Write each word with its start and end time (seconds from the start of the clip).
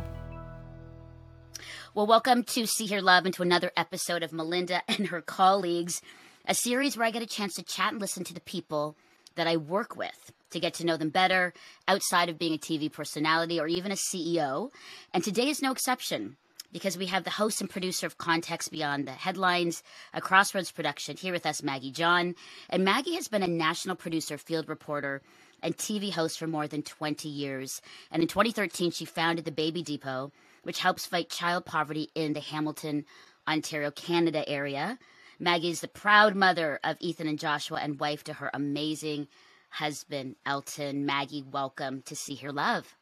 Well, 1.94 2.08
welcome 2.08 2.42
to 2.42 2.66
See 2.66 2.86
Hear 2.86 3.00
Love 3.00 3.24
and 3.24 3.32
to 3.34 3.42
another 3.42 3.70
episode 3.76 4.24
of 4.24 4.32
Melinda 4.32 4.82
and 4.88 5.06
her 5.06 5.20
colleagues, 5.20 6.02
a 6.44 6.52
series 6.52 6.96
where 6.96 7.06
I 7.06 7.12
get 7.12 7.22
a 7.22 7.26
chance 7.26 7.54
to 7.54 7.62
chat 7.62 7.92
and 7.92 8.00
listen 8.00 8.24
to 8.24 8.34
the 8.34 8.40
people 8.40 8.96
that 9.36 9.46
I 9.46 9.56
work 9.56 9.96
with 9.96 10.32
to 10.50 10.60
get 10.60 10.74
to 10.74 10.86
know 10.86 10.96
them 10.96 11.10
better 11.10 11.52
outside 11.86 12.28
of 12.28 12.38
being 12.38 12.54
a 12.54 12.58
TV 12.58 12.90
personality 12.90 13.60
or 13.60 13.66
even 13.66 13.92
a 13.92 13.96
CEO. 13.96 14.70
And 15.12 15.22
today 15.22 15.48
is 15.48 15.62
no 15.62 15.72
exception 15.72 16.36
because 16.72 16.98
we 16.98 17.06
have 17.06 17.24
the 17.24 17.30
host 17.30 17.60
and 17.60 17.70
producer 17.70 18.06
of 18.06 18.18
Context 18.18 18.70
Beyond 18.70 19.06
the 19.06 19.12
Headlines, 19.12 19.82
a 20.12 20.20
Crossroads 20.20 20.70
production, 20.70 21.16
here 21.16 21.32
with 21.32 21.46
us, 21.46 21.62
Maggie 21.62 21.90
John. 21.90 22.34
And 22.68 22.84
Maggie 22.84 23.14
has 23.14 23.28
been 23.28 23.42
a 23.42 23.48
national 23.48 23.96
producer, 23.96 24.36
field 24.36 24.68
reporter, 24.68 25.22
and 25.62 25.76
TV 25.76 26.12
host 26.12 26.38
for 26.38 26.46
more 26.46 26.68
than 26.68 26.82
20 26.82 27.28
years. 27.28 27.80
And 28.10 28.22
in 28.22 28.28
2013, 28.28 28.90
she 28.90 29.04
founded 29.04 29.44
the 29.44 29.52
Baby 29.52 29.82
Depot, 29.82 30.30
which 30.62 30.80
helps 30.80 31.06
fight 31.06 31.30
child 31.30 31.64
poverty 31.64 32.10
in 32.14 32.34
the 32.34 32.40
Hamilton, 32.40 33.04
Ontario, 33.48 33.90
Canada 33.90 34.46
area. 34.48 34.98
Maggie 35.40 35.70
is 35.70 35.80
the 35.80 35.88
proud 35.88 36.34
mother 36.34 36.80
of 36.84 36.96
Ethan 37.00 37.28
and 37.28 37.38
Joshua 37.38 37.78
and 37.80 37.98
wife 37.98 38.24
to 38.24 38.34
her 38.34 38.50
amazing 38.52 39.28
husband, 39.68 40.36
Elton. 40.46 41.06
Maggie, 41.06 41.44
welcome 41.50 42.02
to 42.02 42.16
See 42.16 42.34
Hear 42.34 42.50
Love. 42.50 42.96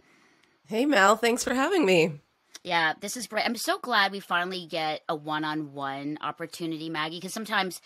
Hey, 0.67 0.87
Mel, 0.87 1.17
thanks 1.17 1.45
for 1.45 1.55
having 1.55 1.87
me. 1.87 2.21
Yeah, 2.65 2.95
this 3.01 3.17
is 3.17 3.27
great. 3.29 3.45
I'm 3.45 3.57
so 3.57 3.79
glad 3.79 4.11
we 4.13 4.21
finally 4.21 4.67
get 4.67 5.03
a 5.09 5.15
one 5.15 5.45
on 5.45 5.73
one 5.73 6.19
opportunity, 6.21 6.91
Maggie, 6.91 7.19
because 7.19 7.33
sometimes 7.33 7.81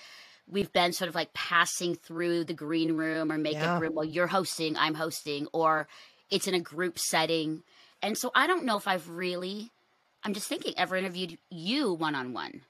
we've 0.48 0.72
been 0.72 0.92
sort 0.92 1.08
of 1.08 1.14
like 1.14 1.34
passing 1.34 1.94
through 1.94 2.44
the 2.44 2.54
green 2.54 2.96
room 2.96 3.30
or 3.30 3.36
makeup 3.38 3.62
Yeah. 3.62 3.78
room 3.78 3.94
while 3.94 4.04
you're 4.06 4.26
hosting, 4.26 4.76
I'm 4.76 4.94
hosting, 4.94 5.47
or 5.52 5.86
it's 6.30 6.48
in 6.48 6.54
a 6.54 6.60
group 6.60 6.98
setting. 6.98 7.62
And 8.02 8.16
so 8.16 8.30
I 8.34 8.47
don't 8.47 8.64
know 8.64 8.78
if 8.78 8.88
I've 8.88 9.10
really, 9.10 9.70
I'm 10.24 10.32
just 10.32 10.48
thinking, 10.48 10.72
ever 10.78 10.97
interviewed 10.97 11.36
you 11.50 11.92
one 11.92 12.14
on 12.14 12.32
one. 12.32 12.62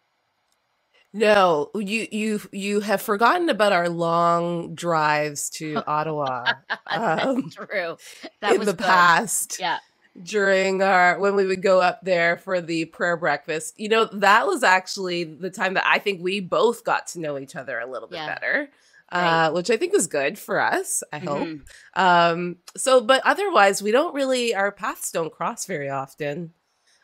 No, 1.13 1.71
you 1.75 2.07
you 2.13 2.41
you 2.53 2.81
have 2.81 3.03
forgotten 3.03 3.49
about 3.49 3.73
our 3.73 3.89
long 3.89 4.75
drives 4.75 5.51
to 5.51 5.83
Ottawa 5.87 6.53
um, 6.87 7.51
True. 7.51 7.97
That 8.41 8.53
in 8.53 8.59
was 8.59 8.67
the 8.67 8.75
good. 8.75 8.85
past. 8.85 9.59
Yeah. 9.59 9.79
during 10.23 10.83
our 10.83 11.19
when 11.19 11.35
we 11.35 11.47
would 11.47 11.63
go 11.63 11.81
up 11.81 12.01
there 12.05 12.37
for 12.37 12.61
the 12.61 12.85
prayer 12.87 13.17
breakfast. 13.17 13.75
You 13.79 13.89
know, 13.89 14.05
that 14.13 14.47
was 14.47 14.63
actually 14.63 15.25
the 15.25 15.51
time 15.51 15.75
that 15.75 15.85
I 15.87 15.99
think 15.99 16.23
we 16.23 16.41
both 16.41 16.85
got 16.85 17.09
to 17.09 17.21
know 17.21 17.39
each 17.39 17.57
other 17.57 17.79
a 17.81 17.87
little 17.91 18.09
bit 18.09 18.17
Yeah. 18.17 18.35
better. 18.35 18.69
Right. 19.13 19.47
Uh, 19.47 19.51
which 19.51 19.71
I 19.71 19.77
think 19.77 19.93
was 19.93 20.07
good 20.07 20.39
for 20.39 20.61
us, 20.61 21.03
I 21.13 21.19
hope. 21.19 21.49
Mhm. 21.49 21.63
Um, 21.95 22.57
so, 22.77 23.01
but 23.01 23.21
otherwise, 23.25 23.83
we 23.83 23.91
don't 23.91 24.15
really, 24.15 24.55
our 24.55 24.71
paths 24.71 25.11
don't 25.11 25.33
cross 25.33 25.67
very 25.67 25.91
often, 25.91 26.53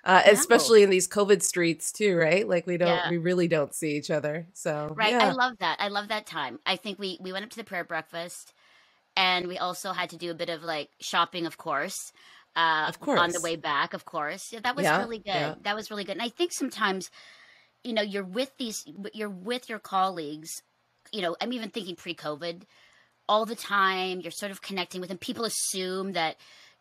uh, 0.06 0.22
No. 0.32 0.32
especially 0.32 0.82
in 0.84 0.90
these 0.90 1.08
COVID 1.08 1.42
streets, 1.42 1.92
too, 1.92 2.16
right? 2.16 2.48
Like, 2.48 2.66
we 2.66 2.78
don't, 2.78 3.02
Yeah. 3.02 3.10
we 3.10 3.18
really 3.18 3.48
don't 3.48 3.74
see 3.74 3.96
each 3.96 4.10
other. 4.10 4.48
So, 4.54 4.96
Right. 4.96 5.18
yeah. 5.18 5.28
I 5.28 5.32
love 5.32 5.58
that. 5.60 5.78
I 5.80 5.88
love 5.88 6.08
that 6.08 6.26
time. 6.26 6.60
I 6.66 6.76
think 6.76 6.98
we 6.98 7.18
we 7.20 7.32
went 7.32 7.44
up 7.44 7.50
to 7.52 7.56
the 7.58 7.64
prayer 7.64 7.84
breakfast 7.84 8.54
and 9.16 9.48
we 9.48 9.58
also 9.58 9.92
had 9.92 10.10
to 10.10 10.16
do 10.16 10.30
a 10.30 10.34
bit 10.34 10.48
of 10.50 10.62
like 10.62 10.90
shopping, 11.00 11.46
of 11.46 11.58
course. 11.58 12.12
Uh 12.56 12.86
Of 12.88 13.00
course. 13.00 13.20
on 13.20 13.30
the 13.32 13.40
way 13.40 13.56
back, 13.56 13.94
of 13.94 14.04
course. 14.06 14.52
Yeah, 14.52 14.60
that 14.60 14.76
was 14.76 14.84
Yeah, 14.84 14.98
really 14.98 15.18
good. 15.18 15.64
That 15.64 15.76
was 15.76 15.90
really 15.90 16.04
good. 16.04 16.12
And 16.18 16.22
I 16.22 16.30
think 16.30 16.52
sometimes 16.52 17.10
you 17.84 17.92
know, 17.92 18.02
you're 18.02 18.24
with 18.24 18.52
these 18.58 18.84
you're 19.14 19.30
with 19.30 19.68
your 19.68 19.78
colleagues, 19.78 20.62
you 21.12 21.22
know, 21.22 21.36
I'm 21.40 21.52
even 21.52 21.70
thinking 21.70 21.96
pre-COVID 21.96 22.64
all 23.28 23.46
the 23.46 23.56
time. 23.56 24.20
You're 24.20 24.32
sort 24.32 24.52
of 24.52 24.62
connecting 24.62 25.00
with 25.00 25.08
them. 25.10 25.18
People 25.18 25.44
assume 25.44 26.12
that 26.12 26.36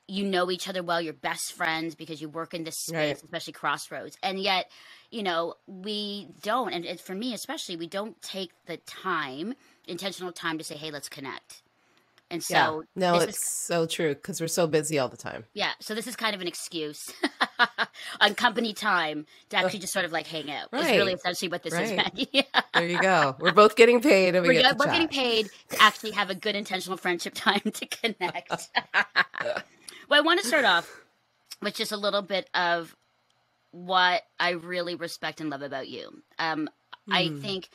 you 0.07 0.25
know 0.25 0.51
each 0.51 0.67
other 0.67 0.83
well, 0.83 1.01
you're 1.01 1.13
best 1.13 1.53
friends 1.53 1.95
because 1.95 2.21
you 2.21 2.29
work 2.29 2.53
in 2.53 2.63
this 2.63 2.77
space, 2.77 2.95
Right. 2.95 3.15
especially 3.23 3.53
Crossroads. 3.53 4.17
And 4.23 4.39
yet, 4.39 4.69
you 5.11 5.23
know, 5.23 5.55
we 5.67 6.29
don't, 6.43 6.73
and 6.73 6.85
and 6.85 6.99
for 6.99 7.15
me 7.15 7.33
especially, 7.33 7.75
we 7.77 7.87
don't 7.87 8.21
take 8.21 8.51
the 8.67 8.77
time, 8.77 9.55
intentional 9.87 10.31
time 10.31 10.57
to 10.57 10.63
say, 10.63 10.75
hey, 10.75 10.91
let's 10.91 11.09
connect. 11.09 11.61
And 12.31 12.43
so, 12.43 12.55
yeah. 12.55 12.81
No, 12.95 13.19
this 13.19 13.29
it's 13.29 13.37
is, 13.37 13.43
so 13.67 13.85
true 13.85 14.15
because 14.15 14.41
we're 14.41 14.47
so 14.47 14.65
busy 14.67 14.97
all 14.97 15.09
the 15.09 15.17
time. 15.17 15.45
yeah, 15.53 15.71
so 15.79 15.93
this 15.93 16.07
is 16.07 16.15
kind 16.15 16.33
of 16.35 16.41
an 16.41 16.47
excuse 16.47 17.11
on 18.19 18.33
company 18.35 18.73
time 18.73 19.27
to 19.49 19.57
actually 19.57 19.79
just 19.79 19.93
sort 19.93 20.05
of 20.05 20.11
like 20.11 20.25
hang 20.27 20.49
out. 20.51 20.69
It's 20.73 20.89
really 20.91 21.13
essentially 21.13 21.49
what 21.49 21.61
this 21.63 21.77
is, 21.79 21.91
Right. 21.91 21.97
Maggie. 21.97 22.43
There 22.73 22.87
you 22.87 22.99
go. 22.99 23.35
We're 23.39 23.53
both 23.53 23.75
getting 23.75 24.01
paid 24.01 24.35
and 24.35 24.43
we 24.45 24.53
we're, 24.55 24.61
get 24.61 24.77
we're 24.77 24.85
chat. 24.85 24.93
getting 24.93 25.07
paid 25.07 25.49
to 25.69 25.81
actually 25.81 26.11
have 26.11 26.29
a 26.29 26.35
good 26.35 26.55
intentional 26.55 26.97
friendship 26.97 27.33
time 27.35 27.61
to 27.61 27.85
connect. 27.85 28.69
Well, 30.09 30.19
I 30.19 30.23
want 30.23 30.39
to 30.41 30.47
start 30.47 30.65
off 30.65 30.89
with 31.61 31.75
just 31.75 31.91
a 31.91 31.97
little 31.97 32.21
bit 32.21 32.49
of 32.53 32.95
what 33.71 34.23
I 34.39 34.51
really 34.51 34.95
respect 34.95 35.41
and 35.41 35.49
love 35.49 35.61
about 35.61 35.87
you. 35.87 36.21
Um, 36.39 36.69
I 37.11 37.27
Hmm. 37.27 37.37
think 37.39 37.69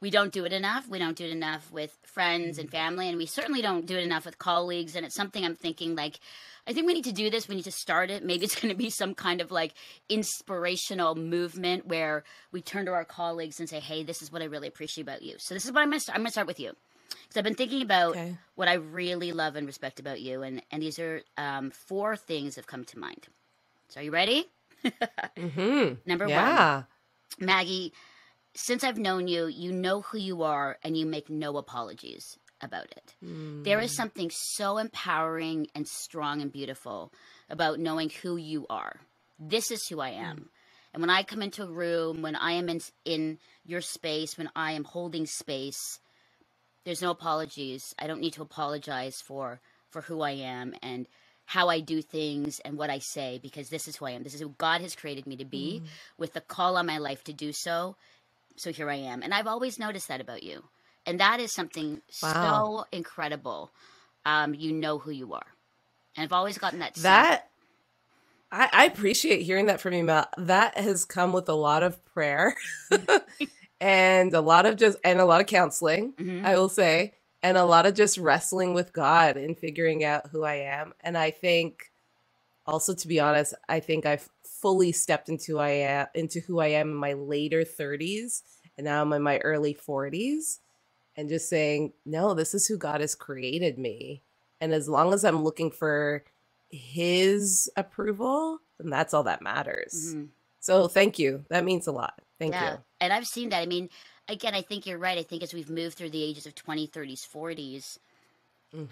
we 0.00 0.10
don't 0.10 0.32
do 0.32 0.44
it 0.44 0.52
enough. 0.52 0.86
We 0.88 0.98
don't 0.98 1.16
do 1.16 1.24
it 1.24 1.30
enough 1.30 1.70
with 1.72 1.96
friends 2.04 2.58
and 2.58 2.70
family, 2.70 3.08
and 3.08 3.16
we 3.16 3.26
certainly 3.26 3.62
don't 3.62 3.86
do 3.86 3.96
it 3.96 4.04
enough 4.04 4.26
with 4.26 4.38
colleagues. 4.38 4.96
And 4.96 5.06
it's 5.06 5.14
something 5.14 5.44
I'm 5.44 5.54
thinking 5.56 5.96
like, 5.96 6.20
I 6.66 6.72
think 6.72 6.86
we 6.86 6.94
need 6.94 7.04
to 7.04 7.12
do 7.12 7.30
this. 7.30 7.48
We 7.48 7.56
need 7.56 7.64
to 7.64 7.72
start 7.72 8.10
it. 8.10 8.24
Maybe 8.24 8.44
it's 8.44 8.54
going 8.60 8.72
to 8.72 8.78
be 8.78 8.90
some 8.90 9.14
kind 9.14 9.40
of 9.40 9.50
like 9.50 9.74
inspirational 10.08 11.14
movement 11.14 11.86
where 11.86 12.24
we 12.52 12.60
turn 12.62 12.86
to 12.86 12.92
our 12.92 13.04
colleagues 13.04 13.60
and 13.60 13.68
say, 13.68 13.80
"Hey, 13.80 14.02
this 14.02 14.22
is 14.22 14.30
what 14.30 14.42
I 14.42 14.46
really 14.46 14.68
appreciate 14.68 15.02
about 15.02 15.22
you." 15.22 15.36
So 15.38 15.54
this 15.54 15.64
is 15.64 15.72
what 15.72 15.80
I'm 15.80 15.88
going 15.88 15.98
to 15.98 16.02
start. 16.02 16.16
I'm 16.16 16.22
going 16.22 16.28
to 16.28 16.32
start 16.32 16.46
with 16.46 16.60
you 16.60 16.72
because 17.08 17.36
I've 17.36 17.44
been 17.44 17.54
thinking 17.54 17.82
about 17.82 18.10
Okay. 18.16 18.36
what 18.54 18.68
I 18.68 18.74
really 18.74 19.32
love 19.32 19.56
and 19.56 19.66
respect 19.66 20.00
about 20.00 20.20
you, 20.20 20.42
and 20.42 20.62
and 20.70 20.82
these 20.82 20.98
are 20.98 21.22
um, 21.36 21.70
four 21.70 22.16
things 22.16 22.54
that 22.54 22.62
have 22.62 22.66
come 22.66 22.84
to 22.84 22.98
mind. 22.98 23.26
So 23.88 24.00
are 24.00 24.04
you 24.04 24.10
ready? 24.10 24.46
Mm-hmm. 25.36 25.94
Number 26.06 26.28
one. 26.28 26.84
Maggie, 27.40 27.92
since 28.54 28.84
I've 28.84 28.98
known 28.98 29.26
you, 29.26 29.46
you 29.46 29.72
know 29.72 30.02
who 30.02 30.18
you 30.18 30.42
are 30.42 30.78
and 30.84 30.96
you 30.96 31.06
make 31.06 31.28
no 31.28 31.56
apologies 31.56 32.38
about 32.60 32.86
it. 32.92 33.14
There 33.64 33.80
is 33.80 33.94
something 33.96 34.30
so 34.32 34.78
empowering 34.78 35.66
and 35.74 35.86
strong 35.88 36.40
and 36.40 36.52
beautiful 36.52 37.12
about 37.50 37.80
knowing 37.80 38.10
who 38.22 38.36
you 38.36 38.66
are. 38.70 39.00
This 39.38 39.70
is 39.70 39.86
who 39.88 40.00
I 40.00 40.10
am. 40.10 40.48
And 40.92 41.00
when 41.00 41.10
I 41.10 41.22
come 41.24 41.42
into 41.42 41.64
a 41.64 41.70
room, 41.72 42.22
when 42.22 42.36
I 42.36 42.52
am 42.52 42.68
in, 42.68 42.80
in 43.04 43.38
your 43.66 43.80
space, 43.80 44.38
when 44.38 44.50
I 44.54 44.72
am 44.72 44.84
holding 44.84 45.26
space, 45.26 45.98
there's 46.84 47.02
no 47.02 47.10
apologies. 47.10 47.94
I 47.98 48.06
don't 48.06 48.20
need 48.20 48.34
to 48.34 48.42
apologize 48.42 49.20
for 49.20 49.60
for 49.90 50.02
who 50.02 50.22
I 50.22 50.32
am 50.32 50.74
and 50.82 51.06
how 51.46 51.68
I 51.68 51.80
do 51.80 52.02
things 52.02 52.60
and 52.60 52.76
what 52.76 52.90
I 52.90 52.98
say 52.98 53.38
because 53.42 53.68
this 53.68 53.86
is 53.86 53.96
who 53.96 54.06
I 54.06 54.12
am. 54.12 54.22
This 54.22 54.34
is 54.34 54.40
who 54.40 54.54
God 54.58 54.80
has 54.80 54.96
created 54.96 55.26
me 55.26 55.36
to 55.36 55.44
be 55.44 55.80
Mm. 55.84 55.88
with 56.18 56.32
the 56.32 56.40
call 56.40 56.76
on 56.76 56.86
my 56.86 56.98
life 56.98 57.22
to 57.24 57.32
do 57.32 57.52
so. 57.52 57.96
So 58.56 58.72
here 58.72 58.90
I 58.90 58.96
am. 58.96 59.22
And 59.22 59.34
I've 59.34 59.46
always 59.46 59.78
noticed 59.78 60.08
that 60.08 60.20
about 60.20 60.42
you. 60.42 60.64
And 61.06 61.20
that 61.20 61.40
is 61.40 61.52
something 61.52 62.00
Wow. 62.22 62.64
so 62.66 62.86
incredible. 62.92 63.70
Um, 64.24 64.54
you 64.54 64.72
know 64.72 64.98
who 64.98 65.10
you 65.10 65.34
are. 65.34 65.46
And 66.16 66.24
I've 66.24 66.32
always 66.32 66.56
gotten 66.58 66.78
that. 66.78 66.94
That 66.96 67.50
I, 68.50 68.68
I 68.72 68.84
appreciate 68.86 69.42
hearing 69.42 69.66
that 69.66 69.80
from 69.80 69.94
you, 69.94 70.04
Mel. 70.04 70.26
That 70.38 70.78
has 70.78 71.04
come 71.04 71.32
with 71.32 71.48
a 71.48 71.54
lot 71.54 71.82
of 71.82 72.02
prayer 72.06 72.56
and 73.80 74.32
a 74.34 74.40
lot 74.40 74.66
of 74.66 74.76
just 74.76 74.98
and 75.04 75.20
a 75.20 75.24
lot 75.24 75.40
of 75.40 75.46
counseling, 75.46 76.12
Mhm. 76.14 76.44
I 76.44 76.56
will 76.56 76.68
say, 76.68 77.14
and 77.42 77.56
a 77.56 77.64
lot 77.64 77.86
of 77.86 77.94
just 77.94 78.18
wrestling 78.18 78.74
with 78.74 78.92
God 78.92 79.36
and 79.36 79.58
figuring 79.58 80.04
out 80.04 80.28
who 80.30 80.44
I 80.44 80.54
am. 80.56 80.94
And 81.00 81.18
I 81.18 81.30
think 81.30 81.90
also 82.66 82.94
to 82.94 83.08
be 83.08 83.20
honest, 83.20 83.54
I 83.68 83.80
think 83.80 84.06
I've 84.06 84.28
fully 84.44 84.92
stepped 84.92 85.28
into 85.28 85.58
I 85.58 85.70
am 85.70 86.06
into 86.14 86.40
who 86.40 86.60
I 86.60 86.68
am 86.68 86.90
in 86.90 86.94
my 86.96 87.12
later 87.12 87.64
30s 87.64 88.42
and 88.78 88.86
now 88.86 89.02
I'm 89.02 89.12
in 89.12 89.22
my 89.22 89.38
early 89.38 89.74
40s 89.74 90.60
and 91.16 91.28
just 91.28 91.48
saying, 91.48 91.92
no, 92.06 92.34
this 92.34 92.54
is 92.54 92.66
who 92.66 92.76
God 92.78 93.00
has 93.00 93.14
created 93.14 93.78
me. 93.78 94.22
And 94.60 94.72
as 94.72 94.88
long 94.88 95.12
as 95.12 95.24
I'm 95.24 95.44
looking 95.44 95.70
for 95.70 96.24
his 96.70 97.70
approval, 97.76 98.60
then 98.78 98.90
that's 98.90 99.14
all 99.14 99.24
that 99.24 99.42
matters. 99.42 100.14
Mhm. 100.14 100.28
So 100.60 100.88
thank 100.88 101.18
you. 101.18 101.44
That 101.50 101.64
means 101.64 101.86
a 101.86 101.92
lot. 101.92 102.20
Thank 102.38 102.54
yeah. 102.54 102.72
you. 102.72 102.78
And 103.04 103.12
I've 103.12 103.26
seen 103.26 103.50
that. 103.50 103.60
I 103.62 103.66
mean, 103.66 103.90
again, 104.28 104.54
I 104.54 104.62
think 104.62 104.86
you're 104.86 104.98
right. 104.98 105.18
I 105.18 105.22
think 105.22 105.42
as 105.42 105.54
we've 105.54 105.70
moved 105.70 105.96
through 105.96 106.10
the 106.10 106.22
ages 106.24 106.46
of 106.46 106.54
20, 106.54 106.86
30s, 106.86 107.24
40s, 107.24 107.98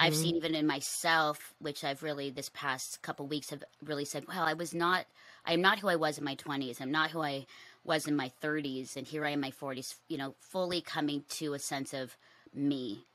I've 0.01 0.15
Mhm. 0.15 0.17
seen 0.17 0.37
even 0.37 0.55
in 0.55 0.67
myself, 0.67 1.55
which 1.61 1.85
I've 1.85 2.03
really 2.03 2.31
this 2.31 2.51
past 2.53 3.03
couple 3.03 3.27
weeks 3.27 3.51
have 3.51 3.65
really 3.85 4.05
said, 4.05 4.27
well, 4.29 4.43
I 4.45 4.55
was 4.55 4.75
not, 4.75 5.07
I 5.47 5.53
am 5.55 5.61
not 5.63 5.79
who 5.79 5.89
I 5.89 5.97
was 5.97 6.19
in 6.19 6.25
my 6.25 6.35
20s. 6.35 6.81
I'm 6.81 6.91
not 6.93 7.11
who 7.11 7.23
I 7.23 7.47
was 7.85 8.07
in 8.07 8.17
my 8.17 8.31
30s. 8.41 8.97
And 8.97 9.07
here 9.07 9.25
I 9.25 9.31
am 9.31 9.35
in 9.35 9.41
my 9.41 9.51
40s, 9.53 9.97
you 10.09 10.19
know, 10.19 10.35
fully 10.41 10.81
coming 10.81 11.25
to 11.31 11.55
a 11.55 11.59
sense 11.59 11.95
of 11.95 12.17
me, 12.55 13.07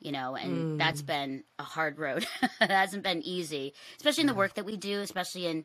you 0.00 0.12
know, 0.12 0.36
and 0.36 0.66
that's 0.78 1.02
been 1.02 1.44
a 1.58 1.64
hard 1.64 1.98
road. 1.98 2.26
it 2.60 2.70
hasn't 2.70 3.02
been 3.02 3.22
easy, 3.22 3.74
especially 3.96 4.22
in 4.22 4.28
the 4.28 4.34
work 4.34 4.54
that 4.54 4.66
we 4.66 4.76
do, 4.76 5.00
especially 5.00 5.46
in, 5.46 5.64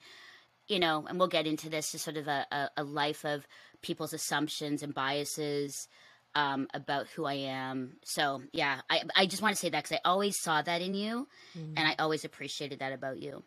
you 0.68 0.80
know, 0.80 1.06
and 1.08 1.20
we'll 1.20 1.28
get 1.28 1.48
into 1.48 1.70
this, 1.70 1.92
just 1.92 2.06
sort 2.06 2.18
of 2.18 2.28
a, 2.28 2.46
a, 2.52 2.70
a 2.78 2.84
life 2.84 3.26
of 3.26 3.46
people's 3.84 4.14
assumptions 4.14 4.82
and 4.82 4.96
biases 4.96 5.88
um, 6.36 6.68
about 6.74 7.08
who 7.10 7.26
I 7.26 7.36
am. 7.36 7.98
So 8.04 8.42
yeah, 8.52 8.82
I 8.90 9.04
I 9.16 9.26
just 9.28 9.44
want 9.44 9.56
to 9.56 9.60
say 9.62 9.70
that 9.70 9.84
because 9.84 9.98
I 10.04 10.10
always 10.10 10.40
saw 10.40 10.62
that 10.64 10.82
in 10.82 10.96
you, 10.96 11.28
and 11.78 11.88
I 11.88 11.96
always 12.00 12.26
appreciated 12.26 12.80
that 12.80 12.94
about 12.94 13.20
you, 13.22 13.44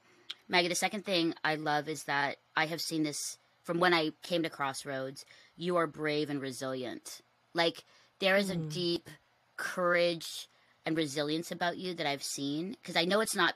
Maggie. 0.49 0.69
The 0.69 0.77
second 0.77 1.05
thing 1.05 1.35
I 1.43 1.57
love 1.57 1.89
is 1.89 2.05
that 2.05 2.37
I 2.55 2.67
have 2.67 2.81
seen 2.81 3.03
this 3.03 3.39
from 3.65 3.81
when 3.81 3.93
I 3.93 4.13
came 4.23 4.45
to 4.45 4.51
Crossroads. 4.51 5.25
You 5.57 5.77
are 5.77 5.89
brave 5.89 6.31
and 6.31 6.41
resilient. 6.41 7.23
Like 7.55 7.85
there 8.21 8.37
is 8.37 8.51
a 8.51 8.57
deep 8.57 9.11
courage 9.57 10.49
and 10.85 10.97
resilience 10.97 11.51
about 11.51 11.79
you 11.79 11.95
that 11.95 12.07
I've 12.07 12.23
seen 12.23 12.77
because 12.81 12.97
I 12.97 13.05
know 13.05 13.21
it's 13.21 13.35
not 13.35 13.55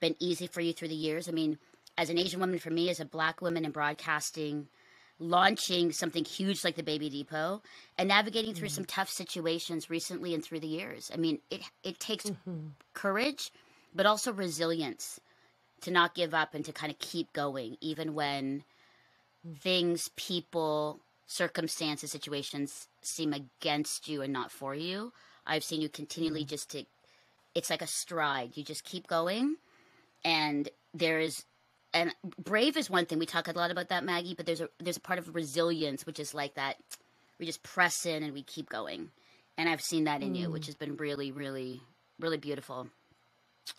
been 0.00 0.14
easy 0.18 0.46
for 0.46 0.60
you 0.60 0.72
through 0.72 0.88
the 0.88 0.94
years. 0.94 1.28
I 1.28 1.32
mean, 1.32 1.58
as 1.96 2.10
an 2.10 2.18
Asian 2.18 2.40
woman, 2.40 2.58
for 2.58 2.70
me, 2.70 2.90
as 2.90 3.00
a 3.00 3.04
black 3.04 3.40
woman 3.40 3.64
in 3.64 3.70
broadcasting, 3.70 4.68
launching 5.18 5.92
something 5.92 6.24
huge 6.24 6.64
like 6.64 6.76
the 6.76 6.82
Baby 6.82 7.10
Depot 7.10 7.60
and 7.96 8.08
navigating 8.08 8.54
through 8.54 8.68
some 8.68 8.84
mm-hmm. 8.84 9.00
tough 9.00 9.10
situations 9.10 9.90
recently 9.90 10.34
and 10.34 10.44
through 10.44 10.60
the 10.60 10.68
years. 10.68 11.10
I 11.12 11.16
mean, 11.16 11.40
it 11.50 11.62
it 11.82 11.98
takes 11.98 12.26
mm-hmm. 12.26 12.68
courage, 12.94 13.50
but 13.94 14.06
also 14.06 14.32
resilience 14.32 15.20
to 15.80 15.90
not 15.90 16.14
give 16.14 16.34
up 16.34 16.54
and 16.54 16.64
to 16.64 16.72
kind 16.72 16.92
of 16.92 16.98
keep 16.98 17.32
going, 17.32 17.76
even 17.80 18.14
when 18.14 18.64
mm. 19.46 19.58
things, 19.58 20.10
people, 20.16 20.98
circumstances, 21.26 22.10
situations 22.10 22.88
seem 23.02 23.32
against 23.32 24.08
you 24.08 24.22
and 24.22 24.32
not 24.32 24.50
for 24.50 24.74
you. 24.74 25.12
I've 25.46 25.64
seen 25.64 25.80
you 25.80 25.88
continually 25.88 26.40
mm-hmm. 26.40 26.48
just 26.48 26.70
to, 26.70 26.84
it's 27.54 27.70
like 27.70 27.82
a 27.82 27.86
stride. 27.86 28.56
You 28.56 28.64
just 28.64 28.84
keep 28.84 29.06
going, 29.06 29.56
and 30.24 30.68
there 30.92 31.20
is, 31.20 31.44
and 31.94 32.14
brave 32.42 32.76
is 32.76 32.90
one 32.90 33.06
thing 33.06 33.18
we 33.18 33.26
talk 33.26 33.48
a 33.48 33.52
lot 33.52 33.70
about 33.70 33.88
that, 33.88 34.04
Maggie. 34.04 34.34
But 34.34 34.46
there's 34.46 34.60
a 34.60 34.68
there's 34.78 34.96
a 34.96 35.00
part 35.00 35.18
of 35.18 35.34
resilience 35.34 36.06
which 36.06 36.20
is 36.20 36.34
like 36.34 36.54
that. 36.54 36.76
We 37.38 37.46
just 37.46 37.62
press 37.62 38.04
in 38.04 38.22
and 38.22 38.32
we 38.32 38.42
keep 38.42 38.68
going, 38.68 39.10
and 39.56 39.68
I've 39.68 39.80
seen 39.80 40.04
that 40.04 40.22
in 40.22 40.34
you, 40.34 40.48
mm. 40.48 40.52
which 40.52 40.66
has 40.66 40.74
been 40.74 40.96
really, 40.96 41.32
really, 41.32 41.80
really 42.18 42.36
beautiful. 42.36 42.88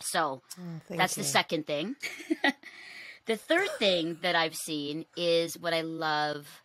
So 0.00 0.42
oh, 0.58 0.62
Thank 0.88 0.98
that's 0.98 1.16
you. 1.16 1.22
the 1.22 1.28
second 1.28 1.66
thing. 1.66 1.96
the 3.26 3.36
third 3.36 3.68
thing 3.78 4.18
that 4.22 4.36
I've 4.36 4.54
seen 4.54 5.04
is 5.16 5.58
what 5.58 5.74
I 5.74 5.82
love. 5.82 6.62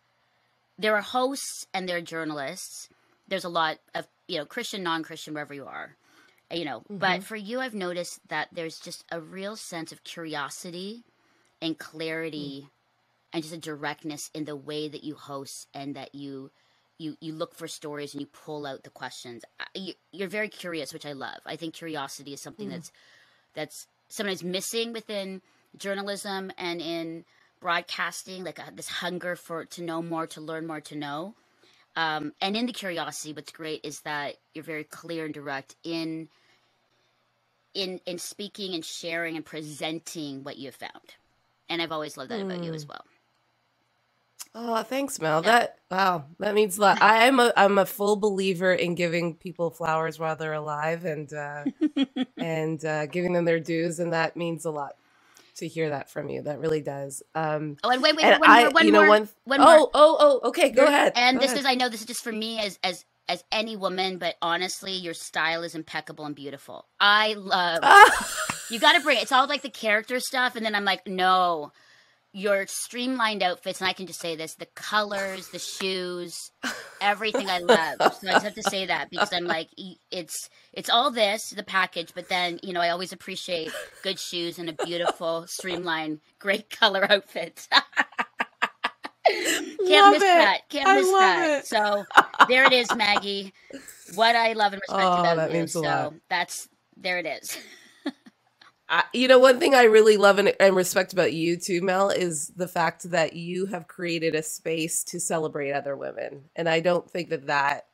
There 0.78 0.96
are 0.96 1.02
hosts 1.02 1.66
and 1.74 1.88
there 1.88 1.98
are 1.98 2.02
journalists. 2.02 2.90
There's 3.28 3.46
a 3.46 3.50
lot 3.50 3.78
of, 3.96 4.08
you 4.28 4.38
know, 4.38 4.46
Christian, 4.46 4.84
non 4.84 5.04
Christian, 5.04 5.34
wherever 5.34 5.54
you 5.54 5.66
are, 5.66 5.96
you 6.52 6.66
know. 6.66 6.84
But 6.90 7.08
mm-hmm. 7.08 7.22
for 7.22 7.36
you, 7.36 7.60
I've 7.60 7.74
noticed 7.74 8.20
that 8.28 8.50
there's 8.52 8.78
just 8.80 9.06
a 9.12 9.20
real 9.20 9.56
sense 9.56 9.92
of 9.92 10.04
curiosity 10.04 11.04
and 11.62 11.78
clarity 11.78 12.66
mm. 12.66 12.70
and 13.34 13.44
just 13.44 13.56
a 13.56 13.58
directness 13.58 14.30
in 14.34 14.46
the 14.46 14.56
way 14.56 14.88
that 14.88 15.04
you 15.04 15.16
host 15.16 15.68
and 15.74 15.96
that 15.96 16.16
you. 16.16 16.52
You, 16.98 17.18
you 17.20 17.34
look 17.34 17.54
for 17.54 17.68
stories 17.68 18.14
and 18.14 18.22
you 18.22 18.28
pull 18.28 18.66
out 18.66 18.84
the 18.84 18.90
questions. 18.90 19.44
You, 19.74 19.96
you're 20.14 20.30
very 20.30 20.48
curious, 20.48 20.94
which 20.94 21.06
I 21.06 21.12
love. 21.12 21.40
I 21.46 21.58
think 21.58 21.74
curiosity 21.74 22.32
is 22.32 22.42
something 22.42 22.70
mm. 22.70 22.72
that's 22.72 22.90
that's 23.54 23.88
sometimes 24.08 24.46
missing 24.46 24.94
within 24.94 25.42
journalism 25.78 26.54
and 26.58 26.80
in 26.82 27.26
broadcasting, 27.60 28.44
like 28.44 28.60
a, 28.60 28.72
this 28.74 28.88
hunger 28.88 29.36
for 29.36 29.66
to 29.66 29.84
know 29.84 30.02
more, 30.02 30.28
to 30.28 30.42
learn 30.42 30.68
more, 30.68 30.82
to 30.82 30.96
know. 30.96 31.34
Um, 31.96 32.34
and 32.42 32.56
in 32.56 32.66
the 32.66 32.74
curiosity, 32.74 33.34
what's 33.34 33.52
great 33.52 33.82
is 33.84 34.02
that 34.02 34.36
you're 34.54 34.64
very 34.64 34.84
clear 34.84 35.26
and 35.26 35.34
direct 35.34 35.76
in 35.84 36.30
in 37.74 38.00
in 38.06 38.20
speaking 38.20 38.74
and 38.74 38.86
sharing 38.86 39.36
and 39.36 39.46
presenting 39.46 40.44
what 40.44 40.58
you 40.58 40.68
have 40.68 40.76
found. 40.76 41.16
And 41.70 41.82
I've 41.82 41.92
always 41.92 42.18
loved 42.18 42.32
that 42.32 42.42
about 42.42 42.64
you 42.64 42.74
as 42.74 42.88
well. 42.88 43.06
Oh, 44.54 44.84
thanks, 44.84 45.20
Mel. 45.22 45.42
That 45.44 45.80
wow, 45.92 46.26
that 46.40 46.56
means 46.56 46.78
a 46.78 46.82
lot. 46.82 47.02
I 47.02 47.26
am 47.26 47.40
a 47.40 47.54
I'm 47.58 47.78
a 47.78 47.86
full 47.86 48.18
believer 48.18 48.74
in 48.74 48.96
giving 48.96 49.36
people 49.36 49.70
flowers 49.72 50.20
while 50.20 50.36
they're 50.36 50.54
alive 50.54 51.06
and 51.06 51.32
uh 51.34 51.66
and 52.38 52.84
uh 52.86 53.06
giving 53.08 53.34
them 53.34 53.46
their 53.46 53.60
dues, 53.60 54.00
and 54.00 54.14
that 54.14 54.38
means 54.38 54.66
a 54.66 54.72
lot 54.72 54.96
to 55.58 55.68
hear 55.68 55.90
that 55.90 56.10
from 56.10 56.30
you. 56.30 56.44
That 56.44 56.60
really 56.60 56.82
does. 56.82 57.24
Um 57.36 57.78
Oh, 57.84 57.90
and 57.92 58.02
wait, 58.04 58.16
wait, 58.16 58.26
and 58.26 58.40
one 58.40 58.50
I, 58.50 58.64
more, 58.64 58.72
one 58.72 58.86
you 58.86 58.92
know, 58.92 59.06
more, 59.06 59.10
one, 59.10 59.30
one 59.46 59.62
oh, 59.62 59.66
more. 59.80 59.90
oh, 59.94 60.18
oh, 60.44 60.50
okay, 60.50 60.70
go 60.72 60.86
ahead. 60.86 61.14
And 61.16 61.40
Go 61.40 61.42
this 61.42 61.54
ahead. 61.54 61.60
is 61.60 61.66
I 61.66 61.76
know 61.76 61.90
this 61.90 62.02
is 62.02 62.08
just 62.08 62.24
for 62.24 62.32
me 62.34 62.60
as 62.60 62.80
as 62.84 63.06
as 63.30 63.44
any 63.52 63.76
woman, 63.76 64.18
but 64.20 64.36
honestly, 64.42 64.94
your 64.94 65.14
style 65.16 65.64
is 65.64 65.76
impeccable 65.76 66.26
and 66.26 66.36
beautiful. 66.36 66.88
I 67.00 67.34
love 67.36 67.84
you 68.70 68.80
got 68.80 68.94
to 68.94 69.02
bring 69.02 69.20
it's 69.20 69.32
all 69.32 69.48
like 69.48 69.62
the 69.62 69.70
character 69.70 70.20
stuff, 70.20 70.56
and 70.56 70.66
then 70.66 70.76
I'm 70.76 70.86
like, 70.86 71.08
no, 71.08 71.72
your 72.34 72.66
streamlined 72.68 73.42
outfits, 73.44 73.80
and 73.80 73.88
I 73.88 73.94
can 73.94 74.08
just 74.08 74.20
say 74.22 74.36
this: 74.36 74.56
the 74.56 74.68
colors, 74.76 75.48
the 75.50 75.60
shoes, 75.60 76.36
everything 77.02 77.50
I 77.50 77.60
love. 77.60 78.00
So 78.22 78.28
I 78.28 78.34
just 78.34 78.44
have 78.44 78.56
to 78.56 78.64
say 78.64 78.86
that 78.88 79.10
because 79.10 79.32
I'm 79.32 79.46
like, 79.48 79.70
it's 80.12 80.50
it's 80.74 80.90
all 80.90 81.12
this 81.12 81.50
the 81.56 81.64
package, 81.64 82.14
but 82.14 82.30
then 82.30 82.60
you 82.64 82.74
know 82.74 82.82
I 82.82 82.90
always 82.90 83.14
appreciate 83.14 83.72
good 84.04 84.20
shoes 84.20 84.60
and 84.60 84.70
a 84.70 84.74
beautiful, 84.74 85.46
streamlined, 85.48 86.20
great 86.40 86.70
color 86.70 87.10
outfit. 87.10 87.68
Can't 89.28 89.80
Love 89.90 90.14
miss 90.14 90.24
it. 90.24 90.26
that. 90.26 90.62
Can't 90.70 90.88
I 90.88 90.96
miss 90.96 91.12
that. 91.12 91.60
it. 91.60 91.66
So 91.68 92.06
there 92.48 92.64
it 92.66 92.74
is, 92.74 92.94
Maggie. 92.96 93.54
What 94.16 94.36
I 94.36 94.54
love 94.54 94.74
and 94.74 94.82
respect 94.82 95.06
Oh, 95.06 95.20
about 95.20 95.36
that 95.38 95.52
you. 95.52 95.60
means 95.60 95.76
a 95.76 95.80
so 95.80 95.86
lot. 95.88 96.14
that's 96.30 96.68
there 96.98 97.18
it 97.18 97.26
is. 97.26 97.58
I, 98.88 99.04
you 99.14 99.28
know, 99.28 99.40
one 99.40 99.60
thing 99.60 99.74
I 99.74 99.84
really 99.84 100.18
love 100.18 100.38
and, 100.38 100.54
and 100.60 100.76
respect 100.76 101.12
about 101.12 101.34
you 101.34 101.58
too, 101.58 101.82
Mel, 101.82 102.10
is 102.10 102.50
the 102.56 102.68
fact 102.68 103.10
that 103.12 103.34
you 103.34 103.66
have 103.68 103.88
created 103.88 104.36
a 104.36 104.44
space 104.44 105.04
to 105.06 105.20
celebrate 105.20 105.72
other 105.72 105.98
women, 105.98 106.50
and 106.56 106.70
I 106.70 106.80
don't 106.82 107.10
think 107.10 107.30
that 107.30 107.48
that 107.48 107.88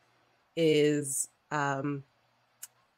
is. 0.56 1.30
Um, 1.52 2.04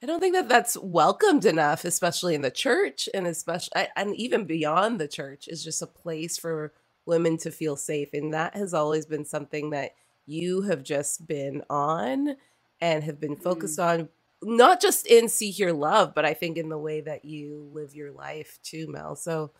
I 0.01 0.05
don't 0.05 0.19
think 0.19 0.35
that 0.35 0.49
that's 0.49 0.75
welcomed 0.77 1.45
enough, 1.45 1.85
especially 1.85 2.35
in 2.35 2.41
the 2.41 2.51
church, 2.51 3.07
and 3.13 3.27
especially 3.27 3.87
and 3.95 4.15
even 4.15 4.45
beyond 4.45 4.99
the 4.99 5.07
church, 5.07 5.47
is 5.47 5.63
just 5.63 5.81
a 5.81 5.87
place 5.87 6.37
for 6.37 6.73
women 7.05 7.37
to 7.37 7.51
feel 7.51 7.75
safe, 7.75 8.09
and 8.13 8.33
that 8.33 8.55
has 8.55 8.73
always 8.73 9.05
been 9.05 9.25
something 9.25 9.69
that 9.69 9.91
you 10.25 10.63
have 10.63 10.83
just 10.83 11.27
been 11.27 11.63
on 11.69 12.35
and 12.81 13.03
have 13.03 13.19
been 13.19 13.35
focused 13.35 13.79
on 13.79 14.09
not 14.45 14.81
just 14.81 15.07
in 15.07 15.29
see 15.29 15.51
hear 15.51 15.71
love 15.73 16.13
but 16.15 16.25
i 16.25 16.33
think 16.33 16.57
in 16.57 16.69
the 16.69 16.77
way 16.77 17.01
that 17.01 17.25
you 17.25 17.69
live 17.73 17.95
your 17.95 18.11
life 18.11 18.59
too 18.63 18.87
mel 18.89 19.15
so 19.15 19.51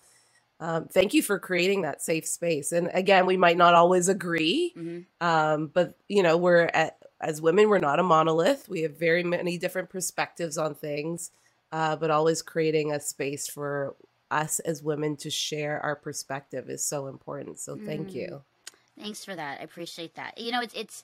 um, 0.59 0.87
thank 0.87 1.13
you 1.13 1.21
for 1.23 1.39
creating 1.39 1.81
that 1.81 2.01
safe 2.01 2.25
space 2.27 2.71
and 2.71 2.89
again 2.93 3.25
we 3.25 3.37
might 3.37 3.57
not 3.57 3.73
always 3.75 4.09
agree 4.09 4.73
Mhm. 4.77 5.05
um, 5.21 5.67
but 5.67 5.95
you 6.07 6.23
know 6.23 6.37
we're 6.37 6.69
at, 6.73 6.97
as 7.21 7.41
women 7.41 7.69
we're 7.69 7.79
not 7.79 7.99
a 7.99 8.03
monolith 8.03 8.69
we 8.69 8.81
have 8.83 8.97
very 8.97 9.23
many 9.23 9.57
different 9.57 9.89
perspectives 9.89 10.57
on 10.57 10.75
things 10.75 11.31
uh, 11.71 11.95
but 11.95 12.11
always 12.11 12.41
creating 12.41 12.93
a 12.93 12.99
space 12.99 13.47
for 13.47 13.95
us 14.31 14.59
as 14.59 14.83
women 14.83 15.15
to 15.17 15.29
share 15.29 15.79
our 15.81 15.95
perspective 15.95 16.69
is 16.69 16.83
so 16.85 17.07
important. 17.07 17.59
So 17.59 17.77
thank 17.77 18.09
Mm. 18.09 18.15
you. 18.15 18.43
Thanks 18.99 19.25
for 19.25 19.35
that. 19.35 19.59
I 19.59 19.63
appreciate 19.63 20.15
that. 20.15 20.37
You 20.37 20.51
know, 20.51 20.61
it's 20.61 20.73
it's 20.73 21.03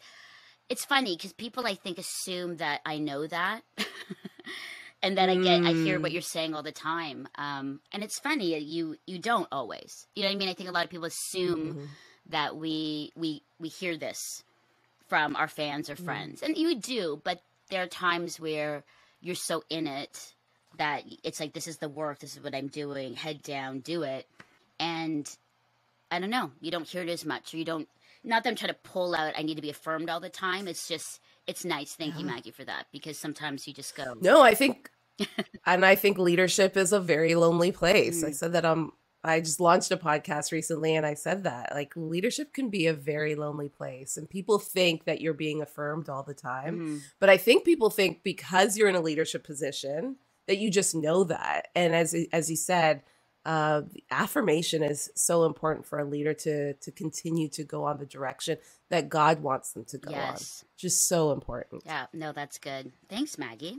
it's 0.69 0.85
funny 0.85 1.15
because 1.15 1.33
people 1.33 1.65
I 1.65 1.75
think 1.75 1.97
assume 1.97 2.57
that 2.57 2.81
I 2.85 2.99
know 2.99 3.27
that, 3.27 3.61
and 5.03 5.17
then 5.17 5.29
I 5.29 5.35
get 5.35 5.65
I 5.65 5.71
hear 5.73 5.99
what 5.99 6.11
Mm. 6.11 6.13
you're 6.13 6.21
saying 6.21 6.53
all 6.53 6.63
the 6.63 6.71
time. 6.71 7.27
Um, 7.35 7.79
and 7.91 8.03
it's 8.03 8.19
funny 8.19 8.57
you 8.57 8.97
you 9.07 9.19
don't 9.19 9.47
always. 9.51 10.07
You 10.15 10.23
know 10.23 10.29
what 10.29 10.35
I 10.35 10.37
mean? 10.37 10.49
I 10.49 10.53
think 10.53 10.69
a 10.69 10.71
lot 10.71 10.83
of 10.85 10.89
people 10.91 11.05
assume 11.07 11.75
Mhm. 11.75 11.87
that 12.29 12.55
we 12.55 13.11
we 13.15 13.41
we 13.59 13.69
hear 13.69 13.97
this 13.97 14.43
from 15.07 15.35
our 15.35 15.47
fans 15.47 15.89
or 15.89 15.95
Mm. 15.95 16.05
friends, 16.05 16.43
and 16.43 16.55
you 16.57 16.75
do. 16.75 17.19
But 17.23 17.41
there 17.69 17.83
are 17.83 17.87
times 17.87 18.39
where 18.39 18.83
you're 19.21 19.35
so 19.35 19.63
in 19.69 19.87
it 19.87 20.33
that 20.77 21.03
it's 21.23 21.39
like 21.39 21.53
this 21.53 21.67
is 21.67 21.77
the 21.77 21.89
work, 21.89 22.19
this 22.19 22.35
is 22.37 22.43
what 22.43 22.53
I'm 22.55 22.67
doing, 22.67 23.15
head 23.15 23.41
down, 23.41 23.79
do 23.79 24.03
it, 24.03 24.27
and 24.79 25.29
I 26.11 26.19
don't 26.19 26.29
know, 26.29 26.51
you 26.61 26.71
don't 26.71 26.87
hear 26.87 27.01
it 27.01 27.09
as 27.09 27.25
much, 27.25 27.53
or 27.53 27.57
you 27.57 27.65
don't. 27.65 27.87
Not 28.23 28.43
that 28.43 28.49
I'm 28.49 28.55
trying 28.55 28.73
to 28.73 28.79
pull 28.83 29.15
out. 29.15 29.33
I 29.37 29.41
need 29.43 29.55
to 29.55 29.61
be 29.61 29.69
affirmed 29.69 30.09
all 30.09 30.19
the 30.19 30.29
time. 30.29 30.67
It's 30.67 30.87
just 30.87 31.19
it's 31.47 31.65
nice. 31.65 31.93
Thank 31.95 32.19
you, 32.19 32.25
Maggie, 32.25 32.51
for 32.51 32.63
that 32.65 32.87
because 32.91 33.17
sometimes 33.17 33.67
you 33.67 33.73
just 33.73 33.95
go. 33.95 34.13
No, 34.21 34.41
I 34.41 34.53
think, 34.53 34.91
and 35.65 35.85
I 35.85 35.95
think 35.95 36.17
leadership 36.17 36.77
is 36.77 36.93
a 36.93 36.99
very 36.99 37.33
lonely 37.35 37.71
place. 37.71 38.23
I 38.23 38.29
Mm. 38.29 38.35
said 38.35 38.53
that 38.53 38.65
um, 38.65 38.91
I 39.23 39.39
just 39.39 39.59
launched 39.59 39.91
a 39.91 39.97
podcast 39.97 40.51
recently, 40.51 40.95
and 40.95 41.05
I 41.05 41.13
said 41.15 41.43
that 41.45 41.73
like 41.73 41.93
leadership 41.95 42.53
can 42.53 42.69
be 42.69 42.87
a 42.87 42.93
very 42.93 43.35
lonely 43.35 43.69
place, 43.69 44.15
and 44.17 44.29
people 44.29 44.59
think 44.59 45.05
that 45.05 45.21
you're 45.21 45.33
being 45.33 45.61
affirmed 45.61 46.07
all 46.09 46.23
the 46.23 46.33
time. 46.35 46.79
Mhm. 46.79 47.01
But 47.19 47.29
I 47.29 47.37
think 47.37 47.63
people 47.65 47.89
think 47.89 48.23
because 48.23 48.77
you're 48.77 48.89
in 48.89 48.95
a 48.95 49.01
leadership 49.01 49.43
position 49.43 50.17
that 50.47 50.57
you 50.57 50.69
just 50.69 50.93
know 50.95 51.23
that. 51.25 51.69
And 51.75 51.95
as 51.95 52.15
as 52.31 52.49
you 52.49 52.55
said, 52.57 53.01
uh, 53.45 53.81
affirmation 54.11 54.83
is 54.83 55.09
so 55.15 55.45
important 55.45 55.85
for 55.85 55.99
a 55.99 56.05
leader 56.05 56.33
to 56.33 56.73
to 56.73 56.91
continue 56.91 57.47
to 57.49 57.63
go 57.63 57.85
on 57.85 57.97
the 57.97 58.05
direction 58.05 58.57
that 58.89 59.09
God 59.09 59.41
wants 59.41 59.71
them 59.73 59.85
to 59.85 59.97
go 59.97 60.13
on. 60.13 60.35
Just 60.77 61.07
so 61.07 61.31
important. 61.31 61.83
Yeah, 61.85 62.07
no, 62.13 62.31
that's 62.31 62.57
good. 62.57 62.91
Thanks, 63.09 63.37
Maggie. 63.37 63.77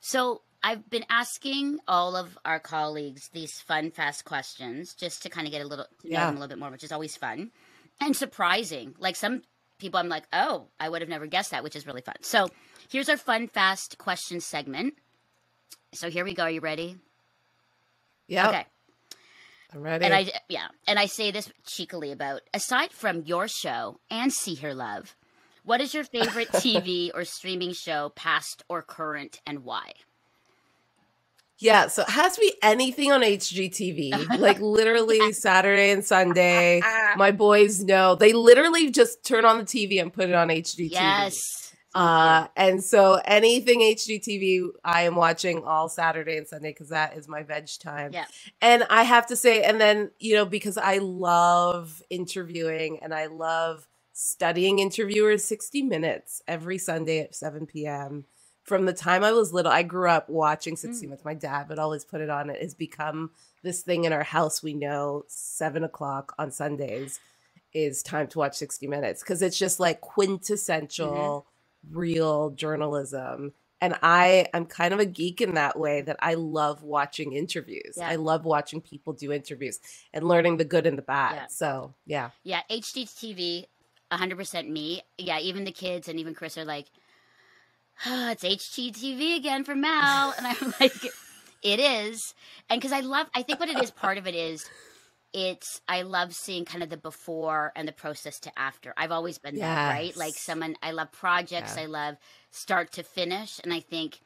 So 0.00 0.42
I've 0.62 0.88
been 0.88 1.04
asking 1.10 1.80
all 1.88 2.14
of 2.16 2.38
our 2.44 2.60
colleagues 2.60 3.28
these 3.32 3.60
fun, 3.60 3.90
fast 3.90 4.24
questions 4.24 4.94
just 4.94 5.22
to 5.24 5.28
kind 5.28 5.46
of 5.46 5.52
get 5.52 5.62
a 5.62 5.66
little 5.66 5.86
to 6.02 6.08
know 6.08 6.12
Yeah. 6.12 6.26
them 6.26 6.36
a 6.36 6.40
little 6.40 6.48
bit 6.54 6.58
more, 6.58 6.70
which 6.70 6.84
is 6.84 6.92
always 6.92 7.16
fun 7.16 7.50
and 8.00 8.16
surprising. 8.16 8.94
Like 8.98 9.16
some 9.16 9.42
people, 9.78 9.98
I'm 9.98 10.08
like, 10.08 10.24
oh, 10.32 10.68
I 10.78 10.88
would 10.88 11.02
have 11.02 11.08
never 11.08 11.26
guessed 11.26 11.50
that, 11.50 11.64
which 11.64 11.74
is 11.76 11.86
really 11.86 12.02
fun. 12.02 12.14
So 12.20 12.48
here's 12.88 13.08
our 13.08 13.16
fun, 13.16 13.48
fast 13.48 13.98
question 13.98 14.40
segment. 14.40 14.94
So 15.92 16.08
here 16.10 16.24
we 16.24 16.34
go. 16.34 16.44
Are 16.44 16.50
you 16.50 16.60
ready? 16.60 16.96
Yeah. 18.28 18.48
Okay. 18.48 18.66
I'm 19.74 19.82
ready. 19.82 20.04
And 20.04 20.14
I 20.14 20.30
yeah, 20.48 20.68
and 20.86 20.98
I 20.98 21.06
say 21.06 21.30
this 21.30 21.50
cheekily 21.66 22.12
about 22.12 22.42
aside 22.52 22.92
from 22.92 23.22
your 23.22 23.48
show 23.48 24.00
and 24.10 24.32
See 24.32 24.54
Hear 24.54 24.74
Love, 24.74 25.14
what 25.64 25.80
is 25.80 25.94
your 25.94 26.04
favorite 26.04 26.48
TV 26.52 27.10
or 27.14 27.24
streaming 27.24 27.72
show, 27.72 28.10
past 28.14 28.62
or 28.68 28.82
current, 28.82 29.40
and 29.46 29.64
why? 29.64 29.92
Yeah, 31.58 31.86
so 31.86 32.02
it 32.02 32.08
has 32.08 32.34
to 32.34 32.40
be 32.40 32.54
anything 32.60 33.12
on 33.12 33.20
HGTV, 33.22 34.40
like 34.40 34.58
literally 34.60 35.32
Saturday 35.32 35.92
and 35.92 36.04
Sunday. 36.04 36.82
My 37.16 37.30
boys 37.30 37.84
know 37.84 38.16
they 38.16 38.32
literally 38.32 38.90
just 38.90 39.24
turn 39.24 39.44
on 39.44 39.58
the 39.58 39.64
TV 39.64 40.02
and 40.02 40.12
put 40.12 40.28
it 40.28 40.34
on 40.34 40.48
HGTV. 40.48 40.90
Yes. 40.90 41.61
Uh, 41.94 42.48
and 42.56 42.84
so 42.84 43.20
anything 43.26 43.80
HGTV, 43.80 44.68
I 44.84 45.02
am 45.04 45.16
watching 45.16 45.64
all 45.64 45.90
Saturday 45.90 46.38
and 46.38 46.48
Sunday 46.48 46.70
because 46.70 46.90
that 46.90 47.18
is 47.18 47.28
my 47.28 47.44
veg 47.44 47.68
time. 47.80 48.12
Yeah. 48.14 48.26
And 48.62 48.84
I 48.90 49.04
have 49.04 49.26
to 49.28 49.36
say, 49.36 49.64
and 49.64 49.80
then, 49.80 50.12
you 50.20 50.34
know, 50.34 50.46
because 50.46 50.78
I 50.78 50.98
love 50.98 52.02
interviewing 52.10 53.00
and 53.02 53.14
I 53.14 53.26
love 53.26 53.88
studying 54.14 54.80
interviewers, 54.80 55.44
60 55.44 55.82
minutes 55.82 56.42
every 56.48 56.78
Sunday 56.78 57.20
at 57.20 57.36
7 57.36 57.66
p.m. 57.66 58.26
From 58.64 58.86
the 58.86 58.94
time 58.94 59.24
I 59.24 59.32
was 59.32 59.52
little, 59.52 59.72
I 59.72 59.84
grew 59.84 60.10
up 60.10 60.30
watching 60.30 60.76
60 60.76 61.06
Mm. 61.06 61.10
Minutes. 61.10 61.26
My 61.26 61.34
dad 61.34 61.68
would 61.68 61.80
always 61.80 62.04
put 62.06 62.22
it 62.22 62.30
on. 62.30 62.50
It 62.50 62.62
has 62.62 62.74
become 62.74 63.32
this 63.64 63.82
thing 63.82 64.04
in 64.04 64.14
our 64.14 64.24
house. 64.24 64.62
We 64.62 64.74
know 64.74 65.24
seven 65.28 65.84
o'clock 65.84 66.34
on 66.38 66.52
Sundays 66.52 67.20
is 67.74 68.02
time 68.02 68.28
to 68.28 68.38
watch 68.38 68.56
60 68.56 68.88
Minutes 68.88 69.22
because 69.22 69.42
it's 69.42 69.58
just 69.58 69.80
like 69.80 70.00
quintessential 70.02 71.46
real 71.90 72.50
journalism. 72.50 73.52
And 73.80 73.96
I 74.02 74.46
I'm 74.54 74.66
kind 74.66 74.94
of 74.94 75.00
a 75.00 75.06
geek 75.06 75.40
in 75.40 75.54
that 75.54 75.78
way 75.78 76.02
that 76.02 76.16
I 76.20 76.34
love 76.34 76.82
watching 76.82 77.32
interviews. 77.32 77.94
Yeah. 77.96 78.08
I 78.08 78.16
love 78.16 78.44
watching 78.44 78.80
people 78.80 79.12
do 79.12 79.32
interviews 79.32 79.80
and 80.14 80.26
learning 80.28 80.58
the 80.58 80.64
good 80.64 80.86
and 80.86 80.96
the 80.96 81.02
bad. 81.02 81.34
Yeah. 81.34 81.46
So 81.48 81.94
yeah. 82.06 82.30
Yeah, 82.44 82.60
HGTV, 82.70 83.66
100% 84.12 84.68
me. 84.68 85.02
Yeah, 85.18 85.38
even 85.40 85.64
the 85.64 85.72
kids 85.72 86.08
and 86.08 86.20
even 86.20 86.34
Chris 86.34 86.56
are 86.56 86.64
like, 86.64 86.86
oh, 88.06 88.30
it's 88.30 88.44
HGTV 88.44 89.36
again 89.36 89.64
for 89.64 89.74
Mal. 89.74 90.34
And 90.36 90.46
I'm 90.46 90.74
like, 90.80 90.94
it 91.62 91.80
is. 91.80 92.34
And 92.68 92.80
because 92.80 92.92
I 92.92 93.00
love, 93.00 93.28
I 93.34 93.42
think 93.42 93.60
what 93.60 93.68
it 93.68 93.82
is, 93.82 93.90
part 93.90 94.18
of 94.18 94.26
it 94.26 94.34
is, 94.34 94.68
it's, 95.32 95.80
I 95.88 96.02
love 96.02 96.34
seeing 96.34 96.64
kind 96.64 96.82
of 96.82 96.90
the 96.90 96.96
before 96.96 97.72
and 97.74 97.86
the 97.88 97.92
process 97.92 98.38
to 98.40 98.58
after. 98.58 98.92
I've 98.96 99.12
always 99.12 99.38
been 99.38 99.56
that, 99.56 99.88
right? 99.90 100.16
Like 100.16 100.34
someone, 100.34 100.76
I 100.82 100.90
love 100.92 101.10
projects, 101.12 101.76
Yeah. 101.76 101.82
I 101.82 101.86
love 101.86 102.16
start 102.50 102.92
to 102.92 103.02
finish. 103.02 103.60
And 103.64 103.72
I 103.72 103.80
think 103.80 104.20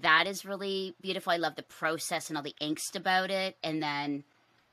that 0.00 0.26
is 0.26 0.44
really 0.44 0.94
beautiful. 1.00 1.32
I 1.32 1.36
love 1.36 1.56
the 1.56 1.62
process 1.62 2.28
and 2.28 2.36
all 2.36 2.42
the 2.42 2.54
angst 2.60 2.96
about 2.96 3.30
it. 3.30 3.56
And 3.62 3.82
then, 3.82 4.24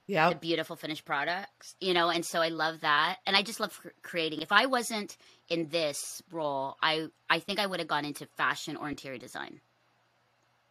yeah, 0.08 0.30
the 0.30 0.36
beautiful 0.36 0.76
finished 0.76 1.06
products, 1.06 1.76
you 1.80 1.94
know, 1.94 2.10
and 2.10 2.26
so 2.26 2.42
I 2.42 2.48
love 2.50 2.82
that, 2.82 3.18
and 3.28 3.36
I 3.36 3.44
just 3.44 3.60
love 3.60 3.80
creating. 4.02 4.42
If 4.42 4.52
I 4.52 4.66
wasn't 4.66 5.16
in 5.50 5.70
this 5.70 6.24
role, 6.32 6.78
I 6.82 7.10
I 7.30 7.38
think 7.38 7.60
I 7.60 7.68
would 7.68 7.80
have 7.80 7.88
gone 7.88 8.06
into 8.06 8.26
fashion 8.26 8.76
or 8.76 8.90
interior 8.90 9.20
design, 9.20 9.62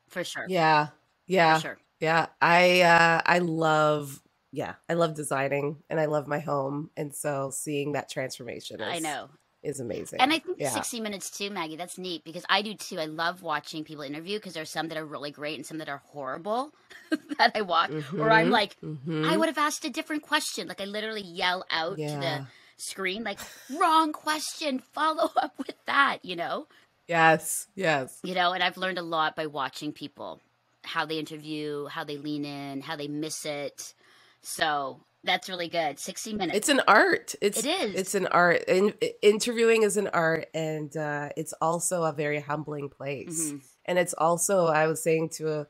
for 0.09 0.25
sure. 0.25 0.47
Yeah. 0.49 0.89
Yeah. 1.29 1.55
for 1.55 1.61
sure. 1.61 1.79
Yeah, 2.01 2.27
I 2.41 2.81
uh 2.81 3.23
I 3.25 3.39
love 3.39 4.21
yeah, 4.53 4.75
I 4.89 4.95
love 4.95 5.15
designing 5.15 5.83
and 5.91 6.01
I 6.01 6.07
love 6.07 6.27
my 6.27 6.39
home 6.39 6.91
and 6.97 7.15
so 7.15 7.51
seeing 7.53 7.93
that 7.93 8.09
transformation 8.09 8.81
is, 8.81 8.89
I 8.89 8.99
know, 8.99 9.29
is 9.63 9.81
amazing. 9.81 10.21
and 10.21 10.33
I 10.33 10.39
think 10.39 10.59
yeah. 10.59 10.71
60 10.71 11.01
minutes 11.01 11.31
too, 11.31 11.51
Maggie. 11.51 11.77
That's 11.77 11.99
neat 11.99 12.25
because 12.25 12.45
I 12.49 12.63
do 12.63 12.75
too. 12.75 12.99
I 12.99 13.07
love 13.07 13.43
watching 13.43 13.85
people 13.85 14.03
interview 14.05 14.39
because 14.39 14.55
there's 14.55 14.71
some 14.71 14.89
that 14.89 14.99
are 14.99 15.05
really 15.05 15.31
great 15.31 15.57
and 15.57 15.67
some 15.67 15.79
that 15.79 15.89
are 15.89 16.03
horrible 16.07 16.73
that 17.39 17.53
I 17.55 17.63
watch, 17.63 17.91
or 18.17 18.31
I'm 18.31 18.51
like, 18.51 18.77
I 18.83 18.87
mhm. 18.87 19.39
would 19.39 19.49
have 19.49 19.59
asked 19.59 19.85
a 19.85 19.91
different 19.91 20.23
question. 20.23 20.69
Like 20.69 20.81
I 20.81 20.85
literally 20.85 21.23
yell 21.23 21.65
out 21.71 21.97
to 21.99 22.05
the 22.05 22.47
screen, 22.77 23.25
like, 23.25 23.39
wrong 23.79 24.13
question. 24.13 24.79
Follow 24.93 25.31
up 25.37 25.55
with 25.59 25.77
that. 25.87 26.19
You 26.23 26.37
know. 26.37 26.67
Yes. 27.07 27.67
Yes. 27.75 28.21
you 28.23 28.35
know 28.35 28.53
and 28.53 28.63
i've 28.63 28.77
learned 28.77 28.99
a 28.99 29.03
lot 29.03 29.35
by 29.35 29.47
watching 29.47 29.93
people 29.93 30.41
how 30.85 31.07
they 31.07 31.19
interview 31.19 31.87
how 31.87 32.05
they 32.05 32.19
lean 32.19 32.45
in 32.45 32.83
how 32.83 32.97
they 32.97 33.09
miss 33.09 33.47
it 33.47 33.95
so 34.43 35.01
that's 35.25 35.49
really 35.49 35.69
good 35.69 35.99
60 35.99 36.35
minutes 36.35 36.57
It's 36.57 36.69
an 36.69 36.81
art. 36.87 37.35
It's 37.41 37.65
It 37.65 37.67
is. 37.67 37.95
It's 37.95 38.15
an 38.15 38.29
art. 38.29 38.63
In, 38.69 38.95
interviewing 39.21 39.83
is 39.83 39.97
an 39.97 40.09
art 40.09 40.47
and 40.55 40.97
uh 40.97 41.31
it's 41.37 41.53
also 41.61 42.05
a 42.05 42.13
very 42.13 42.41
humbling 42.41 42.89
place. 42.89 43.51
Mhm. 43.51 43.63
And 43.85 43.99
it's 43.99 44.15
also 44.15 44.67
I 44.67 44.87
was 44.87 45.03
saying 45.03 45.31
to 45.31 45.53
a 45.61 45.67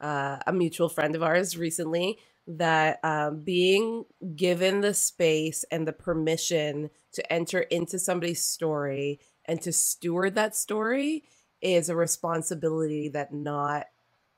uh, 0.00 0.38
a 0.46 0.52
mutual 0.52 0.88
friend 0.88 1.14
of 1.14 1.22
ours 1.22 1.56
recently 1.56 2.18
that 2.46 2.98
um, 3.04 3.40
being 3.44 4.04
given 4.34 4.80
the 4.80 4.94
space 4.94 5.64
and 5.70 5.86
the 5.86 5.92
permission 5.92 6.90
to 7.12 7.32
enter 7.32 7.60
into 7.60 7.98
somebody's 7.98 8.44
story 8.44 9.20
and 9.44 9.60
to 9.62 9.72
steward 9.72 10.34
that 10.34 10.56
story 10.56 11.24
is 11.60 11.88
a 11.88 11.96
responsibility 11.96 13.08
that 13.10 13.32
not 13.32 13.86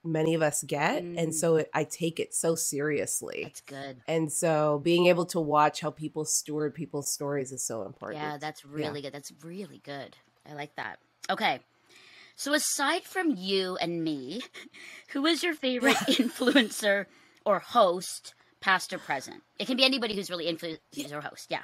many 0.05 0.35
of 0.35 0.43
us 0.43 0.63
get 0.65 1.03
and 1.03 1.17
Mm. 1.29 1.33
so 1.35 1.57
it, 1.57 1.71
i 1.73 1.85
take 1.85 2.19
it 2.19 2.35
so 2.35 2.55
seriously. 2.57 3.41
That's 3.45 3.61
good. 3.61 4.03
And 4.09 4.33
so 4.33 4.81
being 4.83 5.07
able 5.07 5.27
to 5.27 5.41
watch 5.41 5.81
how 5.81 5.91
people 5.91 6.25
steward 6.25 6.75
people's 6.75 7.13
stories 7.13 7.53
is 7.53 7.65
so 7.65 7.83
important. 7.83 8.23
yeah. 8.23 8.37
that's 8.37 8.65
really 8.65 9.01
good. 9.03 9.13
That's 9.13 9.33
really 9.43 9.81
good. 9.85 10.17
I 10.49 10.55
like 10.55 10.75
that. 10.77 10.99
Okay. 11.31 11.61
So 12.35 12.53
aside 12.53 13.05
from 13.05 13.35
you 13.37 13.77
and 13.77 14.03
me 14.03 14.43
who 15.11 15.25
is 15.27 15.43
your 15.45 15.55
favorite 15.55 15.97
influencer 16.09 17.07
or 17.47 17.61
host 17.61 18.35
past 18.61 18.93
or 18.93 18.99
present? 18.99 19.43
It 19.61 19.67
can 19.67 19.77
be 19.77 19.85
anybody 19.85 20.15
who's 20.17 20.31
really 20.31 20.47
influencer 20.47 21.13
or 21.13 21.21
host 21.21 21.47
yeah. 21.49 21.63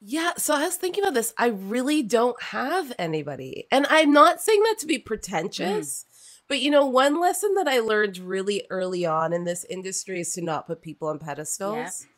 Yeah, 0.00 0.32
so 0.36 0.54
I 0.54 0.60
was 0.64 0.76
thinking 0.76 1.02
about 1.02 1.14
this. 1.14 1.34
I 1.36 1.48
really 1.48 2.04
don't 2.04 2.40
have 2.40 2.92
anybody. 3.00 3.66
And 3.72 3.84
I'm 3.90 4.12
not 4.12 4.40
saying 4.40 4.62
that 4.62 4.76
to 4.78 4.86
be 4.86 4.96
pretentious, 4.98 6.06
but 6.48 6.60
you 6.60 6.70
know, 6.70 6.86
one 6.86 7.20
lesson 7.20 7.54
that 7.56 7.68
I 7.68 7.80
learned 7.80 8.18
really 8.18 8.66
early 8.70 9.06
on 9.06 9.32
in 9.34 9.44
this 9.44 9.64
industry 9.66 10.20
is 10.20 10.32
to 10.34 10.42
not 10.42 10.66
put 10.66 10.82
people 10.82 11.08
on 11.08 11.18
pedestals. 11.20 12.08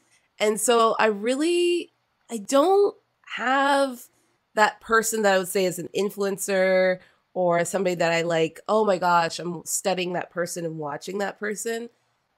And 0.41 0.61
so 0.61 0.97
I 0.99 1.07
really 1.07 1.93
I 2.31 2.39
don't 2.39 2.97
have 3.37 4.05
that 4.55 4.81
person 4.81 5.23
that 5.23 5.35
I 5.35 5.39
would 5.39 5.49
say 5.49 5.65
is 5.67 5.79
an 5.81 5.89
influencer 5.97 7.01
or 7.35 7.65
somebody 7.65 7.95
that 7.97 8.13
I 8.13 8.23
like, 8.23 8.61
oh 8.69 8.85
my 8.85 8.99
gosh, 8.99 9.39
I'm 9.41 9.63
studying 9.67 10.15
that 10.15 10.31
person 10.31 10.65
and 10.67 10.79
watching 10.79 11.19
that 11.19 11.39
person. 11.41 11.89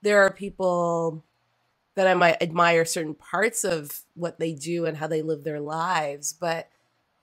there 0.03 0.23
are 0.23 0.31
people 0.33 1.25
that 1.97 2.07
I 2.09 2.15
might 2.15 2.43
admire 2.43 2.85
certain 2.85 3.15
parts 3.15 3.65
of 3.65 4.03
what 4.15 4.39
they 4.39 4.55
do 4.55 4.87
and 4.87 4.97
how 4.97 5.07
they 5.09 5.23
live 5.23 5.45
their 5.45 5.61
lives, 5.61 6.33
but 6.33 6.69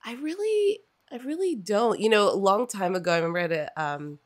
I 0.04 0.14
really, 0.14 0.80
I 1.12 1.16
really 1.18 1.56
don't. 1.56 2.00
You 2.00 2.10
know, 2.10 2.30
a 2.30 2.36
long 2.36 2.66
time 2.68 2.94
ago, 2.96 3.12
I 3.12 3.16
remember 3.18 3.38
at 3.40 3.52
a, 3.52 3.82
um, 3.82 4.20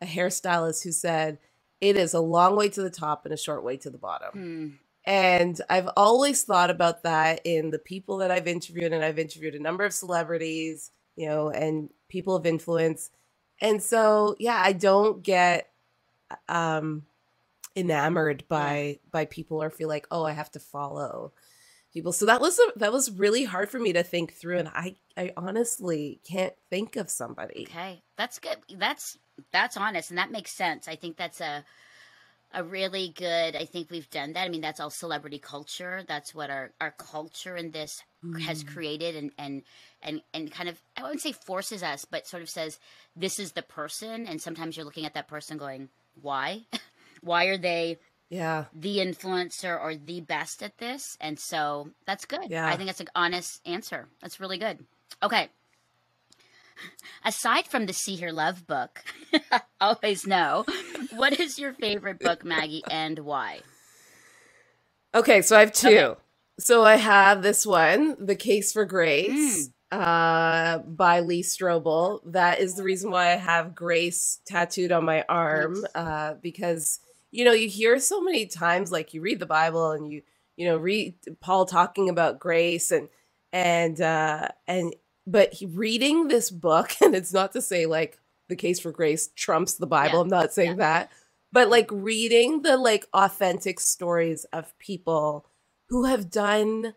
a 0.00 0.06
hairstylist 0.06 0.84
who 0.84 0.92
said, 0.92 1.38
"It 1.80 1.96
is 1.96 2.14
a 2.14 2.20
long 2.20 2.56
way 2.56 2.68
to 2.70 2.82
the 2.82 2.90
top 2.90 3.24
and 3.24 3.34
a 3.34 3.38
short 3.38 3.64
way 3.64 3.76
to 3.78 3.90
the 3.90 3.98
bottom." 3.98 4.30
Hmm. 4.32 4.68
And 5.04 5.60
I've 5.70 5.88
always 5.96 6.42
thought 6.42 6.70
about 6.70 7.02
that 7.04 7.40
in 7.44 7.70
the 7.70 7.78
people 7.78 8.18
that 8.18 8.30
I've 8.30 8.46
interviewed, 8.46 8.92
and 8.92 9.02
I've 9.02 9.18
interviewed 9.18 9.54
a 9.54 9.62
number 9.62 9.84
of 9.84 9.94
celebrities, 9.94 10.90
you 11.16 11.28
know, 11.28 11.48
and 11.48 11.88
people 12.08 12.36
of 12.36 12.44
influence. 12.46 13.10
And 13.60 13.82
so, 13.82 14.36
yeah, 14.38 14.60
I 14.62 14.72
don't 14.72 15.22
get 15.22 15.70
um 16.48 17.04
enamored 17.74 18.44
by 18.48 18.98
by 19.10 19.24
people 19.24 19.62
or 19.62 19.70
feel 19.70 19.88
like, 19.88 20.06
oh, 20.10 20.24
I 20.24 20.32
have 20.32 20.50
to 20.52 20.60
follow 20.60 21.32
people. 21.92 22.12
So 22.12 22.26
that 22.26 22.40
was 22.40 22.58
a, 22.58 22.78
that 22.78 22.92
was 22.92 23.10
really 23.10 23.44
hard 23.44 23.70
for 23.70 23.78
me 23.78 23.92
to 23.94 24.02
think 24.02 24.34
through, 24.34 24.58
and 24.58 24.68
I 24.68 24.96
I 25.16 25.32
honestly 25.36 26.20
can't 26.24 26.54
think 26.70 26.96
of 26.96 27.10
somebody. 27.10 27.66
Okay, 27.68 28.02
that's 28.16 28.38
good. 28.38 28.58
That's 28.76 29.18
that's 29.52 29.76
honest, 29.76 30.10
and 30.10 30.18
that 30.18 30.30
makes 30.30 30.52
sense. 30.52 30.88
I 30.88 30.96
think 30.96 31.16
that's 31.16 31.40
a 31.40 31.64
a 32.54 32.64
really 32.64 33.12
good. 33.14 33.54
I 33.56 33.66
think 33.66 33.90
we've 33.90 34.08
done 34.08 34.32
that. 34.32 34.44
I 34.44 34.48
mean, 34.48 34.62
that's 34.62 34.80
all 34.80 34.88
celebrity 34.90 35.38
culture. 35.38 36.02
That's 36.08 36.34
what 36.34 36.48
our 36.50 36.70
our 36.80 36.92
culture 36.92 37.56
in 37.56 37.70
this 37.72 38.02
has 38.46 38.64
Mm. 38.64 38.72
created, 38.74 39.16
and 39.16 39.32
and 39.38 39.62
and 40.02 40.22
and 40.34 40.50
kind 40.50 40.68
of 40.68 40.80
I 40.96 41.02
wouldn't 41.02 41.20
say 41.20 41.32
forces 41.32 41.82
us, 41.82 42.04
but 42.04 42.26
sort 42.26 42.42
of 42.42 42.48
says 42.50 42.78
this 43.14 43.38
is 43.38 43.52
the 43.52 43.62
person. 43.62 44.26
And 44.26 44.40
sometimes 44.40 44.76
you're 44.76 44.84
looking 44.86 45.04
at 45.06 45.14
that 45.14 45.28
person 45.28 45.58
going, 45.58 45.88
why, 46.20 46.62
why 47.22 47.44
are 47.46 47.58
they? 47.58 47.98
Yeah, 48.30 48.64
the 48.74 48.98
influencer 48.98 49.80
or 49.80 49.94
the 49.94 50.20
best 50.20 50.62
at 50.62 50.76
this. 50.78 51.16
And 51.18 51.38
so 51.38 51.90
that's 52.06 52.26
good. 52.26 52.50
Yeah. 52.50 52.66
I 52.66 52.76
think 52.76 52.88
that's 52.88 53.00
an 53.00 53.08
honest 53.14 53.60
answer. 53.66 54.06
That's 54.20 54.38
really 54.40 54.58
good. 54.58 54.84
Okay. 55.22 55.48
Aside 57.24 57.66
from 57.66 57.86
the 57.86 57.92
See 57.92 58.16
Hear 58.16 58.32
Love 58.32 58.66
book, 58.66 59.02
always 59.80 60.26
know, 60.26 60.64
what 61.16 61.38
is 61.38 61.58
your 61.58 61.72
favorite 61.74 62.20
book, 62.20 62.44
Maggie, 62.44 62.84
and 62.90 63.18
why? 63.20 63.60
Okay, 65.14 65.42
so 65.42 65.56
I 65.56 65.60
have 65.60 65.72
two. 65.72 65.88
Okay. 65.88 66.20
So 66.60 66.84
I 66.84 66.96
have 66.96 67.42
this 67.42 67.64
one, 67.64 68.16
The 68.24 68.34
Case 68.34 68.72
for 68.72 68.84
Grace, 68.84 69.30
Mm. 69.30 69.72
uh, 69.92 70.78
by 70.78 71.20
Lee 71.20 71.42
Strobel. 71.42 72.20
That 72.26 72.60
is 72.60 72.74
the 72.74 72.82
reason 72.82 73.10
why 73.10 73.32
I 73.32 73.36
have 73.36 73.74
Grace 73.74 74.40
tattooed 74.46 74.92
on 74.92 75.04
my 75.04 75.24
arm, 75.28 75.84
uh, 75.94 76.34
because 76.42 76.98
you 77.30 77.44
know 77.44 77.52
you 77.52 77.68
hear 77.68 77.98
so 78.00 78.20
many 78.20 78.46
times, 78.46 78.90
like 78.90 79.14
you 79.14 79.20
read 79.20 79.38
the 79.38 79.46
Bible 79.46 79.92
and 79.92 80.10
you 80.10 80.22
you 80.56 80.66
know 80.66 80.76
read 80.76 81.14
Paul 81.40 81.64
talking 81.64 82.08
about 82.08 82.40
grace 82.40 82.90
and 82.90 83.08
and 83.52 84.00
uh, 84.00 84.48
and 84.66 84.94
but 85.30 85.52
he, 85.54 85.66
reading 85.66 86.28
this 86.28 86.50
book, 86.50 86.92
and 87.02 87.14
it's 87.14 87.32
not 87.32 87.52
to 87.52 87.62
say 87.62 87.86
like 87.86 88.18
The 88.48 88.56
Case 88.56 88.80
for 88.80 88.92
Grace 88.92 89.28
trumps 89.36 89.74
the 89.74 89.86
Bible. 89.86 90.16
Yeah. 90.18 90.22
I'm 90.22 90.28
not 90.28 90.52
saying 90.52 90.70
Yeah. 90.72 90.76
that, 90.76 91.12
but 91.52 91.68
like 91.68 91.90
reading 91.92 92.62
the 92.62 92.76
like 92.76 93.06
authentic 93.14 93.80
stories 93.80 94.44
of 94.52 94.78
people 94.78 95.46
who 95.88 96.04
have 96.04 96.30
done 96.30 96.94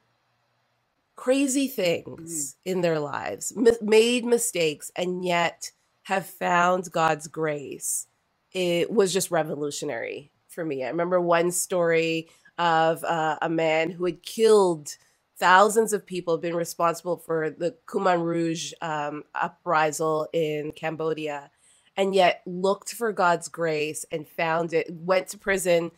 crazy 1.16 1.68
things 1.68 2.56
in 2.66 2.82
their 2.82 3.00
lives, 3.00 3.54
mi- 3.56 3.72
made 3.82 4.26
mistakes, 4.26 4.92
and 4.96 5.24
yet 5.24 5.72
have 6.04 6.26
found 6.26 6.92
God's 6.92 7.28
grace. 7.28 8.08
It 8.54 8.92
was 8.92 9.14
just 9.14 9.32
revolutionary 9.32 10.32
for 10.50 10.66
me. 10.66 10.84
I 10.84 10.90
remember 10.90 11.22
one 11.22 11.52
story 11.52 12.30
of 12.58 13.04
uh, 13.04 13.38
a 13.42 13.50
man 13.50 13.92
who 13.92 14.06
had 14.06 14.24
killed 14.24 14.98
thousands 15.42 15.94
of 15.94 16.08
people, 16.08 16.36
have 16.36 16.44
been 16.44 16.56
responsible 16.56 17.18
for 17.18 17.52
the 17.52 17.76
Khmer 17.88 18.24
Rouge 18.24 18.74
um, 18.82 19.25
uprisal 19.36 20.30
in 20.34 20.72
Cambodia, 20.74 21.51
and 21.98 22.16
yet 22.16 22.44
looked 22.48 22.94
for 22.94 23.12
God's 23.14 23.50
grace 23.50 24.06
and 24.14 24.30
found 24.30 24.74
it, 24.74 24.88
went 24.92 25.30
to 25.30 25.40
prison, 25.40 25.92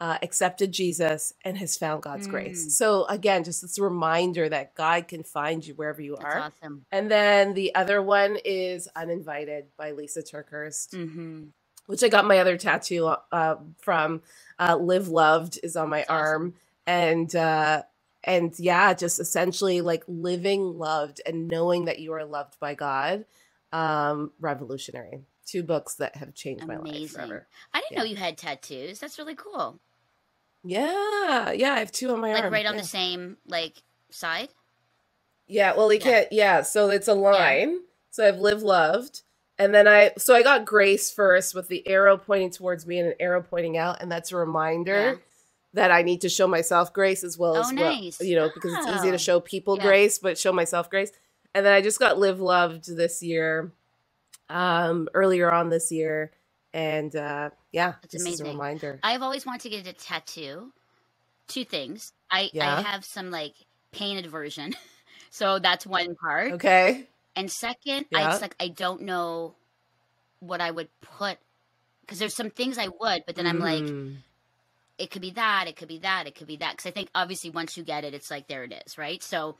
uh, 0.00 0.18
accepted 0.22 0.72
Jesus, 0.72 1.34
and 1.44 1.58
has 1.58 1.78
found 1.78 2.04
God's 2.04 2.28
Mm. 2.28 2.30
grace. 2.30 2.78
So, 2.78 3.06
again, 3.06 3.44
just 3.44 3.62
this 3.62 3.80
reminder 3.80 4.50
that 4.50 4.76
God 4.76 5.08
can 5.08 5.24
find 5.24 5.66
you 5.66 5.74
wherever 5.74 6.02
you 6.02 6.16
That's 6.18 6.36
are. 6.36 6.54
awesome. 6.62 6.86
And 6.92 7.10
then 7.10 7.54
the 7.54 7.74
other 7.74 8.02
one 8.02 8.38
is 8.46 8.88
Uninvited 8.96 9.66
by 9.78 9.92
Lisa 9.92 10.22
TerKeurst, 10.22 10.94
hmm 10.94 11.44
which 11.86 12.04
I 12.04 12.08
got 12.08 12.26
my 12.26 12.38
other 12.38 12.58
tattoo 12.58 13.06
uh, 13.32 13.56
from. 13.80 14.22
Uh, 14.60 14.76
Live 14.76 15.08
Loved 15.08 15.60
is 15.64 15.76
on 15.76 15.90
my 15.90 16.02
awesome. 16.02 16.14
arm. 16.16 16.54
And, 16.86 17.36
uh, 17.36 17.82
and 18.24 18.54
yeah, 18.58 18.94
just 18.94 19.20
essentially 19.20 19.80
like 19.82 20.04
living 20.08 20.78
loved 20.78 21.20
and 21.26 21.48
knowing 21.48 21.86
that 21.86 22.00
you 22.00 22.12
are 22.14 22.24
loved 22.24 22.58
by 22.60 22.74
God. 22.74 23.24
Um, 23.72 24.32
revolutionary. 24.40 25.22
Two 25.46 25.62
books 25.64 25.96
that 25.96 26.16
have 26.16 26.34
changed 26.34 26.66
my 26.66 26.76
life 26.78 27.12
forever. 27.12 27.48
I 27.74 27.80
didn't 27.80 27.92
Yeah. 27.92 27.98
know 27.98 28.04
you 28.04 28.16
had 28.16 28.38
tattoos. 28.38 29.00
That's 29.00 29.18
really 29.18 29.34
cool. 29.36 29.80
Yeah, 30.64 31.52
yeah, 31.52 31.74
I 31.74 31.78
have 31.80 31.92
two 31.92 32.12
on 32.12 32.20
my 32.20 32.34
Like 32.34 32.44
arm. 32.44 32.52
right 32.52 32.66
on 32.66 32.76
yeah. 32.76 32.82
the 32.82 32.88
same 32.88 33.38
like 33.46 33.82
side. 34.10 34.50
Yeah, 35.48 35.74
well, 35.76 35.88
they 35.88 35.98
Yeah. 35.98 36.04
can't. 36.04 36.32
Yeah, 36.32 36.62
so 36.62 36.90
it's 36.90 37.08
a 37.08 37.14
line. 37.14 37.80
So 38.10 38.26
I've 38.28 38.38
live 38.40 38.62
loved, 38.62 39.22
and 39.58 39.74
then 39.74 39.88
I 39.88 40.12
so 40.18 40.34
I 40.34 40.42
got 40.42 40.66
grace 40.66 41.12
first 41.12 41.54
with 41.54 41.68
the 41.68 41.86
arrow 41.88 42.18
pointing 42.18 42.50
towards 42.50 42.86
me 42.86 43.00
and 43.00 43.10
an 43.10 43.14
arrow 43.20 43.42
pointing 43.42 43.78
out, 43.78 44.02
and 44.02 44.12
that's 44.12 44.32
a 44.32 44.36
reminder. 44.36 45.20
That 45.74 45.90
I 45.90 46.02
need 46.02 46.22
to 46.22 46.28
show 46.28 46.46
myself 46.48 46.92
grace 46.92 47.22
as 47.22 47.38
well 47.38 47.56
Oh, 47.56 47.60
as 47.60 47.72
well, 47.72 47.94
you 48.20 48.36
know, 48.36 48.48
because 48.52 48.72
it's 48.72 48.86
easy 48.88 49.10
to 49.12 49.18
show 49.18 49.40
people 49.40 49.76
Yeah. 49.76 49.82
grace, 49.82 50.18
but 50.18 50.36
show 50.38 50.52
myself 50.52 50.90
grace. 50.90 51.12
And 51.54 51.64
then 51.64 51.72
I 51.72 51.80
just 51.80 51.98
got 51.98 52.18
live 52.18 52.40
loved 52.40 52.94
this 52.96 53.22
year, 53.22 53.72
um, 54.48 55.08
earlier 55.14 55.50
on 55.52 55.68
this 55.68 55.90
year, 55.92 56.32
and 56.72 57.14
uh, 57.14 57.50
yeah, 57.72 57.94
That's 58.02 58.12
just 58.12 58.26
as 58.28 58.40
a 58.40 58.44
amazing. 58.44 58.58
reminder. 58.58 59.00
I've 59.02 59.22
always 59.22 59.46
wanted 59.46 59.62
to 59.62 59.68
get 59.70 59.86
a 59.86 59.92
tattoo. 59.92 60.72
Two 61.48 61.64
things. 61.64 62.12
I 62.30 62.50
I 62.60 62.80
have 62.82 63.04
some 63.04 63.30
like 63.30 63.54
pain 63.92 64.24
aversion, 64.24 64.74
so 65.30 65.58
that's 65.58 65.84
one 65.86 66.14
part. 66.14 66.52
Okay, 66.54 67.08
And 67.34 67.50
second, 67.50 68.06
I 68.14 68.20
Yeah. 68.22 68.32
it's 68.32 68.40
like 68.42 68.54
I 68.60 68.68
don't 68.68 69.02
know 69.02 69.56
what 70.40 70.60
I 70.60 70.70
would 70.70 70.88
put 71.00 71.38
because 72.02 72.18
there's 72.18 72.34
some 72.34 72.50
things 72.50 72.78
I 72.78 72.88
would, 72.88 73.24
but 73.26 73.34
then 73.36 73.46
I'm 73.46 73.58
like, 73.58 73.82
Mm. 73.82 74.16
It 75.00 75.10
could 75.10 75.22
be 75.22 75.30
that, 75.30 75.66
it 75.66 75.76
could 75.76 75.88
be 75.88 75.98
that, 75.98 76.26
it 76.26 76.34
could 76.34 76.46
be 76.46 76.56
that. 76.56 76.72
Because 76.76 76.86
I 76.86 76.90
think 76.92 77.08
obviously 77.14 77.50
once 77.50 77.76
you 77.76 77.84
get 77.84 78.04
it, 78.04 78.14
it's 78.14 78.30
like 78.30 78.48
there 78.48 78.64
it 78.64 78.82
is, 78.86 78.98
right? 78.98 79.22
So 79.22 79.56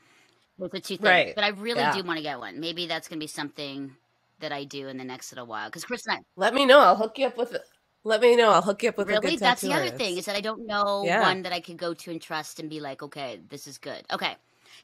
those 0.57 0.69
are 0.73 0.79
two 0.79 0.97
things. 0.97 1.01
Right. 1.01 1.35
But 1.35 1.43
I 1.43 1.49
really 1.49 1.81
Yeah. 1.81 1.93
do 1.93 2.03
want 2.03 2.17
to 2.17 2.23
get 2.23 2.39
one. 2.39 2.59
Maybe 2.59 2.87
that's 2.87 3.07
gonna 3.07 3.19
be 3.19 3.27
something 3.27 3.95
that 4.39 4.51
I 4.51 4.63
do 4.63 4.87
in 4.87 4.97
the 4.97 5.03
next 5.03 5.31
little 5.31 5.47
while. 5.47 5.69
Because 5.69 5.85
Chris 5.85 6.05
and 6.07 6.17
I 6.17 6.19
let 6.35 6.53
me 6.53 6.65
know. 6.65 6.79
I'll 6.79 6.95
hook 6.95 7.17
you 7.17 7.27
up 7.27 7.37
with. 7.37 7.55
Let 8.03 8.21
me 8.21 8.35
know. 8.35 8.49
I'll 8.49 8.63
hook 8.63 8.81
you 8.81 8.89
up 8.89 8.97
with 8.97 9.09
a 9.09 9.19
really 9.19 9.37
that's 9.37 9.61
the 9.61 9.73
other 9.73 9.89
thing 9.91 10.17
is 10.17 10.25
that 10.25 10.35
I 10.35 10.41
don't 10.41 10.65
know 10.65 11.03
Yeah. 11.03 11.21
one 11.21 11.43
that 11.43 11.53
I 11.53 11.59
could 11.59 11.77
go 11.77 11.93
to 11.93 12.11
and 12.11 12.21
trust 12.21 12.59
and 12.59 12.69
be 12.69 12.79
like, 12.79 13.03
okay, 13.03 13.39
this 13.49 13.67
is 13.67 13.77
good. 13.77 14.03
Okay. 14.11 14.35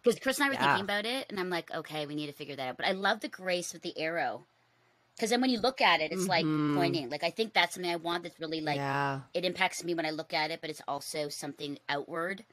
Because 0.04 0.20
Chris 0.20 0.38
and 0.38 0.46
I 0.46 0.50
were 0.50 0.54
Yeah. 0.56 0.68
thinking 0.68 0.84
about 0.84 1.06
it, 1.06 1.26
and 1.30 1.40
I'm 1.40 1.50
like, 1.50 1.74
okay, 1.74 2.06
we 2.06 2.14
need 2.14 2.28
to 2.28 2.34
figure 2.34 2.56
that 2.56 2.70
out. 2.70 2.78
But 2.78 2.86
I 2.86 2.92
love 2.92 3.22
the 3.22 3.28
grace 3.28 3.74
with 3.74 3.82
the 3.82 3.98
arrow. 3.98 4.46
Because 5.18 5.32
then 5.32 5.42
when 5.42 5.50
you 5.50 5.60
look 5.60 5.82
at 5.82 6.00
it, 6.00 6.12
it's 6.12 6.26
Mhm. 6.26 6.28
like 6.28 6.46
pointing. 6.78 7.10
Like, 7.10 7.24
I 7.24 7.32
think 7.32 7.54
that's 7.54 7.74
something 7.74 7.92
I 7.92 7.96
want 7.96 8.22
that's 8.22 8.40
really 8.40 8.62
like, 8.62 8.76
yeah. 8.76 9.22
it 9.34 9.46
impacts 9.46 9.84
me 9.84 9.96
when 9.96 10.06
I 10.06 10.12
look 10.12 10.32
at 10.32 10.52
it, 10.52 10.62
but 10.62 10.70
it's 10.70 10.82
also 10.88 11.28
something 11.28 11.80
outward, 11.90 12.46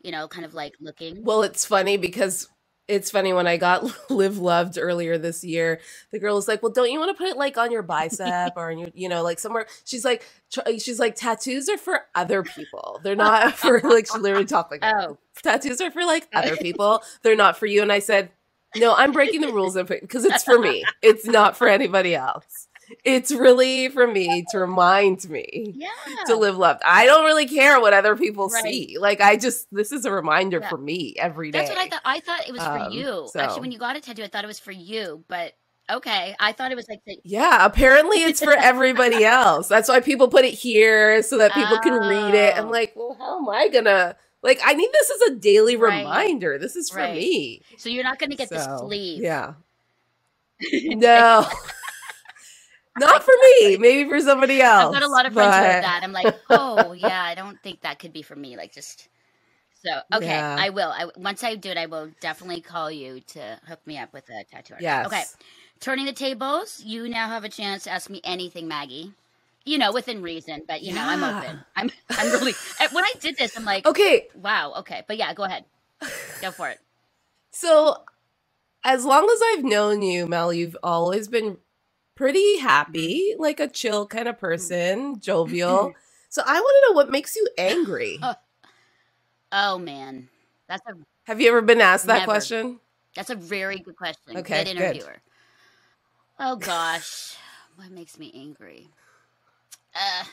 you 0.00 0.12
know, 0.12 0.28
kind 0.28 0.44
of 0.44 0.54
like 0.54 0.74
looking. 0.80 1.24
Well, 1.24 1.42
it's 1.42 1.64
funny 1.64 1.96
because 1.96 2.48
it's 2.86 3.10
funny 3.10 3.32
when 3.32 3.48
I 3.48 3.56
got 3.56 3.82
Live 4.10 4.38
Loved 4.38 4.78
earlier 4.78 5.18
this 5.18 5.42
year. 5.42 5.80
The 6.12 6.20
girl 6.20 6.36
was 6.36 6.46
like, 6.46 6.62
"Well, 6.62 6.70
don't 6.70 6.88
you 6.92 7.00
want 7.00 7.10
to 7.10 7.20
put 7.20 7.28
it 7.28 7.36
like 7.36 7.58
on 7.58 7.72
your 7.72 7.82
bicep 7.82 8.52
or 8.56 8.70
your, 8.70 8.90
you 8.94 9.08
know, 9.08 9.24
like 9.24 9.40
somewhere?" 9.40 9.66
She's 9.84 10.04
like, 10.04 10.24
"She's 10.78 11.00
like, 11.00 11.16
tattoos 11.16 11.68
are 11.68 11.78
for 11.78 12.02
other 12.14 12.44
people. 12.44 13.00
They're 13.02 13.16
not 13.16 13.54
for 13.58 13.80
like." 13.80 14.06
She 14.06 14.18
literally 14.18 14.44
talked 14.44 14.70
like, 14.70 14.84
oh, 14.84 15.18
"Tattoos 15.42 15.80
are 15.80 15.90
for 15.90 16.04
like 16.04 16.28
other 16.32 16.56
people. 16.56 17.02
They're 17.22 17.34
not 17.34 17.56
for 17.56 17.66
you." 17.66 17.82
And 17.82 17.90
I 17.90 17.98
said, 17.98 18.30
"No, 18.78 18.94
I'm 18.94 19.12
breaking 19.12 19.40
the 19.40 19.52
rules 19.52 19.74
because 19.76 20.24
it's 20.24 20.44
for 20.44 20.58
me. 20.58 20.84
It's 21.02 21.26
not 21.26 21.56
for 21.56 21.68
anybody 21.68 22.14
else. 22.14 22.68
It's 23.04 23.32
really 23.32 23.88
for 23.88 24.06
me 24.06 24.44
to 24.50 24.58
remind 24.58 25.28
me." 25.28 25.74
yeah. 25.76 25.88
to 26.26 26.36
live 26.36 26.56
loved. 26.56 26.82
I 26.84 27.04
don't 27.06 27.24
really 27.24 27.46
care 27.48 27.80
what 27.80 27.92
other 27.92 28.14
people 28.16 28.48
Right. 28.48 28.62
see. 28.62 28.96
Like 28.98 29.20
I 29.20 29.36
just 29.36 29.66
this 29.72 29.90
is 29.92 30.04
a 30.04 30.12
reminder 30.12 30.60
Yeah. 30.62 30.68
for 30.68 30.78
me 30.78 31.14
every 31.18 31.50
day. 31.50 31.58
That's 31.58 31.70
what 31.70 31.78
I 31.78 31.88
thought. 31.88 32.02
I 32.04 32.20
thought 32.20 32.48
it 32.48 32.52
was 32.52 32.62
for 32.62 32.78
Um, 32.78 32.92
you. 32.92 33.28
so- 33.32 33.40
Actually, 33.40 33.60
when 33.62 33.72
you 33.72 33.78
got 33.78 33.96
a 33.96 34.00
tattoo, 34.00 34.22
I 34.22 34.28
thought 34.28 34.44
it 34.44 34.48
was 34.48 34.58
for 34.60 34.72
you, 34.72 35.24
but 35.28 35.54
okay. 35.90 36.34
I 36.40 36.52
thought 36.52 36.72
it 36.72 36.76
was 36.76 36.88
like 36.88 37.00
the, 37.06 37.18
Yeah, 37.24 37.64
apparently 37.64 38.18
it's 38.24 38.42
for 38.42 38.52
everybody 38.54 39.24
else. 39.38 39.68
That's 39.68 39.88
why 39.88 40.00
people 40.00 40.28
put 40.28 40.44
it 40.44 40.54
here 40.54 41.22
so 41.22 41.38
that 41.38 41.52
people 41.54 41.78
can 41.78 41.92
read 41.94 42.34
it. 42.34 42.56
I'm 42.56 42.66
Oh. 42.68 42.70
like, 42.70 42.92
well, 42.96 43.16
how 43.18 43.38
am 43.38 43.48
I 43.48 43.68
gonna 43.68 44.16
like 44.46 44.60
I 44.64 44.74
need 44.74 44.90
this 44.92 45.10
as 45.10 45.20
a 45.32 45.34
daily 45.36 45.76
Right. 45.76 45.98
reminder. 45.98 46.58
This 46.58 46.76
is 46.76 46.88
for 46.90 46.98
Right. 46.98 47.16
me. 47.16 47.62
So 47.76 47.88
you're 47.88 48.04
not 48.04 48.18
going 48.18 48.30
to 48.30 48.36
get 48.36 48.48
the 48.48 48.60
So, 48.60 48.78
sleeve. 48.86 49.22
Yeah. 49.22 49.54
No. 50.72 51.46
Not 52.98 53.22
for 53.22 53.32
me, 53.60 53.76
maybe 53.76 54.08
for 54.08 54.18
somebody 54.22 54.62
else. 54.62 54.86
I've 54.94 55.00
got 55.02 55.06
a 55.06 55.12
lot 55.12 55.26
of 55.26 55.34
friends 55.34 55.54
who 55.54 55.60
but- 55.60 55.70
have 55.70 55.82
that. 55.82 56.00
I'm 56.02 56.12
like, 56.12 56.34
oh 56.48 56.92
yeah, 56.96 57.22
I 57.22 57.34
don't 57.34 57.62
think 57.62 57.82
that 57.82 57.98
could 57.98 58.12
be 58.12 58.22
for 58.22 58.34
me. 58.34 58.56
Like 58.56 58.72
just 58.72 59.08
so 59.84 60.00
okay, 60.14 60.28
Yeah. 60.28 60.56
I 60.58 60.70
will. 60.70 60.88
I 60.90 61.06
once 61.16 61.44
I 61.44 61.56
do 61.56 61.68
it, 61.70 61.76
I 61.76 61.84
will 61.86 62.10
definitely 62.20 62.62
call 62.62 62.90
you 62.90 63.20
to 63.20 63.60
hook 63.68 63.80
me 63.86 63.98
up 63.98 64.14
with 64.14 64.24
a 64.30 64.44
tattoo 64.44 64.74
artist. 64.74 64.80
Yes. 64.82 65.06
Okay. 65.06 65.22
Turning 65.78 66.06
the 66.06 66.12
tables, 66.14 66.82
you 66.86 67.06
now 67.06 67.28
have 67.28 67.44
a 67.44 67.50
chance 67.50 67.84
to 67.84 67.90
ask 67.90 68.08
me 68.08 68.22
anything, 68.24 68.66
Maggie. 68.66 69.12
You 69.66 69.78
know, 69.78 69.92
within 69.92 70.22
reason, 70.22 70.62
but 70.66 70.82
you 70.82 70.94
know, 70.94 71.02
I'm 71.04 71.24
open. 71.24 71.60
I'm 71.76 71.90
I'm 72.10 72.32
really 72.32 72.54
when 72.92 73.04
I 73.04 73.12
did 73.20 73.36
this, 73.36 73.56
I'm 73.56 73.64
like, 73.64 73.86
Okay, 73.86 74.28
wow, 74.34 74.74
okay. 74.78 75.04
But 75.08 75.18
yeah, 75.18 75.34
go 75.34 75.44
ahead. 75.44 75.64
Go 76.40 76.52
for 76.52 76.70
it. 76.70 76.78
so 77.50 77.96
as 78.84 79.04
long 79.04 79.28
as 79.30 79.40
I've 79.52 79.64
known 79.64 80.02
you, 80.02 80.26
Mel, 80.26 80.52
you've 80.52 80.76
always 80.82 81.28
been 81.28 81.58
pretty 82.14 82.58
happy, 82.58 83.34
like 83.38 83.60
a 83.60 83.68
chill 83.68 84.06
kind 84.06 84.28
of 84.28 84.38
person, 84.38 85.20
jovial. 85.20 85.88
Mm-hmm. 85.88 85.98
so 86.28 86.42
I 86.46 86.60
want 86.60 86.84
to 86.84 86.88
know 86.90 86.96
what 86.96 87.10
makes 87.10 87.36
you 87.36 87.48
angry. 87.58 88.18
Oh, 88.22 88.34
oh 89.52 89.78
man. 89.78 90.28
That's 90.68 90.82
a 90.88 90.94
Have 91.24 91.40
you 91.40 91.48
ever 91.48 91.62
been 91.62 91.80
asked 91.80 92.06
that 92.06 92.20
Never. 92.20 92.32
question? 92.32 92.80
That's 93.14 93.30
a 93.30 93.34
very 93.34 93.78
good 93.78 93.96
question. 93.96 94.36
Okay, 94.36 94.64
good 94.64 94.76
good. 94.76 94.76
interviewer. 94.76 95.16
Oh 96.38 96.56
gosh, 96.56 97.36
what 97.76 97.90
makes 97.90 98.18
me 98.18 98.32
angry? 98.34 98.88
Uh, 99.96 100.24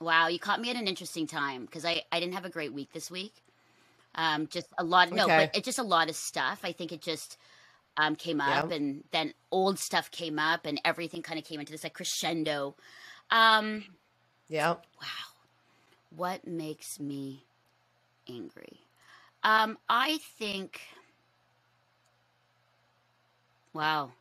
wow, 0.00 0.28
you 0.28 0.38
caught 0.38 0.60
me 0.60 0.70
at 0.70 0.76
an 0.76 0.88
interesting 0.88 1.26
time 1.26 1.66
because 1.66 1.84
I 1.84 2.02
I 2.12 2.20
didn't 2.20 2.34
have 2.34 2.44
a 2.46 2.50
great 2.50 2.74
week 2.74 2.92
this 2.92 3.10
week. 3.10 3.34
Um, 4.16 4.48
just 4.48 4.68
a 4.78 4.84
lot. 4.84 5.12
No, 5.12 5.24
Okay. 5.26 5.46
but 5.46 5.56
it's 5.56 5.66
just 5.66 5.78
a 5.80 5.84
lot 5.84 6.08
of 6.10 6.16
stuff. 6.16 6.60
I 6.64 6.72
think 6.72 6.92
it 6.92 7.02
just 7.02 7.38
um 7.96 8.16
came 8.16 8.40
up, 8.40 8.70
Yeah. 8.70 8.76
and 8.76 9.04
then 9.12 9.34
old 9.52 9.78
stuff 9.78 10.10
came 10.10 10.38
up, 10.38 10.66
and 10.66 10.80
everything 10.84 11.22
kind 11.22 11.38
of 11.38 11.44
came 11.46 11.60
into 11.60 11.72
this 11.72 11.84
like 11.84 11.94
crescendo. 11.94 12.76
Um, 13.30 13.84
Yeah. 14.48 14.76
Wow. 15.00 15.08
What 16.10 16.46
makes 16.46 17.00
me 17.00 17.44
angry? 18.28 18.80
Um, 19.44 19.78
I 19.88 20.18
think. 20.38 20.80
Wow. 23.74 24.12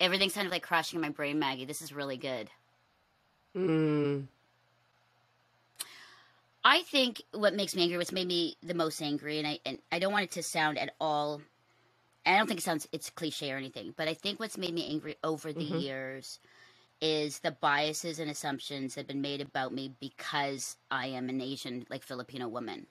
Everything's 0.00 0.34
kind 0.34 0.46
of 0.46 0.52
like 0.52 0.62
crashing 0.62 0.98
in 0.98 1.02
my 1.02 1.10
brain, 1.10 1.38
Maggie. 1.38 1.64
This 1.66 1.82
is 1.82 1.92
really 1.92 2.16
good. 2.18 2.50
Mm. 3.56 4.28
I 6.64 6.82
think 6.82 7.22
what 7.32 7.54
makes 7.54 7.74
me 7.76 7.82
angry, 7.82 7.98
what's 7.98 8.12
made 8.12 8.26
me 8.26 8.56
the 8.62 8.74
most 8.74 9.02
angry, 9.02 9.38
and 9.38 9.46
I 9.46 9.58
and 9.66 9.78
I 9.92 9.98
don't 9.98 10.12
want 10.12 10.24
it 10.24 10.30
to 10.32 10.42
sound 10.42 10.78
at 10.78 10.94
all. 11.00 11.42
I 12.26 12.36
don't 12.38 12.46
think 12.46 12.60
it 12.60 12.64
sounds 12.64 12.88
it's 12.92 13.10
cliche 13.10 13.52
or 13.52 13.56
anything, 13.56 13.94
but 13.96 14.08
I 14.08 14.14
think 14.14 14.40
what's 14.40 14.56
made 14.56 14.72
me 14.74 14.88
angry 14.90 15.16
over 15.22 15.52
the 15.52 15.64
Mhm. 15.64 15.82
years 15.82 16.40
is 17.00 17.40
the 17.40 17.50
biases 17.50 18.18
and 18.18 18.30
assumptions 18.30 18.94
that 18.94 19.02
have 19.02 19.06
been 19.08 19.20
made 19.20 19.42
about 19.42 19.74
me 19.74 19.94
because 20.00 20.76
I 20.90 21.08
am 21.08 21.28
an 21.28 21.40
Asian, 21.40 21.86
like 21.90 22.02
Filipino 22.02 22.48
woman. 22.48 22.86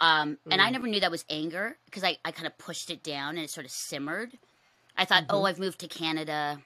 Um, 0.00 0.38
and 0.50 0.60
I 0.60 0.68
Mm. 0.68 0.72
never 0.72 0.86
knew 0.86 1.00
that 1.00 1.10
was 1.10 1.24
anger 1.30 1.78
because 1.86 2.04
I, 2.04 2.18
I 2.24 2.30
kind 2.32 2.46
of 2.46 2.58
pushed 2.58 2.90
it 2.90 3.02
down 3.02 3.30
and 3.30 3.40
it 3.40 3.50
sort 3.50 3.64
of 3.64 3.72
simmered. 3.72 4.38
I 4.96 5.06
thought, 5.06 5.24
oh, 5.30 5.44
I've 5.44 5.58
moved 5.58 5.80
to 5.80 5.88
Canada. 5.88 6.60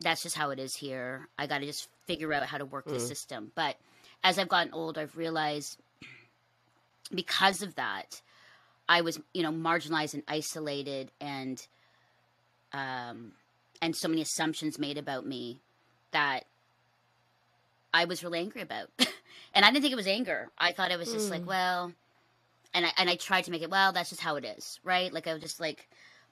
That's 0.00 0.22
just 0.22 0.36
how 0.36 0.50
it 0.50 0.58
is 0.58 0.74
here. 0.74 1.28
I 1.38 1.46
got 1.46 1.58
to 1.58 1.66
just 1.66 1.88
figure 2.06 2.32
out 2.32 2.44
how 2.44 2.58
to 2.58 2.64
work 2.64 2.86
the 2.86 2.96
Mm. 2.96 3.00
system. 3.00 3.52
But 3.54 3.76
as 4.24 4.38
I've 4.38 4.48
gotten 4.48 4.72
old, 4.72 4.98
I've 4.98 5.16
realized 5.16 5.78
because 7.14 7.62
of 7.62 7.74
that, 7.76 8.22
I 8.88 9.00
was, 9.00 9.20
you 9.34 9.42
know, 9.42 9.52
marginalized 9.52 10.14
and 10.14 10.22
isolated 10.28 11.10
and 11.20 11.66
um 12.72 13.32
and 13.82 13.94
so 13.94 14.08
many 14.08 14.22
assumptions 14.22 14.78
made 14.78 14.98
about 14.98 15.26
me 15.26 15.60
that 16.12 16.44
I 17.92 18.04
was 18.06 18.24
really 18.24 18.38
angry 18.40 18.62
about. 18.62 18.88
and 19.54 19.64
I 19.64 19.70
didn't 19.70 19.82
think 19.82 19.92
it 19.92 19.96
was 19.96 20.06
anger. 20.06 20.50
I 20.58 20.72
thought 20.72 20.90
it 20.90 20.98
was 20.98 21.12
just 21.12 21.30
like, 21.30 21.42
Mm. 21.42 21.46
well, 21.46 21.92
and 22.74 22.86
I 22.86 22.90
and 22.96 23.08
I 23.10 23.16
tried 23.16 23.42
to 23.44 23.50
make 23.50 23.62
it, 23.62 23.70
well, 23.70 23.92
that's 23.92 24.10
just 24.10 24.20
how 24.22 24.36
it 24.36 24.44
is, 24.44 24.80
right? 24.84 25.12
Like 25.12 25.26
I 25.26 25.32
was 25.32 25.42
just 25.42 25.60
like 25.60 25.88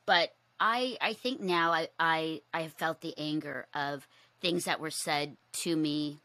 but 0.07 0.31
I 0.61 0.97
I 1.01 1.13
think 1.15 1.41
now 1.41 1.73
I 1.73 1.89
I 1.99 2.41
I 2.53 2.63
have 2.63 2.73
felt 2.75 3.01
the 3.01 3.15
anger 3.19 3.67
of 3.75 4.07
things 4.45 4.67
that 4.67 4.79
were 4.79 4.91
said 4.91 5.39
to 5.53 5.75
me 5.75 6.19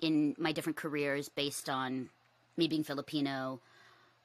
in 0.00 0.34
my 0.38 0.50
different 0.50 0.76
careers 0.76 1.28
based 1.28 1.68
on 1.68 2.08
me 2.56 2.68
being 2.68 2.82
Filipino, 2.82 3.60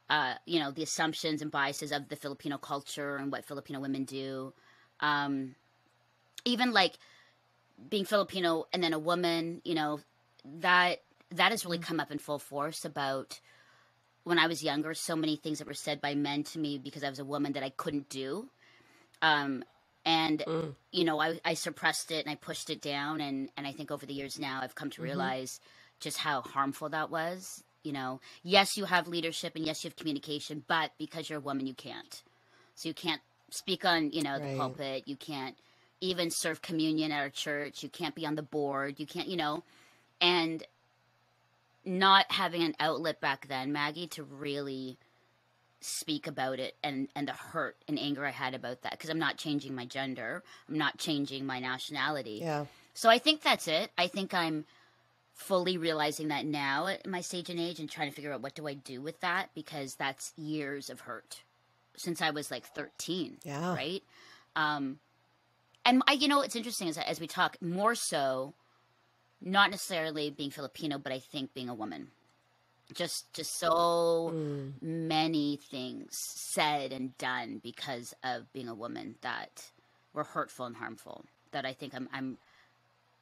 uh, 0.10 0.36
you 0.46 0.58
know, 0.58 0.72
the 0.72 0.84
assumptions 0.84 1.42
and 1.42 1.52
biases 1.52 1.92
of 1.92 2.08
the 2.08 2.16
Filipino 2.16 2.58
culture 2.58 3.18
and 3.18 3.30
what 3.30 3.44
Filipino 3.44 3.82
women 3.82 4.06
do. 4.06 4.54
Um, 5.02 5.56
even 6.46 6.72
like 6.72 6.94
being 7.90 8.06
Filipino 8.06 8.68
and 8.72 8.82
then 8.82 8.94
a 8.94 9.00
woman, 9.00 9.62
you 9.66 9.76
know, 9.76 10.00
that 10.62 11.02
that 11.32 11.52
has 11.52 11.66
really 11.66 11.78
come 11.78 12.00
up 12.00 12.10
in 12.10 12.20
full 12.20 12.40
force 12.40 12.86
about 12.86 13.42
when 14.24 14.40
I 14.40 14.48
was 14.48 14.64
younger, 14.64 14.94
so 14.94 15.18
many 15.18 15.36
things 15.36 15.60
that 15.60 15.68
were 15.68 15.74
said 15.74 16.00
by 16.00 16.16
men 16.16 16.44
to 16.46 16.60
me 16.60 16.78
because 16.78 17.04
I 17.04 17.10
was 17.10 17.20
a 17.20 17.26
woman 17.26 17.52
that 17.54 17.64
I 17.64 17.70
couldn't 17.70 18.08
do. 18.08 18.48
Um, 19.22 19.66
and 20.06 20.46
Mm. 20.46 20.76
you 20.92 21.06
know, 21.06 21.22
I, 21.22 21.40
I 21.46 21.54
suppressed 21.56 22.12
it 22.12 22.26
and 22.26 22.30
I 22.32 22.36
pushed 22.36 22.70
it 22.70 22.82
down. 22.82 23.22
And, 23.22 23.50
and 23.58 23.68
I 23.68 23.72
think 23.72 23.92
over 23.92 24.06
the 24.06 24.14
years 24.14 24.40
now, 24.40 24.60
I've 24.62 24.76
come 24.76 24.90
to 24.92 25.02
realize 25.02 25.60
just 26.00 26.18
how 26.18 26.42
harmful 26.42 26.90
that 26.90 27.10
was. 27.12 27.64
You 27.84 27.94
know, 27.94 28.20
yes, 28.44 28.78
you 28.78 28.86
have 28.86 29.08
leadership 29.08 29.56
and 29.56 29.66
yes, 29.66 29.84
you 29.84 29.90
have 29.90 29.96
communication, 29.98 30.64
but 30.68 30.92
because 31.00 31.30
you're 31.30 31.40
a 31.40 31.42
woman, 31.44 31.68
you 31.68 31.74
can't. 31.74 32.24
So 32.76 32.90
you 32.90 32.94
can't 32.96 33.22
speak 33.52 33.86
on, 33.86 34.12
you 34.12 34.24
know, 34.24 34.40
the 34.40 34.42
Right. 34.42 34.58
pulpit. 34.58 35.04
You 35.08 35.16
can't 35.16 35.58
even 36.02 36.30
serve 36.32 36.62
communion 36.62 37.12
at 37.12 37.22
our 37.22 37.30
church. 37.30 37.84
You 37.84 37.90
can't 37.90 38.16
be 38.16 38.26
on 38.26 38.36
the 38.36 38.44
board. 38.44 39.00
You 39.00 39.06
can't, 39.08 39.28
you 39.28 39.38
know, 39.38 39.64
and 40.22 40.64
not 41.86 42.26
having 42.32 42.64
an 42.64 42.76
outlet 42.80 43.22
back 43.22 43.48
then, 43.48 43.72
Maggie, 43.72 44.08
to 44.08 44.24
really 44.24 44.98
speak 45.82 46.28
about 46.28 46.60
it 46.60 46.76
and 46.84 47.08
and 47.16 47.28
the 47.28 47.34
hurt 47.34 47.76
and 47.88 47.98
anger 48.00 48.26
I 48.26 48.30
had 48.32 48.54
about 48.54 48.84
that 48.84 48.92
because 48.92 49.10
I'm 49.10 49.20
not 49.20 49.38
changing 49.38 49.74
my 49.76 49.86
gender, 49.86 50.44
I'm 50.70 50.78
not 50.78 50.98
changing 50.98 51.46
my 51.46 51.60
nationality. 51.60 52.40
Yeah. 52.42 52.66
So 52.94 53.10
I 53.10 53.18
think 53.18 53.42
that's 53.42 53.68
it. 53.68 53.92
I 53.98 54.08
think 54.08 54.34
I'm 54.34 54.66
fully 55.34 55.78
realizing 55.78 56.28
that 56.28 56.46
now 56.46 56.86
at 56.88 57.08
my 57.08 57.22
stage 57.22 57.50
and 57.50 57.60
age 57.60 57.80
and 57.80 57.90
trying 57.90 58.10
to 58.10 58.16
figure 58.16 58.32
out 58.32 58.42
what 58.42 58.54
do 58.54 58.68
I 58.68 58.76
do 58.76 59.02
with 59.02 59.20
that 59.22 59.50
because 59.56 59.96
that's 59.96 60.34
years 60.38 60.90
of 60.90 61.02
hurt 61.02 61.42
since 61.98 62.22
I 62.22 62.30
was 62.30 62.52
like 62.52 62.66
13 62.66 63.38
Yeah. 63.44 63.74
right? 63.74 64.04
Um, 64.56 65.00
and 65.84 66.04
I, 66.08 66.14
you 66.14 66.28
know, 66.28 66.42
it's 66.42 66.56
interesting 66.56 66.90
as 66.90 66.98
as 67.00 67.20
we 67.20 67.26
talk 67.26 67.58
more 67.60 67.96
so, 67.96 68.54
not 69.42 69.72
necessarily 69.72 70.30
being 70.30 70.52
Filipino, 70.52 71.00
but 71.00 71.12
I 71.12 71.18
think 71.18 71.56
being 71.56 71.70
a 71.70 71.74
woman, 71.74 72.10
just 72.94 73.32
just 73.34 73.58
so 73.58 74.32
Mm. 74.34 74.82
many 74.82 75.58
things 75.58 76.18
said 76.18 76.92
and 76.92 77.18
done 77.18 77.60
because 77.64 78.14
of 78.24 78.52
being 78.54 78.68
a 78.68 78.76
woman 78.76 79.16
that 79.22 79.72
were 80.14 80.24
hurtful 80.24 80.66
and 80.66 80.76
harmful. 80.76 81.26
That 81.52 81.66
I 81.66 81.74
think 81.74 81.94
I'm 81.96 82.10
I'm 82.12 82.38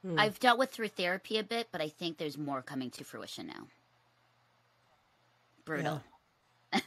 Hmm. 0.02 0.18
I've 0.18 0.40
dealt 0.40 0.58
with 0.58 0.72
through 0.72 0.88
therapy 0.88 1.38
a 1.40 1.44
bit, 1.44 1.68
but 1.74 1.82
I 1.82 1.90
think 1.90 2.18
there's 2.18 2.38
more 2.38 2.62
coming 2.62 2.90
to 2.92 3.04
fruition 3.04 3.48
now. 3.48 3.68
Brutal. 5.66 6.02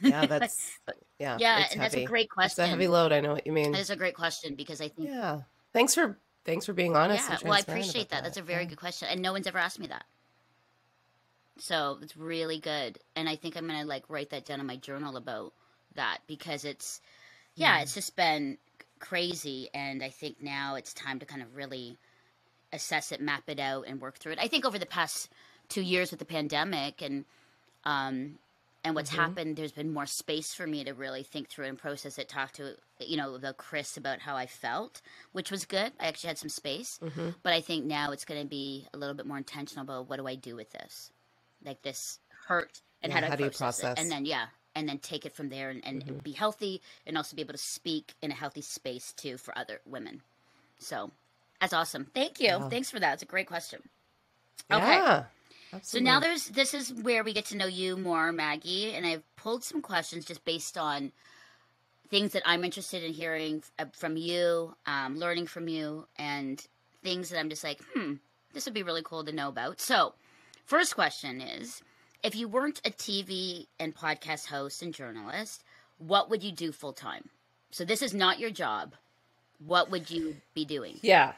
Yeah, 0.01 0.25
that's 0.25 0.79
yeah. 1.19 1.37
Yeah, 1.39 1.59
it's 1.63 1.73
and 1.73 1.81
that's 1.81 1.93
a 1.93 1.97
heavy. 1.97 2.05
great 2.07 2.25
It's 2.25 2.33
question. 2.33 2.65
a 2.65 2.67
heavy 2.67 2.87
load. 2.87 3.11
I 3.11 3.19
know 3.21 3.33
what 3.33 3.45
you 3.45 3.51
mean. 3.53 3.71
That 3.71 3.81
is 3.81 3.89
a 3.91 3.95
great 3.95 4.15
question 4.15 4.55
because 4.55 4.81
I 4.81 4.87
think 4.89 5.09
Yeah. 5.09 5.41
Thanks 5.73 5.93
for 5.93 6.17
thanks 6.45 6.65
for 6.65 6.73
being 6.73 6.95
honest. 6.95 7.29
Yeah, 7.29 7.37
well, 7.43 7.53
I 7.53 7.59
appreciate 7.59 8.07
about 8.07 8.09
that. 8.17 8.23
That's 8.23 8.37
a 8.37 8.41
very 8.41 8.63
Yeah. 8.63 8.69
good 8.69 8.79
question, 8.79 9.07
and 9.09 9.21
no 9.21 9.31
one's 9.31 9.45
ever 9.47 9.59
asked 9.59 9.79
me 9.79 9.87
that. 9.87 10.05
So 11.57 11.99
it's 12.01 12.17
really 12.17 12.59
good, 12.59 12.99
and 13.15 13.29
I 13.29 13.35
think 13.35 13.55
I'm 13.55 13.67
gonna 13.67 13.85
like 13.85 14.09
write 14.09 14.31
that 14.31 14.45
down 14.45 14.59
in 14.59 14.65
my 14.65 14.77
journal 14.77 15.17
about 15.17 15.53
that 15.95 16.19
because 16.27 16.65
it's, 16.65 16.99
yeah, 17.55 17.79
Mm. 17.79 17.83
it's 17.83 17.93
just 17.93 18.15
been 18.15 18.57
crazy, 18.99 19.69
and 19.73 20.03
I 20.03 20.09
think 20.09 20.41
now 20.41 20.75
it's 20.75 20.93
time 20.93 21.19
to 21.19 21.25
kind 21.25 21.41
of 21.43 21.55
really 21.55 21.97
assess 22.73 23.11
it, 23.11 23.21
map 23.21 23.49
it 23.49 23.59
out, 23.59 23.85
and 23.87 24.01
work 24.01 24.17
through 24.17 24.33
it. 24.33 24.39
I 24.39 24.47
think 24.47 24.65
over 24.65 24.79
the 24.79 24.85
past 24.87 25.29
two 25.69 25.81
years 25.81 26.11
with 26.11 26.19
the 26.19 26.25
pandemic 26.25 27.01
and 27.01 27.25
um 27.85 28.39
and 28.85 28.95
what's 28.95 29.11
Mhm. 29.11 29.15
happened, 29.17 29.55
there's 29.57 29.71
been 29.71 29.93
more 29.93 30.05
space 30.07 30.53
for 30.53 30.67
me 30.67 30.83
to 30.83 30.93
really 30.93 31.23
think 31.23 31.49
through 31.49 31.65
and 31.67 31.77
process 31.79 32.17
it. 32.19 32.29
Talk 32.29 32.51
to 32.53 32.77
you 32.99 33.17
know 33.17 33.37
the 33.37 33.53
Chris 33.53 33.95
about 33.97 34.19
how 34.21 34.35
I 34.35 34.47
felt, 34.47 35.01
which 35.33 35.51
was 35.51 35.65
good. 35.65 35.93
I 35.99 36.07
actually 36.07 36.29
had 36.29 36.37
some 36.39 36.49
space. 36.49 36.99
Mhm. 37.01 37.35
But 37.43 37.53
I 37.53 37.61
think 37.61 37.85
now 37.85 38.11
it's 38.11 38.25
going 38.25 38.41
to 38.41 38.47
be 38.47 38.87
a 38.93 38.97
little 38.97 39.15
bit 39.15 39.25
more 39.25 39.37
intentional 39.37 39.83
about 39.83 40.09
what 40.09 40.17
do 40.17 40.27
I 40.27 40.35
do 40.35 40.55
with 40.55 40.71
this, 40.71 41.11
like 41.65 41.81
this 41.81 42.19
hurt, 42.47 42.81
and 43.01 43.11
Yeah, 43.11 43.21
how 43.21 43.27
how 43.29 43.35
do 43.35 43.43
you 43.43 43.49
process, 43.51 43.97
it, 43.97 44.01
and 44.01 44.11
then 44.11 44.25
yeah, 44.25 44.47
and 44.75 44.87
then 44.87 44.99
take 44.99 45.25
it 45.25 45.33
from 45.35 45.49
there 45.49 45.69
and, 45.69 45.85
and 45.85 46.03
Mhm. 46.05 46.23
be 46.23 46.31
healthy, 46.31 46.81
and 47.05 47.17
also 47.17 47.35
be 47.35 47.41
able 47.41 47.53
to 47.53 47.57
speak 47.57 48.13
in 48.21 48.31
a 48.31 48.35
healthy 48.35 48.61
space 48.61 49.13
too 49.13 49.37
for 49.37 49.57
other 49.57 49.81
women. 49.85 50.21
So 50.79 51.11
that's 51.61 51.73
awesome. 51.73 52.05
Thank 52.13 52.39
you. 52.39 52.47
Yeah. 52.47 52.69
Thanks 52.69 52.89
for 52.89 52.99
that. 52.99 53.13
It's 53.13 53.23
a 53.23 53.27
great 53.27 53.47
question. 53.47 53.81
Okay. 54.71 54.97
Yeah. 54.97 55.25
So 55.81 55.99
now 55.99 56.19
there's 56.19 56.45
this 56.49 56.73
is 56.73 56.93
where 56.93 57.23
we 57.23 57.33
get 57.33 57.45
to 57.45 57.57
know 57.57 57.65
you 57.65 57.97
more, 57.97 58.31
Maggie, 58.31 58.93
and 58.93 59.05
I've 59.05 59.23
pulled 59.35 59.63
some 59.63 59.81
questions 59.81 60.25
just 60.25 60.45
based 60.45 60.77
on 60.77 61.11
things 62.09 62.33
that 62.33 62.43
I'm 62.45 62.63
interested 62.63 63.03
in 63.03 63.11
hearing 63.13 63.63
uh, 63.79 63.85
from 63.93 64.17
you, 64.17 64.75
um, 64.85 65.17
learning 65.17 65.47
from 65.47 65.67
you, 65.67 66.07
and 66.15 66.63
things 67.03 67.29
that 67.29 67.39
I'm 67.39 67.49
just 67.49 67.63
like, 67.63 67.81
hmm, 67.93 68.13
this 68.53 68.65
would 68.65 68.73
be 68.75 68.83
really 68.83 69.01
cool 69.03 69.23
to 69.23 69.31
know 69.31 69.49
about. 69.49 69.81
So, 69.81 70.13
first 70.65 70.95
question 70.95 71.41
is 71.41 71.81
if 72.23 72.35
you 72.35 72.47
weren't 72.47 72.81
a 72.85 72.89
TV 72.91 73.67
and 73.79 73.95
podcast 73.95 74.47
host 74.47 74.81
and 74.81 74.93
journalist, 74.93 75.63
what 75.97 76.29
would 76.29 76.43
you 76.43 76.51
do 76.51 76.71
full 76.71 76.93
time? 76.93 77.29
So, 77.71 77.83
this 77.85 78.01
is 78.01 78.13
not 78.13 78.39
your 78.39 78.51
job. 78.51 78.93
What 79.65 79.89
would 79.91 80.09
you 80.11 80.35
be 80.53 80.65
doing? 80.65 80.99
Yeah. 81.01 81.33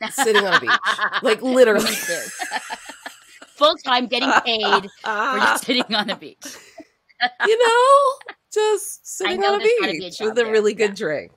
Sitting 0.10 0.44
on 0.44 0.54
a 0.54 0.60
beach. 0.60 0.70
Like 1.22 1.42
literally. 1.42 1.90
Full 3.56 3.76
time 3.84 4.06
getting 4.06 4.32
paid 4.44 4.82
for 5.02 5.38
just 5.38 5.64
sitting 5.66 5.94
on 5.94 6.06
the 6.06 6.16
beach. 6.16 6.46
you 7.46 7.58
know, 7.66 8.34
just 8.52 9.06
sitting 9.06 9.40
know 9.40 9.54
on 9.54 9.60
a 9.60 9.64
there's 9.64 9.72
gotta 9.80 9.92
be 9.92 9.98
a 9.98 10.00
beach 10.00 10.18
job 10.18 10.28
with 10.28 10.38
a 10.38 10.44
there. 10.44 10.52
really 10.52 10.72
good 10.74 10.90
Yeah. 10.90 10.94
drink. 10.94 11.32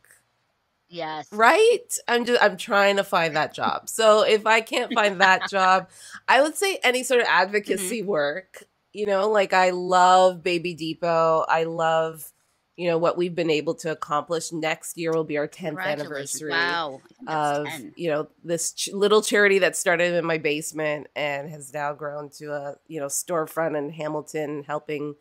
Yes. 0.94 1.28
Right? 1.32 1.98
I'm 2.08 2.24
just 2.26 2.42
I'm 2.42 2.56
trying 2.58 2.98
to 2.98 3.04
find 3.04 3.36
that 3.36 3.54
job. 3.54 3.90
So 3.90 4.22
if 4.22 4.46
I 4.46 4.62
can't 4.62 4.94
find 4.94 5.20
that 5.22 5.50
job, 5.50 5.90
I 6.28 6.42
would 6.42 6.56
say 6.56 6.80
any 6.84 7.04
sort 7.04 7.22
of 7.22 7.28
advocacy 7.30 8.02
Mm-hmm. 8.02 8.08
work. 8.10 8.64
You 8.94 9.08
know, 9.08 9.30
like 9.30 9.54
I 9.54 9.72
love 9.72 10.44
Baby 10.44 10.76
Depot. 10.76 11.46
I 11.50 11.64
love, 11.64 12.32
you 12.78 12.88
know, 12.90 13.00
what 13.00 13.18
we've 13.18 13.34
been 13.34 13.50
able 13.50 13.74
to 13.76 13.92
accomplish. 13.92 14.52
Next 14.52 14.98
year 15.00 15.12
will 15.12 15.24
be 15.24 15.40
our 15.40 15.48
10th 15.48 15.84
anniversary 15.84 16.52
Wow. 16.52 17.02
I 17.04 17.08
think 17.08 17.28
that's 17.28 17.58
of 17.58 17.68
10. 17.70 17.94
you 17.98 18.10
know 18.12 18.28
this 18.44 18.72
ch- 18.74 18.90
little 18.94 19.24
charity 19.24 19.58
that 19.60 19.76
started 19.76 20.14
in 20.14 20.26
my 20.26 20.38
basement 20.38 21.08
and 21.16 21.50
has 21.50 21.74
now 21.74 21.94
grown 21.94 22.30
to 22.38 22.54
a 22.54 22.76
you 22.88 23.00
know 23.00 23.08
storefront 23.08 23.76
in 23.78 23.90
Hamilton 23.90 24.64
helping 24.68 25.16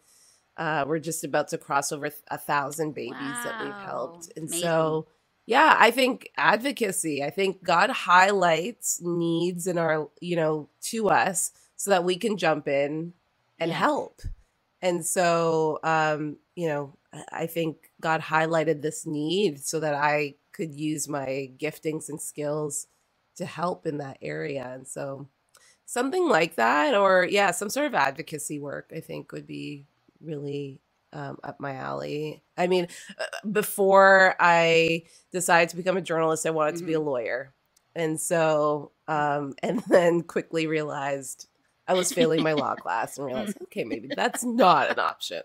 uh 0.58 0.84
we're 0.86 0.98
just 0.98 1.24
about 1.24 1.48
to 1.48 1.56
cross 1.56 1.92
over 1.92 2.10
a 2.28 2.36
thousand 2.36 2.92
babies 2.94 3.16
that 3.44 3.58
we've 3.64 3.84
helped 3.86 4.30
and 4.36 4.48
Amazing. 4.48 4.60
so 4.60 5.06
yeah 5.52 5.76
i 5.78 5.90
think 5.90 6.28
advocacy 6.36 7.22
i 7.22 7.30
think 7.30 7.62
god 7.64 7.90
highlights 7.90 9.00
needs 9.02 9.66
in 9.66 9.78
our 9.78 10.08
you 10.20 10.36
know 10.36 10.68
to 10.82 11.08
us 11.10 11.52
so 11.76 11.90
that 11.90 12.04
we 12.04 12.16
can 12.16 12.36
jump 12.38 12.68
in 12.68 13.12
and 13.58 13.70
Yeah. 13.70 13.78
help 13.78 14.22
and 14.82 15.04
so 15.06 15.78
um 15.84 16.38
you 16.56 16.68
know 16.68 16.96
I- 17.12 17.42
i 17.44 17.46
think 17.46 17.90
god 18.00 18.20
highlighted 18.22 18.82
this 18.82 19.06
need 19.06 19.60
so 19.64 19.80
that 19.80 19.94
i 19.94 20.34
could 20.52 20.74
use 20.74 21.08
my 21.08 21.50
giftings 21.58 22.08
and 22.10 22.20
skills 22.20 22.86
to 23.36 23.46
help 23.46 23.86
in 23.86 23.98
that 23.98 24.18
area 24.22 24.66
and 24.74 24.86
so 24.86 25.28
something 25.86 26.28
like 26.28 26.56
that 26.56 26.94
or 26.94 27.26
yeah 27.30 27.50
some 27.52 27.70
sort 27.70 27.86
of 27.86 27.94
advocacy 27.94 28.58
work 28.58 28.90
i 28.96 29.00
think 29.00 29.32
would 29.32 29.46
be 29.46 29.86
really 30.22 30.80
um, 31.12 31.38
up 31.42 31.60
my 31.60 31.74
alley. 31.74 32.42
I 32.56 32.66
mean 32.66 32.88
uh, 33.18 33.48
before 33.50 34.34
i 34.40 35.04
decided 35.32 35.70
to 35.70 35.76
become 35.76 35.96
a 35.96 36.02
journalist 36.02 36.46
i 36.46 36.50
wanted 36.50 36.76
to 36.76 36.84
be 36.84 36.94
a 36.94 37.00
lawyer. 37.00 37.54
And 37.94 38.20
so 38.20 38.92
um, 39.08 39.54
and 39.62 39.80
then 39.88 40.22
quickly 40.22 40.66
realized 40.66 41.48
i 41.86 41.94
was 41.94 42.12
failing 42.12 42.42
my 42.42 42.52
law 42.52 42.74
class 42.74 43.18
and 43.18 43.26
realized 43.26 43.58
okay 43.64 43.84
maybe 43.84 44.08
that's 44.14 44.44
not 44.44 44.90
an 44.90 44.98
option. 44.98 45.42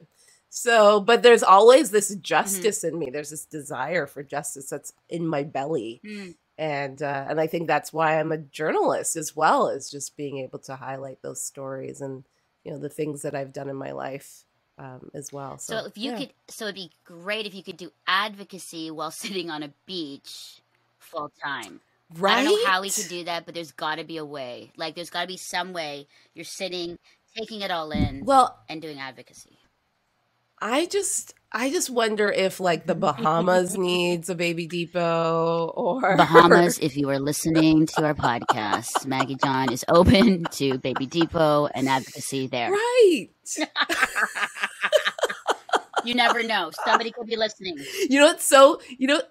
So 0.49 1.01
but 1.01 1.23
there's 1.23 1.43
always 1.43 1.91
this 1.91 2.15
justice 2.15 2.83
in 2.83 2.97
me. 2.97 3.09
There's 3.09 3.31
this 3.31 3.45
desire 3.45 4.07
for 4.07 4.23
justice 4.23 4.69
that's 4.69 4.93
in 5.09 5.27
my 5.27 5.43
belly. 5.43 6.01
Mm. 6.05 6.35
and 6.57 7.01
uh, 7.01 7.25
and 7.29 7.39
I 7.39 7.47
think 7.47 7.67
that's 7.67 7.93
why 7.93 8.19
I'm 8.19 8.31
a 8.31 8.37
journalist 8.37 9.15
as 9.15 9.35
well 9.35 9.69
as 9.69 9.91
just 9.91 10.17
being 10.17 10.37
able 10.39 10.59
to 10.59 10.75
highlight 10.75 11.21
those 11.21 11.43
stories 11.43 12.01
and 12.01 12.23
you 12.63 12.71
know 12.71 12.79
the 12.79 12.89
things 12.89 13.21
that 13.21 13.35
I've 13.35 13.53
done 13.53 13.69
in 13.69 13.75
my 13.75 13.91
life 13.91 14.43
um, 14.77 15.09
as 15.13 15.31
well. 15.31 15.57
So, 15.57 15.79
So 15.81 15.85
if 15.87 15.97
you 15.97 16.11
yeah. 16.11 16.17
could, 16.19 16.33
so 16.47 16.65
it'd 16.65 16.75
be 16.75 16.91
great 17.05 17.45
if 17.45 17.53
you 17.55 17.63
could 17.63 17.77
do 17.77 17.91
advocacy 18.07 18.91
while 18.91 19.11
sitting 19.11 19.49
on 19.49 19.63
a 19.63 19.71
beach 19.85 20.61
full 20.99 21.31
time. 21.43 21.79
right? 22.15 22.37
I 22.39 22.43
don't 22.43 22.63
know 22.63 22.69
how 22.69 22.81
we 22.81 22.89
could 22.89 23.07
do 23.07 23.23
that, 23.25 23.45
but 23.45 23.55
there's 23.55 23.71
got 23.71 23.95
to 23.95 24.03
be 24.03 24.17
a 24.17 24.25
way. 24.25 24.71
Like 24.77 24.95
there's 24.95 25.09
got 25.09 25.21
to 25.21 25.27
be 25.27 25.37
some 25.37 25.73
way 25.73 26.07
you're 26.33 26.45
sitting, 26.45 26.97
taking 27.37 27.61
it 27.61 27.71
all 27.71 27.91
in, 27.91 28.25
Well, 28.25 28.57
and 28.69 28.81
doing 28.81 28.99
advocacy. 28.99 29.57
I 30.59 30.85
just 30.87 31.33
I 31.51 31.69
just 31.69 31.89
wonder 31.89 32.29
if 32.31 32.59
like 32.59 32.87
the 32.87 32.95
Bahamas 32.95 33.77
needs 33.77 34.27
a 34.29 34.35
baby 34.35 34.65
depot 34.67 35.67
or 35.75 36.17
Bahamas, 36.17 36.79
if 36.79 36.97
you 36.97 37.09
are 37.09 37.19
listening 37.19 37.85
to 37.87 38.03
our 38.05 38.15
podcast, 38.15 39.05
Maggie 39.05 39.35
John 39.43 39.71
is 39.71 39.85
open 39.87 40.45
to 40.53 40.79
Baby 40.79 41.05
Depot 41.05 41.67
and 41.67 41.87
advocacy 41.87 42.47
there. 42.47 42.71
right. 42.71 43.27
You 46.07 46.15
never 46.15 46.43
know. 46.43 46.71
Somebody 46.85 47.11
could 47.11 47.27
be 47.27 47.35
listening. 47.35 47.77
You 48.09 48.19
know, 48.21 48.29
it's 48.31 48.45
so 48.45 48.79
you 48.97 49.07
know, 49.07 49.21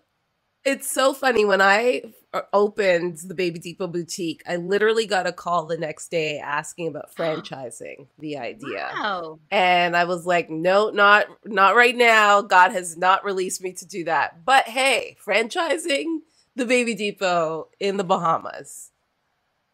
it's 0.64 0.90
so 0.90 1.14
funny 1.14 1.44
when 1.44 1.60
I 1.60 2.02
uh, 2.34 2.42
opened 2.52 3.18
the 3.26 3.34
Baby 3.34 3.58
Depot 3.60 3.86
boutique. 3.86 4.42
I 4.46 4.56
literally 4.56 5.06
got 5.06 5.26
a 5.26 5.32
call 5.32 5.66
the 5.66 5.78
next 5.78 6.10
day 6.10 6.38
asking 6.38 6.88
about 6.88 7.14
franchising 7.16 8.08
the 8.18 8.36
idea. 8.38 8.90
Wow. 8.94 9.38
And 9.50 9.96
I 9.96 10.04
was 10.04 10.26
like, 10.26 10.50
no, 10.50 10.90
not 10.90 11.26
not 11.44 11.76
right 11.76 11.96
now. 11.96 12.42
God 12.42 12.72
has 12.72 12.96
not 12.96 13.24
released 13.24 13.62
me 13.62 13.72
to 13.74 13.86
do 13.86 14.04
that. 14.04 14.44
But 14.44 14.64
hey, 14.68 15.16
franchising 15.24 16.18
the 16.56 16.66
Baby 16.66 16.94
Depot 16.94 17.68
in 17.80 17.96
the 17.96 18.04
Bahamas. 18.04 18.90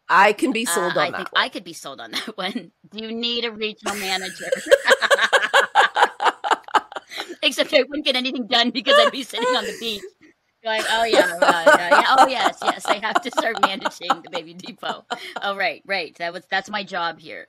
I 0.09 0.33
can 0.33 0.51
be 0.51 0.65
sold 0.65 0.97
Uh, 0.97 0.99
on 0.99 1.07
I 1.07 1.11
that. 1.11 1.17
think 1.17 1.33
one. 1.33 1.43
I 1.43 1.49
could 1.49 1.63
be 1.63 1.73
sold 1.73 1.99
on 2.01 2.11
that 2.11 2.37
one. 2.37 2.71
Do 2.91 3.03
you 3.03 3.11
need 3.11 3.45
a 3.45 3.51
regional 3.51 3.95
manager? 3.95 4.45
Except 7.53 7.73
I 7.73 7.83
wouldn't 7.83 8.05
get 8.05 8.15
anything 8.15 8.47
done 8.47 8.71
because 8.71 8.97
I'd 8.97 9.11
be 9.11 9.23
sitting 9.23 9.55
on 9.55 9.65
the 9.65 9.77
beach. 9.79 10.01
Going, 10.63 10.81
oh 10.91 11.03
yeah, 11.03 11.37
uh, 11.41 11.71
yeah, 11.77 12.15
oh 12.17 12.27
yes, 12.27 12.59
yes. 12.63 12.85
I 12.85 12.95
have 12.99 13.21
to 13.21 13.31
start 13.31 13.59
managing 13.61 14.21
the 14.21 14.29
baby 14.29 14.53
depot. 14.53 15.03
Oh 15.41 15.55
right, 15.57 15.83
right. 15.85 16.15
That 16.17 16.31
was 16.33 16.45
that's 16.49 16.69
my 16.69 16.83
job 16.83 17.19
here. 17.19 17.47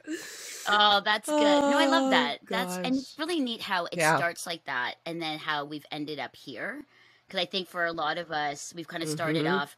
Oh, 0.68 1.00
that's 1.04 1.28
good. 1.28 1.64
No, 1.70 1.78
I 1.78 1.86
love 1.86 2.02
Oh, 2.06 2.10
that. 2.10 2.38
That's 2.48 2.76
and 2.78 2.96
it's 2.96 3.14
really 3.18 3.38
neat 3.38 3.62
how 3.62 3.84
it 3.86 3.98
Yeah. 3.98 4.16
starts 4.16 4.46
like 4.46 4.64
that, 4.64 4.96
and 5.06 5.22
then 5.22 5.38
how 5.38 5.64
we've 5.64 5.86
ended 5.92 6.18
up 6.18 6.34
here. 6.34 6.84
Because 7.26 7.40
I 7.40 7.44
think 7.46 7.68
for 7.68 7.84
a 7.86 7.92
lot 7.92 8.18
of 8.18 8.32
us, 8.32 8.72
we've 8.74 8.88
kind 8.88 9.02
of 9.02 9.08
started 9.08 9.44
Mhm. 9.46 9.60
off 9.60 9.76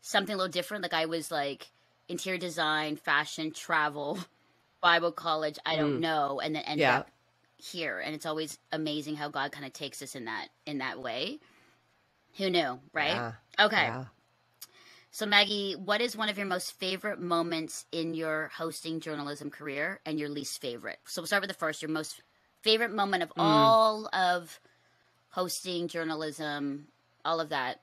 something 0.00 0.34
a 0.34 0.36
little 0.36 0.50
different. 0.50 0.82
Like 0.82 0.92
I 0.92 1.06
was 1.06 1.30
like 1.30 1.70
interior 2.08 2.38
design, 2.38 2.96
fashion, 2.96 3.52
travel, 3.52 4.18
Bible 4.82 5.12
college. 5.12 5.58
I 5.64 5.76
don't 5.76 5.98
Mm. 5.98 6.00
know, 6.00 6.40
and 6.40 6.54
then 6.56 6.62
ended 6.64 6.80
Yeah. 6.80 6.98
up 6.98 7.10
here. 7.62 8.00
And 8.00 8.14
it's 8.14 8.26
always 8.26 8.58
amazing 8.72 9.16
how 9.16 9.28
God 9.28 9.52
kind 9.52 9.66
of 9.66 9.72
takes 9.72 10.02
us 10.02 10.14
in 10.16 10.24
that 10.26 10.48
in 10.66 10.78
that 10.78 11.00
way. 11.00 11.40
Who 12.38 12.50
knew, 12.50 12.80
right? 12.92 13.22
Yeah, 13.22 13.32
Okay. 13.60 13.92
yeah. 13.92 14.06
So 15.10 15.26
Maggie, 15.26 15.74
what 15.74 16.00
is 16.00 16.16
one 16.16 16.28
of 16.28 16.38
your 16.38 16.46
most 16.46 16.72
favorite 16.78 17.20
moments 17.20 17.86
in 17.92 18.14
your 18.14 18.48
hosting 18.56 19.00
journalism 19.00 19.50
career 19.50 20.00
and 20.06 20.18
your 20.18 20.28
least 20.28 20.60
favorite? 20.60 20.98
So 21.06 21.20
we'll 21.22 21.26
start 21.26 21.42
with 21.42 21.50
the 21.50 21.54
first. 21.54 21.82
Your 21.82 21.90
most 21.90 22.22
favorite 22.62 22.92
moment 22.92 23.22
of 23.22 23.32
Mm. 23.36 23.38
all 23.38 24.08
of 24.14 24.58
hosting 25.30 25.88
journalism, 25.88 26.88
all 27.24 27.40
of 27.40 27.50
that. 27.50 27.80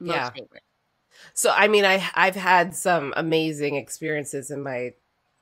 Most 0.00 0.30
Yeah. 0.30 0.32
favorite. 0.32 0.62
So 1.34 1.50
I 1.50 1.68
mean, 1.68 1.84
I 1.84 2.08
I've 2.14 2.36
had 2.36 2.74
some 2.74 3.12
amazing 3.16 3.76
experiences 3.76 4.50
in 4.50 4.62
my 4.62 4.92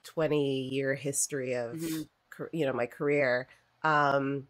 20 0.05 0.69
year 0.73 0.95
history 0.95 1.55
of 1.55 1.81
Mhm. 1.81 2.09
You 2.53 2.67
know 2.67 2.73
my 2.73 2.87
career. 2.87 3.49
Um, 3.85 4.47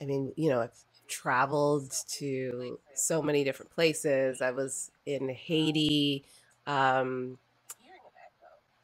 I 0.00 0.04
mean, 0.06 0.32
you 0.36 0.50
know, 0.50 0.60
I've 0.62 0.78
traveled 1.08 1.92
to 2.18 2.78
so 2.94 3.22
many 3.22 3.44
different 3.44 3.70
places. 3.72 4.42
I 4.42 4.50
was 4.52 4.90
in 5.06 5.28
Haiti. 5.28 6.24
Um, 6.66 7.38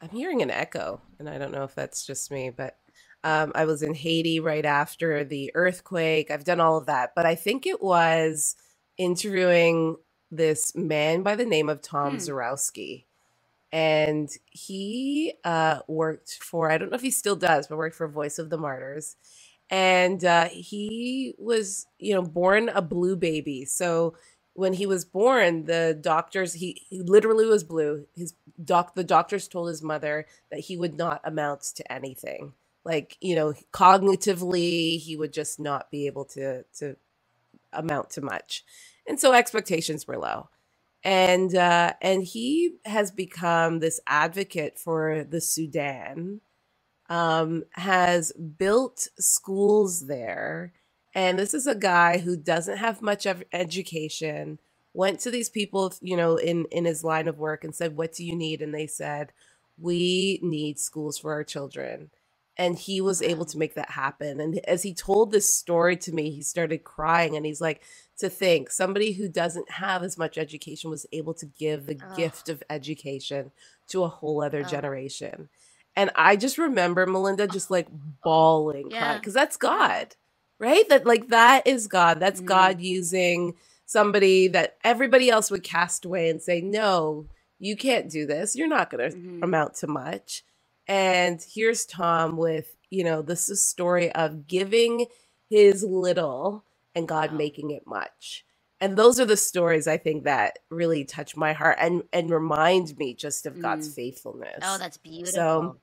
I'm 0.01 0.09
hearing 0.09 0.41
an 0.41 0.51
echo, 0.51 1.01
and 1.19 1.29
I 1.29 1.37
don't 1.37 1.51
know 1.51 1.63
if 1.63 1.75
that's 1.75 2.05
just 2.05 2.31
me, 2.31 2.51
but 2.55 2.77
um, 3.23 3.53
I 3.55 3.65
was 3.65 3.81
in 3.83 3.95
Haiti 3.95 4.39
right 4.39 4.65
after 4.65 5.23
the 5.23 5.51
earthquake. 5.55 6.29
I've 6.31 6.43
done 6.43 6.59
all 6.59 6.77
of 6.77 6.87
that, 6.87 7.13
but 7.15 7.25
I 7.25 7.35
think 7.35 7.65
it 7.65 7.81
was 7.81 8.55
interviewing 8.97 9.97
this 10.31 10.75
man 10.75 11.23
by 11.23 11.35
the 11.35 11.45
name 11.45 11.69
of 11.69 11.81
Tom 11.81 12.17
Hmm. 12.17 12.17
Zarowski. 12.17 13.05
And 13.73 14.29
he 14.51 15.33
uh, 15.43 15.79
worked 15.87 16.37
for, 16.43 16.71
I 16.71 16.77
don't 16.77 16.91
know 16.91 16.95
if 16.95 17.01
he 17.01 17.09
still 17.09 17.35
does, 17.35 17.65
but 17.65 17.77
worked 17.77 17.95
for 17.95 18.07
Voice 18.07 18.37
of 18.37 18.51
the 18.51 18.57
Martyrs. 18.57 19.15
And 19.67 20.23
uh, 20.23 20.49
he 20.49 21.33
was, 21.39 21.87
you 21.97 22.13
know, 22.13 22.21
born 22.21 22.69
a 22.69 22.83
blue 22.83 23.15
baby. 23.15 23.65
So 23.65 24.13
when 24.53 24.73
he 24.73 24.85
was 24.85 25.05
born, 25.05 25.65
the 25.65 25.97
doctors, 25.99 26.53
he, 26.53 26.83
he 26.87 27.01
literally 27.01 27.47
was 27.47 27.63
blue. 27.63 28.05
His 28.15 28.35
doc, 28.63 28.93
the 28.93 29.03
doctors 29.03 29.47
told 29.47 29.69
his 29.69 29.81
mother 29.81 30.27
that 30.51 30.59
he 30.59 30.77
would 30.77 30.95
not 30.95 31.21
amount 31.23 31.63
to 31.77 31.91
anything. 31.91 32.53
Like, 32.85 33.17
you 33.21 33.35
know, 33.35 33.55
cognitively, 33.71 34.99
he 34.99 35.15
would 35.17 35.33
just 35.33 35.59
not 35.59 35.89
be 35.89 36.05
able 36.05 36.25
to, 36.25 36.63
to 36.77 36.95
amount 37.71 38.11
to 38.11 38.21
much. 38.21 38.63
And 39.07 39.19
so 39.19 39.33
expectations 39.33 40.07
were 40.07 40.19
low 40.19 40.49
and 41.03 41.55
uh, 41.55 41.93
and 42.01 42.23
he 42.23 42.77
has 42.85 43.11
become 43.11 43.79
this 43.79 43.99
advocate 44.07 44.79
for 44.79 45.23
the 45.23 45.41
Sudan. 45.41 46.41
Um, 47.09 47.65
has 47.73 48.31
built 48.31 49.09
schools 49.19 50.07
there, 50.07 50.73
and 51.13 51.37
this 51.37 51.53
is 51.53 51.67
a 51.67 51.75
guy 51.75 52.19
who 52.19 52.37
doesn't 52.37 52.77
have 52.77 53.01
much 53.01 53.25
of 53.25 53.43
education, 53.51 54.57
went 54.93 55.19
to 55.19 55.29
these 55.29 55.49
people, 55.49 55.93
you 56.01 56.15
know, 56.15 56.37
in 56.37 56.65
in 56.71 56.85
his 56.85 57.03
line 57.03 57.27
of 57.27 57.37
work 57.37 57.63
and 57.63 57.75
said, 57.75 57.97
"What 57.97 58.13
do 58.13 58.25
you 58.25 58.35
need?" 58.35 58.61
And 58.61 58.73
they 58.73 58.87
said, 58.87 59.33
"We 59.77 60.39
need 60.41 60.79
schools 60.79 61.17
for 61.17 61.33
our 61.33 61.43
children." 61.43 62.09
And 62.55 62.77
he 62.77 63.01
was 63.01 63.21
able 63.21 63.45
to 63.45 63.57
make 63.57 63.73
that 63.75 63.91
happen. 63.91 64.39
And 64.39 64.59
as 64.65 64.83
he 64.83 64.93
told 64.93 65.31
this 65.31 65.53
story 65.53 65.97
to 65.97 66.11
me, 66.11 66.29
he 66.29 66.43
started 66.43 66.83
crying 66.83 67.35
and 67.35 67.47
he's 67.47 67.59
like, 67.59 67.81
to 68.23 68.29
think 68.29 68.71
somebody 68.71 69.13
who 69.13 69.29
doesn't 69.29 69.69
have 69.71 70.03
as 70.03 70.17
much 70.17 70.37
education 70.37 70.89
was 70.89 71.05
able 71.13 71.35
to 71.35 71.45
give 71.45 71.85
the 71.87 71.95
Ugh. 72.01 72.17
gift 72.17 72.49
of 72.49 72.63
education 72.69 73.51
to 73.89 74.03
a 74.03 74.09
whole 74.09 74.43
other 74.43 74.61
Ugh. 74.61 74.67
generation. 74.69 75.49
And 75.95 76.11
I 76.15 76.37
just 76.37 76.57
remember 76.57 77.05
Melinda 77.05 77.47
just 77.47 77.71
like 77.71 77.87
bawling, 78.23 78.91
Yeah. 78.91 79.17
because 79.17 79.33
that's 79.33 79.57
God, 79.57 80.15
right? 80.59 80.87
That 80.89 81.05
like 81.05 81.29
that 81.29 81.67
is 81.67 81.87
God. 81.87 82.19
That's 82.19 82.41
Mhm. 82.41 82.45
God 82.47 82.81
using 82.81 83.55
somebody 83.85 84.47
that 84.49 84.77
everybody 84.83 85.29
else 85.29 85.51
would 85.51 85.63
cast 85.63 86.05
away 86.05 86.29
and 86.29 86.41
say, 86.41 86.61
no, 86.61 87.27
you 87.59 87.75
can't 87.77 88.09
do 88.09 88.25
this. 88.25 88.55
You're 88.55 88.67
not 88.67 88.89
going 88.89 89.11
to 89.11 89.17
Mhm. 89.17 89.43
amount 89.43 89.75
to 89.75 89.87
much. 89.87 90.43
And 90.87 91.41
here's 91.53 91.85
Tom 91.85 92.37
with, 92.37 92.75
you 92.89 93.03
know, 93.03 93.21
this 93.21 93.49
is 93.49 93.59
a 93.59 93.61
story 93.61 94.11
of 94.13 94.47
giving 94.47 95.07
his 95.49 95.83
little 95.83 96.65
and 96.95 97.07
God 97.07 97.31
Wow. 97.31 97.37
making 97.37 97.71
it 97.71 97.83
much. 97.85 98.45
And 98.79 98.97
those 98.97 99.19
are 99.19 99.25
the 99.25 99.37
stories 99.37 99.87
I 99.87 99.97
think 99.97 100.25
that 100.25 100.59
really 100.69 101.05
touch 101.05 101.37
my 101.37 101.53
heart 101.53 101.77
and 101.79 102.03
and 102.11 102.29
remind 102.29 102.97
me 102.97 103.13
just 103.13 103.45
of 103.45 103.61
God's 103.61 103.89
Mm. 103.89 103.95
faithfulness. 103.95 104.59
Oh, 104.61 104.77
that's 104.77 104.97
beautiful. 104.97 105.33
So, 105.33 105.77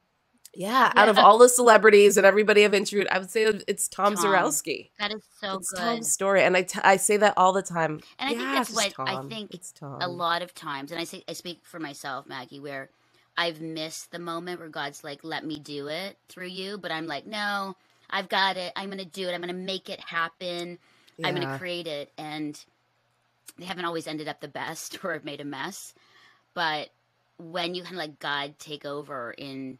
yeah, 0.55 0.93
out 0.97 1.09
of 1.09 1.17
all 1.17 1.39
the 1.39 1.49
celebrities 1.49 2.17
and 2.17 2.27
everybody 2.27 2.65
I've 2.65 2.75
interviewed, 2.75 3.07
I 3.09 3.19
would 3.19 3.31
say 3.31 3.45
it's 3.45 3.89
Tom, 3.89 4.17
Tom. 4.17 4.25
Zarowski. 4.25 4.91
that 4.99 5.13
is 5.13 5.23
so 5.41 5.57
it's 5.59 5.71
good. 5.71 5.79
Tom's 5.79 6.13
story, 6.13 6.43
and 6.43 6.57
I, 6.57 6.63
t- 6.63 6.81
I 6.83 6.97
say 6.97 7.17
that 7.19 7.35
all 7.39 7.53
the 7.53 7.63
time. 7.63 8.01
And 8.19 8.29
I 8.29 8.35
think 8.35 8.51
that's 8.51 8.69
it's 8.71 8.77
what 8.77 8.85
just 8.87 9.01
I 9.01 9.23
think 9.29 9.55
it's 9.55 9.73
Tom. 9.73 10.03
a 10.03 10.09
lot 10.09 10.43
of 10.43 10.53
times, 10.55 10.91
and 10.93 11.01
I 11.01 11.05
say 11.05 11.23
I 11.29 11.33
speak 11.33 11.61
for 11.63 11.79
myself, 11.79 12.27
Maggie, 12.27 12.61
where 12.61 12.91
I've 13.39 13.61
missed 13.63 14.11
the 14.11 14.19
moment 14.19 14.61
where 14.61 14.69
God's 14.69 15.03
like, 15.05 15.21
"Let 15.25 15.47
me 15.47 15.59
do 15.59 15.87
it 15.87 16.19
through 16.29 16.49
you," 16.49 16.77
but 16.77 16.91
I'm 16.91 17.07
like, 17.07 17.27
"No, 17.27 17.77
I've 18.11 18.29
got 18.29 18.57
it. 18.59 18.73
I'm 18.77 18.87
going 18.91 18.99
to 18.99 19.05
do 19.07 19.29
it. 19.29 19.33
I'm 19.33 19.41
going 19.41 19.55
to 19.55 19.55
make 19.55 19.89
it 19.89 20.01
happen. 20.01 20.79
I'm 21.23 21.35
going 21.35 21.47
to 21.47 21.53
create 21.53 21.87
it." 21.87 22.13
And 22.19 22.63
they 23.59 23.67
haven't 23.67 23.85
always 23.85 24.07
ended 24.07 24.29
up 24.29 24.41
the 24.41 24.49
best, 24.49 24.99
or 25.05 25.13
have 25.13 25.25
made 25.25 25.41
a 25.41 25.45
mess. 25.45 25.95
But 26.55 26.91
when 27.39 27.75
you 27.75 27.83
kind 27.83 27.95
of 27.95 27.99
let 28.01 28.19
God 28.19 28.59
take 28.59 28.85
over 28.85 29.33
in 29.33 29.79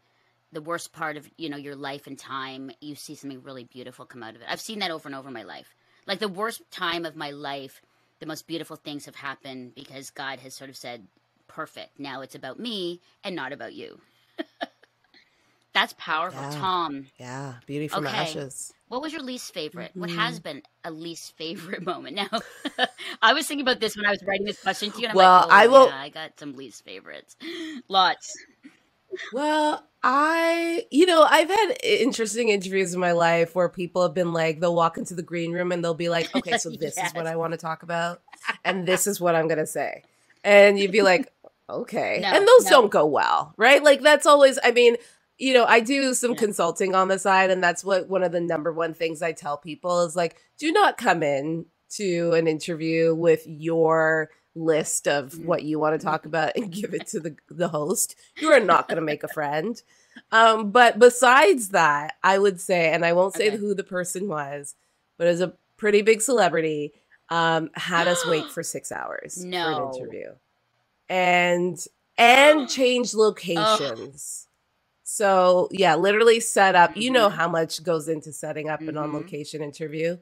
the 0.51 0.61
worst 0.61 0.91
part 0.91 1.17
of 1.17 1.29
you 1.37 1.49
know 1.49 1.57
your 1.57 1.75
life 1.75 2.07
and 2.07 2.17
time, 2.17 2.71
you 2.81 2.95
see 2.95 3.15
something 3.15 3.41
really 3.43 3.63
beautiful 3.65 4.05
come 4.05 4.23
out 4.23 4.35
of 4.35 4.41
it. 4.41 4.47
I've 4.49 4.61
seen 4.61 4.79
that 4.79 4.91
over 4.91 5.07
and 5.07 5.15
over 5.15 5.27
in 5.29 5.33
my 5.33 5.43
life. 5.43 5.75
Like 6.07 6.19
the 6.19 6.27
worst 6.27 6.61
time 6.71 7.05
of 7.05 7.15
my 7.15 7.31
life, 7.31 7.81
the 8.19 8.25
most 8.25 8.47
beautiful 8.47 8.75
things 8.75 9.05
have 9.05 9.15
happened 9.15 9.75
because 9.75 10.09
God 10.09 10.39
has 10.39 10.53
sort 10.55 10.69
of 10.69 10.75
said, 10.77 11.07
"Perfect. 11.47 11.99
Now 11.99 12.21
it's 12.21 12.35
about 12.35 12.59
me 12.59 13.01
and 13.23 13.35
not 13.35 13.53
about 13.53 13.73
you." 13.73 13.99
That's 15.73 15.93
powerful, 15.97 16.43
Yeah. 16.43 16.59
Tom. 16.59 17.07
Yeah, 17.17 17.53
beauty 17.65 17.87
from 17.87 18.05
Okay. 18.05 18.21
ashes. 18.21 18.73
What 18.91 19.01
was 19.01 19.13
your 19.13 19.21
least 19.21 19.53
favorite? 19.53 19.91
What 19.93 20.09
Mhm. 20.09 20.15
has 20.17 20.41
been 20.41 20.61
a 20.83 20.91
least 20.91 21.37
favorite 21.37 21.85
moment? 21.85 22.17
Now, 22.17 22.27
I 23.21 23.31
was 23.31 23.47
thinking 23.47 23.65
about 23.65 23.79
this 23.79 23.95
when 23.95 24.05
I 24.05 24.09
was 24.11 24.21
writing 24.27 24.45
this 24.45 24.61
question 24.61 24.91
to 24.91 24.97
you. 24.99 25.05
And 25.05 25.11
I'm 25.11 25.15
Well, 25.15 25.39
like, 25.39 25.47
oh, 25.47 25.49
I 25.49 25.67
will- 25.67 25.87
Yeah, 25.87 25.95
I 26.01 26.09
got 26.09 26.37
some 26.37 26.57
least 26.57 26.83
favorites. 26.83 27.37
Lots. 27.87 28.33
Well, 29.31 29.87
I, 30.03 30.87
you 30.91 31.05
know, 31.05 31.23
I've 31.23 31.47
had 31.49 31.77
interesting 31.81 32.49
interviews 32.49 32.93
in 32.93 32.99
my 32.99 33.13
life 33.13 33.55
where 33.55 33.69
people 33.69 34.01
have 34.01 34.13
been 34.13 34.33
like, 34.33 34.59
they'll 34.59 34.75
walk 34.75 34.97
into 34.97 35.13
the 35.13 35.23
green 35.23 35.53
room 35.53 35.71
and 35.71 35.81
they'll 35.81 35.93
be 35.93 36.09
like, 36.09 36.35
okay, 36.35 36.57
so 36.57 36.69
this 36.79 36.97
is 36.97 37.13
what 37.13 37.27
I 37.27 37.37
want 37.37 37.53
to 37.53 37.57
talk 37.57 37.83
about, 37.83 38.21
and 38.65 38.85
this 38.85 39.07
is 39.07 39.21
what 39.21 39.35
I'm 39.35 39.47
going 39.47 39.57
to 39.59 39.65
say. 39.65 40.03
And 40.43 40.77
you'd 40.77 40.91
be 40.91 41.01
like, 41.01 41.31
okay. 41.69 42.19
No, 42.21 42.27
and 42.27 42.45
those 42.45 42.65
no. 42.65 42.69
don't 42.71 42.91
go 42.91 43.05
well, 43.05 43.53
right? 43.55 43.81
Like, 43.81 44.01
that's 44.01 44.25
always, 44.25 44.59
I 44.61 44.71
mean, 44.71 44.97
you 45.37 45.53
know, 45.53 45.65
I 45.65 45.79
do 45.79 46.13
some 46.13 46.31
Yeah. 46.31 46.37
consulting 46.37 46.93
on 46.95 47.07
the 47.07 47.17
side, 47.19 47.49
and 47.49 47.63
that's 47.63 47.83
what 47.83 48.07
one 48.09 48.23
of 48.23 48.31
the 48.31 48.41
number 48.41 48.71
one 48.71 48.93
things 48.93 49.21
I 49.21 49.31
tell 49.31 49.57
people 49.57 50.01
is 50.05 50.15
like, 50.15 50.37
do 50.57 50.71
not 50.71 50.97
come 50.97 51.23
in 51.23 51.65
to 51.97 52.31
an 52.33 52.47
interview 52.47 53.13
with 53.15 53.43
your 53.47 54.29
list 54.53 55.07
of 55.07 55.31
Mhm. 55.31 55.45
what 55.45 55.63
you 55.63 55.79
want 55.79 55.99
to 55.99 56.05
talk 56.05 56.25
about 56.25 56.55
and 56.55 56.71
give 56.71 56.93
it 56.93 57.07
to 57.07 57.19
the 57.19 57.35
the 57.49 57.69
host. 57.69 58.15
You 58.39 58.49
are 58.51 58.59
not 58.59 58.87
going 58.87 58.97
to 58.97 59.01
make 59.01 59.23
a 59.23 59.27
friend. 59.29 59.81
Um, 60.31 60.71
but 60.71 60.99
besides 60.99 61.69
that, 61.69 62.15
I 62.23 62.37
would 62.37 62.59
say, 62.59 62.91
and 62.91 63.05
I 63.05 63.13
won't 63.13 63.33
say 63.33 63.47
Okay. 63.47 63.57
who 63.57 63.73
the 63.73 63.83
person 63.83 64.27
was, 64.27 64.75
but 65.17 65.27
as 65.27 65.39
a 65.41 65.53
pretty 65.77 66.01
big 66.01 66.21
celebrity, 66.21 66.93
um, 67.29 67.69
had 67.75 68.07
us 68.09 68.25
wait 68.25 68.43
for 68.51 68.61
six 68.61 68.91
hours 68.91 69.35
for 69.37 69.45
No. 69.45 69.67
an 69.69 69.93
interview, 69.93 70.35
and 71.09 71.83
and 72.17 72.69
change 72.77 73.13
locations. 73.15 74.47
So 75.13 75.67
yeah, 75.71 75.95
literally 75.95 76.39
set 76.39 76.73
up. 76.73 76.95
You 76.95 77.11
know 77.11 77.27
Mhm. 77.27 77.33
how 77.33 77.49
much 77.49 77.83
goes 77.83 78.07
into 78.07 78.31
setting 78.31 78.69
up 78.69 78.79
an 78.79 78.95
Mhm. 78.95 79.01
on 79.01 79.13
location 79.13 79.61
interview. 79.61 80.17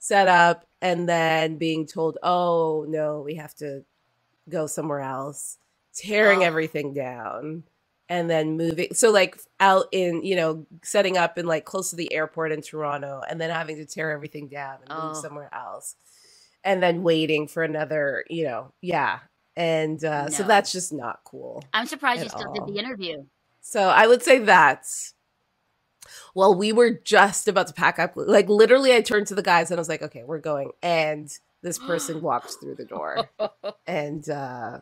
Set 0.00 0.26
up 0.26 0.66
and 0.80 1.08
then 1.08 1.58
being 1.58 1.86
told, 1.86 2.18
"Oh 2.24 2.84
no, 2.88 3.20
we 3.20 3.36
have 3.36 3.54
to 3.56 3.84
go 4.48 4.66
somewhere 4.66 4.98
else." 4.98 5.58
Tearing 5.94 6.40
Oh. 6.40 6.46
everything 6.46 6.92
down 6.92 7.62
and 8.08 8.28
then 8.28 8.56
moving. 8.56 8.92
So 8.94 9.12
like 9.12 9.38
out 9.60 9.86
in 9.92 10.24
you 10.24 10.34
know 10.34 10.66
setting 10.82 11.16
up 11.16 11.38
in 11.38 11.46
like 11.46 11.64
close 11.64 11.90
to 11.90 11.96
the 11.96 12.12
airport 12.12 12.50
in 12.50 12.62
Toronto, 12.62 13.22
and 13.28 13.40
then 13.40 13.50
having 13.50 13.76
to 13.76 13.86
tear 13.86 14.10
everything 14.10 14.48
down 14.48 14.78
and 14.82 14.88
move 14.88 15.16
Oh. 15.16 15.22
somewhere 15.22 15.50
else, 15.54 15.94
and 16.64 16.82
then 16.82 17.04
waiting 17.04 17.46
for 17.46 17.62
another. 17.62 18.24
You 18.28 18.42
know, 18.46 18.72
yeah. 18.80 19.20
And 19.56 20.04
uh, 20.04 20.30
so 20.30 20.42
that's 20.42 20.72
just 20.72 20.92
not 20.92 21.20
cool. 21.22 21.62
I'm 21.72 21.86
surprised 21.86 22.24
you 22.24 22.28
still 22.28 22.48
all. 22.48 22.54
did 22.66 22.74
the 22.74 22.80
interview. 22.80 23.24
So 23.62 23.88
I 23.88 24.06
would 24.06 24.22
say 24.22 24.40
that's 24.40 25.14
well, 26.34 26.54
we 26.54 26.72
were 26.72 26.90
just 26.90 27.48
about 27.48 27.68
to 27.68 27.74
pack 27.74 27.98
up. 27.98 28.12
Like 28.16 28.48
literally, 28.48 28.94
I 28.94 29.00
turned 29.02 29.26
to 29.28 29.34
the 29.34 29.42
guys 29.42 29.70
and 29.70 29.78
I 29.78 29.80
was 29.80 29.88
like, 29.88 30.02
"Okay, 30.02 30.24
we're 30.24 30.38
going." 30.40 30.72
And 30.82 31.30
this 31.62 31.78
person 31.78 32.20
walked 32.22 32.56
through 32.60 32.76
the 32.76 32.84
door, 32.84 33.30
and 33.86 34.28
uh, 34.28 34.80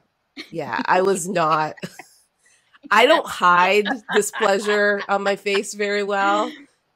yeah, 0.50 0.80
I 0.86 1.02
was 1.02 1.28
not. 1.28 1.76
I 2.90 3.06
don't 3.06 3.26
hide 3.26 3.88
displeasure 4.10 5.02
on 5.08 5.22
my 5.22 5.36
face 5.36 5.74
very 5.74 6.02
well, 6.02 6.50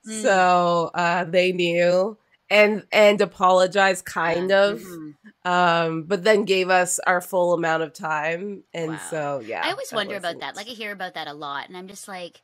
Mm. 0.07 0.23
so 0.23 0.91
uh, 0.95 1.25
they 1.25 1.53
knew 1.53 2.17
and 2.51 2.87
and 2.93 3.21
apologized, 3.21 4.05
kind 4.05 4.53
of, 4.53 4.81
Mhm. 4.81 5.15
um, 5.45 6.05
but 6.05 6.25
then 6.25 6.45
gave 6.45 6.71
us 6.71 6.99
our 7.01 7.21
full 7.21 7.55
amount 7.55 7.83
of 7.83 7.93
time, 7.93 8.65
and 8.75 8.91
Wow. 8.91 8.99
so 9.01 9.41
yeah, 9.41 9.63
I 9.63 9.71
always 9.73 9.93
wonder 9.93 10.17
about 10.17 10.41
that. 10.41 10.57
Like 10.57 10.69
I 10.69 10.73
hear 10.73 10.93
about 10.93 11.15
that 11.15 11.29
a 11.29 11.35
lot, 11.35 11.69
and 11.69 11.77
I'm 11.77 11.89
just 11.89 12.09
like, 12.09 12.43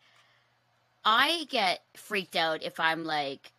I 1.04 1.46
get 1.50 1.80
freaked 1.96 2.36
out 2.36 2.62
if 2.62 2.80
I'm 2.80 3.04
like 3.04 3.52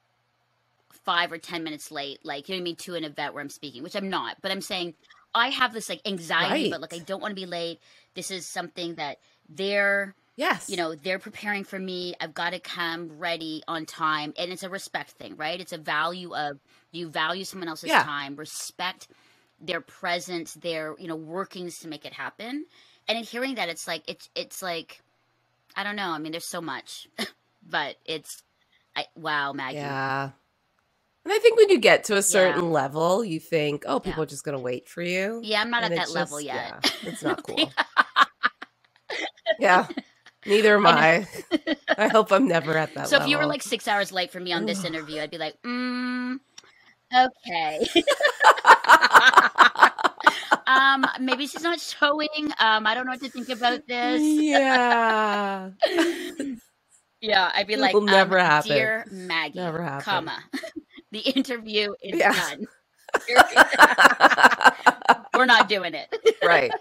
five 1.05 1.31
or 1.31 1.37
ten 1.39 1.63
minutes 1.63 1.91
late, 1.91 2.19
like 2.25 2.49
you 2.49 2.55
know 2.55 2.59
what 2.59 2.63
I 2.63 2.65
mean, 2.65 2.75
to 2.77 2.95
an 2.95 3.03
event 3.05 3.33
where 3.33 3.41
I'm 3.43 3.49
speaking, 3.49 3.83
which 3.83 3.95
I'm 3.95 4.09
not. 4.09 4.37
But 4.41 4.51
I'm 4.51 4.61
saying 4.61 4.95
I 5.35 5.49
have 5.49 5.73
this 5.73 5.89
like 5.89 6.01
anxiety, 6.05 6.65
but 6.65 6.81
like 6.81 6.93
I 6.93 6.99
don't 6.99 7.21
want 7.21 7.31
to 7.31 7.41
be 7.41 7.45
late. 7.47 7.79
This 8.15 8.31
is 8.31 8.47
something 8.47 8.95
that 8.95 9.19
they're 9.49 10.15
yes, 10.37 10.67
you 10.67 10.77
know 10.77 10.95
they're 10.95 11.19
preparing 11.19 11.63
for 11.63 11.79
me 11.79 12.13
i've 12.21 12.33
got 12.33 12.51
to 12.51 12.59
come 12.59 13.09
ready 13.19 13.63
on 13.67 13.85
time 13.85 14.33
and 14.37 14.51
it's 14.51 14.63
a 14.63 14.69
respect 14.69 15.11
thing 15.11 15.35
right 15.35 15.59
it's 15.59 15.73
a 15.73 15.77
value 15.77 16.33
of 16.35 16.59
you 16.91 17.09
value 17.09 17.43
someone 17.43 17.67
else's 17.69 17.89
Yeah. 17.89 18.03
time 18.03 18.35
respect 18.35 19.07
their 19.61 19.81
presence 19.81 20.53
their 20.55 20.95
you 20.99 21.07
know 21.07 21.15
workings 21.15 21.79
to 21.79 21.87
make 21.87 22.05
it 22.05 22.13
happen 22.13 22.65
and 23.07 23.17
in 23.17 23.23
hearing 23.23 23.55
that 23.55 23.69
it's 23.69 23.87
like 23.87 24.03
it's 24.07 24.29
it's 24.35 24.61
like 24.61 25.01
i 25.75 25.83
don't 25.83 25.95
know 25.97 26.09
i 26.11 26.19
mean 26.19 26.31
there's 26.33 26.45
so 26.45 26.61
much 26.61 27.07
but 27.69 27.97
it's 28.05 28.43
I, 28.95 29.05
wow 29.15 29.53
maggie 29.53 29.77
Yeah. 29.77 30.31
And 31.25 31.33
I 31.33 31.39
think 31.39 31.57
when 31.57 31.69
you 31.69 31.79
get 31.79 32.05
to 32.05 32.17
a 32.17 32.23
certain 32.23 32.71
level, 32.71 33.23
you 33.23 33.39
think, 33.39 33.83
oh, 33.87 33.99
people 33.99 34.21
Yeah. 34.21 34.23
are 34.23 34.27
just 34.27 34.43
going 34.43 34.53
to 34.53 34.59
wait 34.59 34.89
for 34.89 35.01
you. 35.03 35.39
Yeah, 35.43 35.61
I'm 35.61 35.69
not 35.71 35.83
And 35.83 35.91
at 35.93 35.95
that 35.95 36.09
it's 36.09 36.11
level 36.11 36.41
yet. 36.41 36.75
Yeah, 36.75 36.81
it's 37.03 37.23
not 37.23 37.43
cool. 37.43 37.75
yeah. 39.59 39.87
Neither 40.45 40.75
am 40.75 40.85
I. 40.87 41.27
I 41.97 42.07
hope 42.09 42.31
I'm 42.31 42.47
never 42.47 42.77
at 42.77 42.93
that 42.95 43.09
so 43.09 43.13
level. 43.13 43.17
if 43.17 43.25
you 43.25 43.37
were 43.37 43.45
like 43.45 43.63
six 43.63 43.87
hours 43.87 44.11
late 44.11 44.31
for 44.31 44.39
me 44.39 44.53
on 44.53 44.65
this 44.65 44.83
interview 44.83 45.21
i'd 45.21 45.31
be 45.31 45.37
like 45.37 45.55
mm, 45.63 46.37
okay 47.15 47.87
um 50.67 51.05
maybe 51.19 51.47
she's 51.47 51.63
not 51.63 51.79
showing 51.79 52.51
um 52.59 52.85
i 52.87 52.93
don't 52.93 53.05
know 53.05 53.11
what 53.11 53.21
to 53.21 53.29
think 53.29 53.49
about 53.49 53.87
this 53.87 54.21
yeah. 54.47 55.69
Yeah, 57.21 57.51
I'd 57.53 57.67
be 57.67 57.75
It 57.75 57.77
like, 57.77 57.93
will 57.93 58.01
never 58.01 58.07
um, 58.07 58.29
happen. 58.39 58.61
dear 58.61 59.05
Maggie, 59.09 59.55
Never 59.55 59.83
happen. 59.83 59.99
comma, 59.99 60.43
the 61.11 61.19
interview 61.19 61.93
is 62.01 62.19
Yeah. 62.19 62.25
done. 62.25 62.67
We're 65.33 65.45
not 65.45 65.69
doing 65.69 65.93
it. 65.95 66.13
right. 66.41 66.75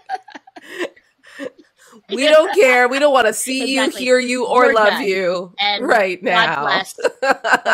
We 2.09 2.27
don't 2.29 2.53
care. 2.53 2.87
We 2.87 2.99
don't 2.99 3.13
want 3.13 3.27
to 3.27 3.33
see 3.33 3.63
Exactly. 3.63 3.75
you, 3.75 3.89
hear 3.89 4.19
you, 4.19 4.45
or 4.47 4.67
We're 4.67 4.73
love 4.73 4.99
done. 4.99 5.01
you 5.01 5.55
And 5.59 5.87
right 5.87 6.21
now. 6.23 6.83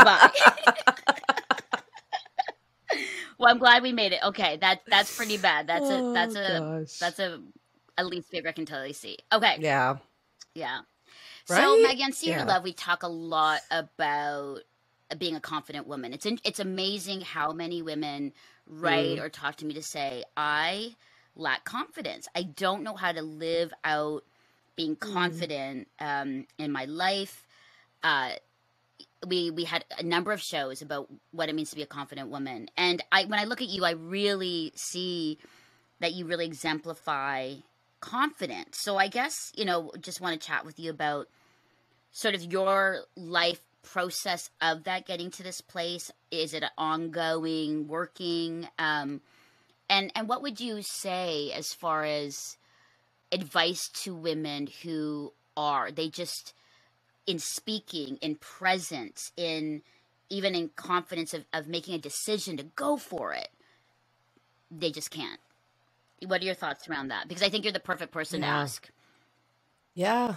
Bye. 0.04 0.32
well, 3.38 3.50
I'm 3.50 3.60
glad 3.60 3.84
we 3.84 3.92
made 3.94 4.14
it. 4.14 4.24
Okay, 4.24 4.58
that 4.58 4.82
that's 4.90 5.12
pretty 5.12 5.38
bad. 5.38 5.68
That's 5.68 5.90
a 5.90 6.04
that's 6.14 6.36
Oh, 6.36 6.42
a 6.42 6.64
gosh. 6.82 7.00
that's 7.00 7.20
a 7.20 7.42
a 7.98 8.06
least 8.06 8.30
favorite 8.30 8.52
I 8.52 8.54
can 8.54 8.66
totally 8.66 8.94
see. 8.94 9.18
Okay, 9.34 9.58
yeah. 9.58 9.98
yeah. 10.56 10.82
So 11.46 11.54
Right? 11.54 11.82
Maggie, 11.82 12.04
on 12.04 12.14
See 12.14 12.32
Your 12.32 12.42
Yeah. 12.42 12.46
Love, 12.46 12.64
we 12.64 12.74
talk 12.74 13.04
a 13.04 13.08
lot 13.08 13.62
about 13.72 14.60
being 15.18 15.36
a 15.36 15.42
confident 15.42 15.88
woman. 15.88 16.14
It's 16.14 16.26
in, 16.26 16.40
it's 16.44 16.60
amazing 16.60 17.22
how 17.22 17.52
many 17.54 17.82
women 17.82 18.34
write 18.68 19.20
Mm. 19.20 19.22
or 19.22 19.30
talk 19.30 19.56
to 19.58 19.66
me 19.66 19.74
to 19.76 19.84
say, 19.84 20.24
I 20.38 20.96
lack 21.38 21.64
confidence. 21.64 22.28
I 22.36 22.44
don't 22.44 22.84
know 22.84 22.96
how 22.96 23.12
to 23.12 23.22
live 23.22 23.74
out 23.84 24.24
being 24.76 24.96
Mm. 24.96 25.14
confident 25.14 25.88
um, 26.00 26.46
in 26.58 26.72
my 26.72 26.86
life. 26.86 27.46
Uh, 28.04 28.32
we 29.26 29.50
we 29.52 29.64
had 29.64 29.84
a 29.98 30.04
number 30.04 30.32
of 30.32 30.42
shows 30.42 30.82
about 30.82 31.08
what 31.32 31.50
it 31.50 31.56
means 31.56 31.70
to 31.72 31.76
be 31.76 31.82
a 31.82 31.88
confident 31.88 32.30
woman, 32.30 32.70
and 32.78 33.04
I 33.12 33.26
when 33.26 33.40
I 33.40 33.46
look 33.46 33.62
at 33.62 33.70
you, 33.70 33.84
I 33.86 33.92
really 33.92 34.72
see 34.76 35.38
that 36.00 36.14
you 36.14 36.26
really 36.26 36.46
exemplify 36.46 37.56
confidence. 38.00 38.78
So 38.80 38.98
I 38.98 39.08
guess 39.08 39.52
you 39.56 39.66
know, 39.66 39.92
just 40.00 40.22
want 40.22 40.40
to 40.40 40.48
chat 40.48 40.66
with 40.66 40.80
you 40.80 40.92
about 40.92 41.28
sort 42.12 42.36
of 42.36 42.44
your 42.44 43.02
life 43.16 43.62
process 43.84 44.50
of 44.62 44.84
that 44.84 45.06
getting 45.08 45.32
to 45.32 45.44
this 45.44 45.62
place. 45.62 46.12
Is 46.30 46.54
it 46.54 46.64
an 46.64 46.70
ongoing, 46.78 47.88
working? 47.88 48.68
Um, 48.78 49.22
and 49.90 50.12
and 50.16 50.28
what 50.28 50.42
would 50.42 50.60
you 50.60 50.82
say 50.82 51.52
as 51.52 51.74
far 51.74 52.04
as 52.04 52.58
advice 53.32 53.90
to 53.90 54.16
women 54.16 54.68
who 54.84 55.34
are 55.56 55.92
they 55.92 56.10
just 56.10 56.54
in 57.26 57.40
speaking, 57.40 58.18
in 58.22 58.36
presence, 58.36 59.32
in 59.38 59.82
even 60.30 60.56
in 60.56 60.70
confidence 60.76 61.34
of, 61.34 61.46
of 61.54 61.68
making 61.68 61.94
a 61.94 62.00
decision 62.00 62.58
to 62.58 62.64
go 62.64 62.98
for 62.98 63.34
it, 63.34 63.50
they 64.72 64.92
just 64.92 65.12
can't. 65.12 65.40
What 66.26 66.42
are 66.42 66.46
your 66.46 66.56
thoughts 66.56 66.90
around 66.90 67.10
that? 67.10 67.28
Because 67.28 67.44
I 67.44 67.50
think 67.50 67.64
you're 67.64 67.74
the 67.74 67.80
perfect 67.80 68.12
person 68.12 68.42
to 68.42 68.48
ask. 68.48 68.90
Yeah. 69.94 70.36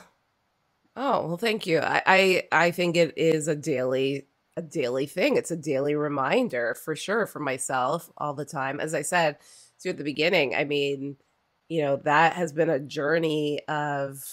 Oh, 0.97 1.27
well, 1.27 1.37
thank 1.37 1.67
you. 1.67 1.79
I, 1.79 2.03
I 2.07 2.43
I 2.53 2.71
think 2.73 2.97
it 2.97 3.15
is 3.17 3.49
a 3.49 3.55
daily 3.57 4.27
a 4.57 4.63
daily 4.63 5.07
thing. 5.07 5.37
It's 5.37 5.53
a 5.53 5.57
daily 5.59 5.97
reminder 5.97 6.77
for 6.77 6.97
sure 6.97 7.27
for 7.27 7.41
myself 7.41 8.11
all 8.19 8.35
the 8.35 8.47
time. 8.47 8.81
As 8.81 8.95
I 8.95 9.03
said 9.03 9.39
to 9.81 9.91
at 9.91 9.99
the 9.99 10.05
beginning, 10.05 10.55
I 10.57 10.65
mean, 10.65 11.17
you 11.69 11.83
know, 11.83 11.97
that 11.99 12.35
has 12.35 12.53
been 12.53 12.71
a 12.71 12.81
journey 12.81 13.61
of 13.69 14.25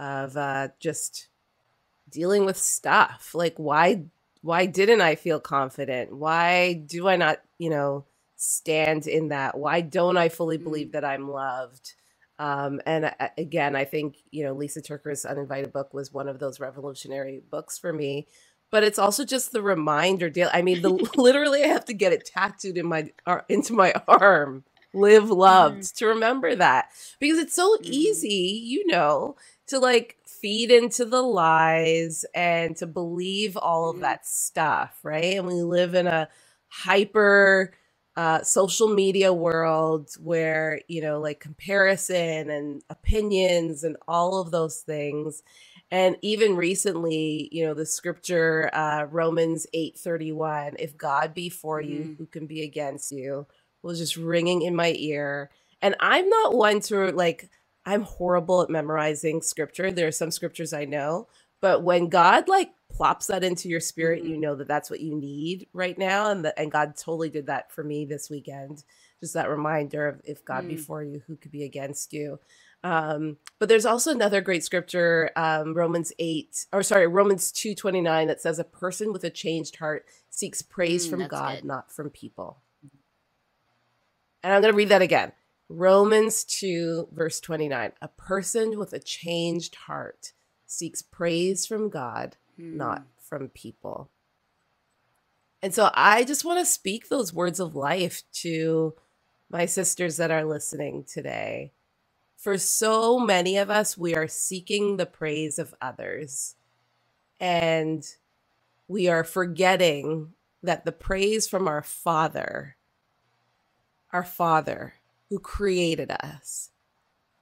of 0.00 0.36
uh 0.36 0.68
just 0.80 1.28
dealing 2.10 2.44
with 2.46 2.56
stuff. 2.58 3.32
Like 3.34 3.54
why 3.58 4.04
why 4.42 4.66
didn't 4.66 5.00
I 5.00 5.16
feel 5.16 5.40
confident? 5.40 6.14
Why 6.16 6.74
do 6.74 7.08
I 7.08 7.16
not, 7.16 7.40
you 7.58 7.70
know, 7.70 8.06
stand 8.36 9.06
in 9.08 9.28
that? 9.28 9.58
Why 9.58 9.80
don't 9.80 10.16
I 10.18 10.28
fully 10.30 10.58
Mm. 10.58 10.64
believe 10.64 10.92
that 10.92 11.04
I'm 11.04 11.30
loved? 11.30 11.94
Um, 12.38 12.80
and 12.86 13.14
again, 13.38 13.76
I 13.76 13.84
think 13.86 14.18
you 14.30 14.44
know 14.44 14.52
Lisa 14.54 14.82
TerKeurst's 14.82 15.24
Uninvited 15.26 15.72
book 15.72 15.94
was 15.94 16.12
one 16.12 16.28
of 16.28 16.38
those 16.38 16.60
revolutionary 16.60 17.42
books 17.50 17.78
for 17.78 17.92
me. 17.92 18.28
But 18.70 18.84
it's 18.84 18.98
also 18.98 19.24
just 19.24 19.52
the 19.52 19.62
reminder. 19.62 20.30
Deal. 20.30 20.50
I 20.52 20.62
mean, 20.62 20.82
the 20.82 20.90
literally, 21.16 21.64
I 21.64 21.68
have 21.68 21.86
to 21.86 21.94
get 21.94 22.12
it 22.12 22.26
tattooed 22.26 22.78
in 22.78 22.86
my 22.86 23.10
ar- 23.26 23.46
into 23.48 23.74
my 23.74 23.94
arm. 24.08 24.64
Live 24.94 25.30
loved 25.30 25.96
to 25.98 26.06
remember 26.06 26.54
that 26.56 26.90
because 27.20 27.38
it's 27.38 27.54
so 27.54 27.78
Mhm. 27.80 27.90
easy, 27.92 28.62
you 28.64 28.86
know, 28.88 29.36
to 29.68 29.78
like 29.78 30.16
feed 30.26 30.70
into 30.70 31.04
the 31.04 31.22
lies 31.22 32.24
and 32.34 32.76
to 32.78 32.86
believe 32.86 33.56
all 33.56 33.90
of 33.90 33.96
Mhm. 33.96 34.02
that 34.02 34.26
stuff, 34.26 34.98
right? 35.04 35.36
And 35.36 35.46
we 35.46 35.54
live 35.62 35.94
in 35.94 36.06
a 36.08 36.28
hyper 36.68 37.72
uh, 38.16 38.42
social 38.42 38.88
media 38.88 39.32
world 39.32 40.10
where 40.20 40.80
you 40.88 41.00
know 41.02 41.20
like 41.20 41.40
comparison 41.40 42.50
and 42.50 42.82
opinions 42.90 43.84
and 43.84 43.96
all 44.08 44.40
of 44.40 44.50
those 44.50 44.80
things 44.80 45.42
and 45.90 46.16
even 46.22 46.56
recently 46.56 47.48
you 47.52 47.64
know 47.64 47.74
the 47.74 47.86
scripture 47.86 48.68
uh, 48.72 49.04
romans 49.04 49.66
8.31 49.74 50.76
if 50.78 50.96
god 50.96 51.34
be 51.34 51.48
for 51.48 51.80
you 51.80 52.02
Mhm. 52.04 52.18
who 52.18 52.26
can 52.26 52.46
be 52.46 52.62
against 52.62 53.12
you 53.12 53.46
was 53.82 53.98
just 53.98 54.16
ringing 54.16 54.62
in 54.62 54.74
my 54.74 54.92
ear 54.96 55.50
and 55.82 55.94
i'm 56.00 56.28
not 56.28 56.54
one 56.54 56.80
to 56.80 57.12
like 57.12 57.48
i'm 57.84 58.02
horrible 58.02 58.62
at 58.62 58.70
memorizing 58.70 59.42
scripture 59.42 59.92
there 59.92 60.08
are 60.08 60.12
some 60.12 60.30
scriptures 60.30 60.72
i 60.72 60.84
know 60.84 61.28
but 61.60 61.82
when 61.84 62.08
god 62.08 62.48
like 62.48 62.70
plops 62.90 63.26
that 63.26 63.44
into 63.44 63.68
your 63.68 63.80
spirit 63.80 64.24
you 64.24 64.36
Mhm. 64.36 64.40
know 64.40 64.54
that 64.56 64.68
that's 64.68 64.90
what 64.90 65.00
you 65.00 65.14
need 65.14 65.68
right 65.72 65.98
now 65.98 66.30
and 66.30 66.44
the, 66.44 66.58
and 66.58 66.72
god 66.72 66.96
totally 66.96 67.28
did 67.30 67.46
that 67.46 67.70
for 67.70 67.84
me 67.84 68.04
this 68.04 68.28
weekend 68.30 68.82
just 69.20 69.34
that 69.34 69.48
reminder 69.48 70.08
of 70.08 70.20
if 70.24 70.44
god 70.44 70.66
be 70.66 70.74
Mm. 70.74 70.80
for 70.80 71.02
you 71.04 71.22
who 71.26 71.36
could 71.36 71.52
be 71.52 71.62
against 71.64 72.12
you 72.12 72.38
um 72.84 73.38
but 73.58 73.68
there's 73.68 73.86
also 73.86 74.10
another 74.12 74.40
great 74.40 74.64
scripture 74.64 75.30
um 75.36 75.74
romans 75.74 76.12
8 76.18 76.66
or 76.72 76.82
sorry 76.82 77.06
romans 77.06 77.52
2 77.52 77.74
29 77.74 78.28
that 78.28 78.40
says 78.40 78.58
a 78.58 78.64
person 78.64 79.12
with 79.12 79.24
a 79.24 79.30
changed 79.30 79.76
heart 79.76 80.06
seeks 80.30 80.62
praise 80.62 81.06
Mm, 81.06 81.10
from 81.10 81.26
god 81.26 81.56
good. 81.56 81.64
not 81.64 81.92
from 81.92 82.10
people 82.10 82.58
and 84.42 84.52
i'm 84.52 84.60
going 84.62 84.72
to 84.72 84.76
read 84.76 84.90
that 84.90 85.02
again 85.02 85.32
romans 85.68 86.44
2 86.44 87.08
verse 87.12 87.40
29 87.40 87.92
a 88.02 88.08
person 88.08 88.78
with 88.78 88.92
a 88.92 88.98
changed 89.00 89.74
heart 89.86 90.32
seeks 90.66 91.02
praise 91.02 91.66
from 91.66 91.88
god 91.90 92.36
not 92.72 93.00
Hmm. 93.00 93.04
from 93.20 93.48
people. 93.50 94.10
And 95.62 95.74
so 95.74 95.90
I 95.94 96.24
just 96.24 96.44
want 96.44 96.60
to 96.60 96.66
speak 96.66 97.08
those 97.08 97.32
words 97.34 97.60
of 97.60 97.74
life 97.74 98.22
to 98.42 98.94
my 99.50 99.66
sisters 99.66 100.16
that 100.18 100.30
are 100.30 100.44
listening 100.44 101.04
today. 101.04 101.72
For 102.36 102.58
so 102.58 103.18
many 103.18 103.56
of 103.56 103.70
us, 103.70 103.96
we 103.98 104.14
are 104.14 104.28
seeking 104.28 104.96
the 104.96 105.06
praise 105.06 105.58
of 105.58 105.74
others. 105.80 106.54
And 107.40 108.06
we 108.88 109.08
are 109.08 109.24
forgetting 109.24 110.32
that 110.62 110.84
the 110.84 110.92
praise 110.92 111.48
from 111.48 111.68
our 111.68 111.82
Father, 111.82 112.76
our 114.12 114.24
Father 114.24 114.94
who 115.28 115.38
created 115.38 116.10
us, 116.10 116.70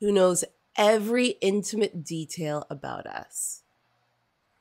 who 0.01 0.11
knows 0.11 0.45
every 0.77 1.29
intimate 1.41 2.05
detail 2.05 2.67
about 2.71 3.07
us, 3.07 3.63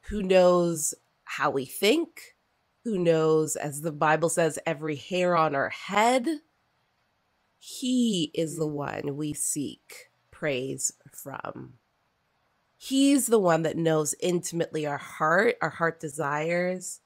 who 0.10 0.22
knows 0.22 0.94
how 1.24 1.50
we 1.50 1.66
think, 1.66 2.36
who 2.84 2.98
knows, 2.98 3.56
as 3.56 3.82
the 3.82 3.92
Bible 3.92 4.30
says, 4.30 4.60
every 4.66 4.98
hair 4.98 5.38
on 5.38 5.56
our 5.56 5.70
head. 5.70 6.28
He 7.58 8.30
is 8.34 8.58
the 8.58 8.68
one 8.68 9.16
we 9.16 9.34
seek 9.34 10.12
praise 10.44 10.92
from. 11.10 11.76
He's 12.78 13.28
the 13.28 13.40
one 13.40 13.62
that 13.62 13.78
knows 13.78 14.14
intimately 14.20 14.86
our 14.86 14.98
heart, 14.98 15.56
our 15.62 15.70
heart 15.70 16.02
desires. 16.02 17.00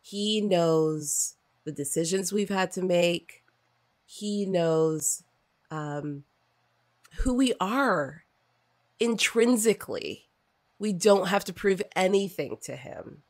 He 0.00 0.40
knows 0.40 1.34
the 1.64 1.72
decisions 1.72 2.32
we've 2.32 2.48
had 2.48 2.72
to 2.72 2.82
make. 2.82 3.44
He 4.06 4.46
knows 4.46 5.24
um, 5.70 6.24
who 7.18 7.34
we 7.34 7.52
are 7.60 8.24
intrinsically 8.98 10.28
we 10.78 10.94
don't 10.94 11.28
have 11.28 11.44
to 11.44 11.52
prove 11.52 11.82
anything 11.94 12.56
to 12.62 12.76
him. 12.76 13.24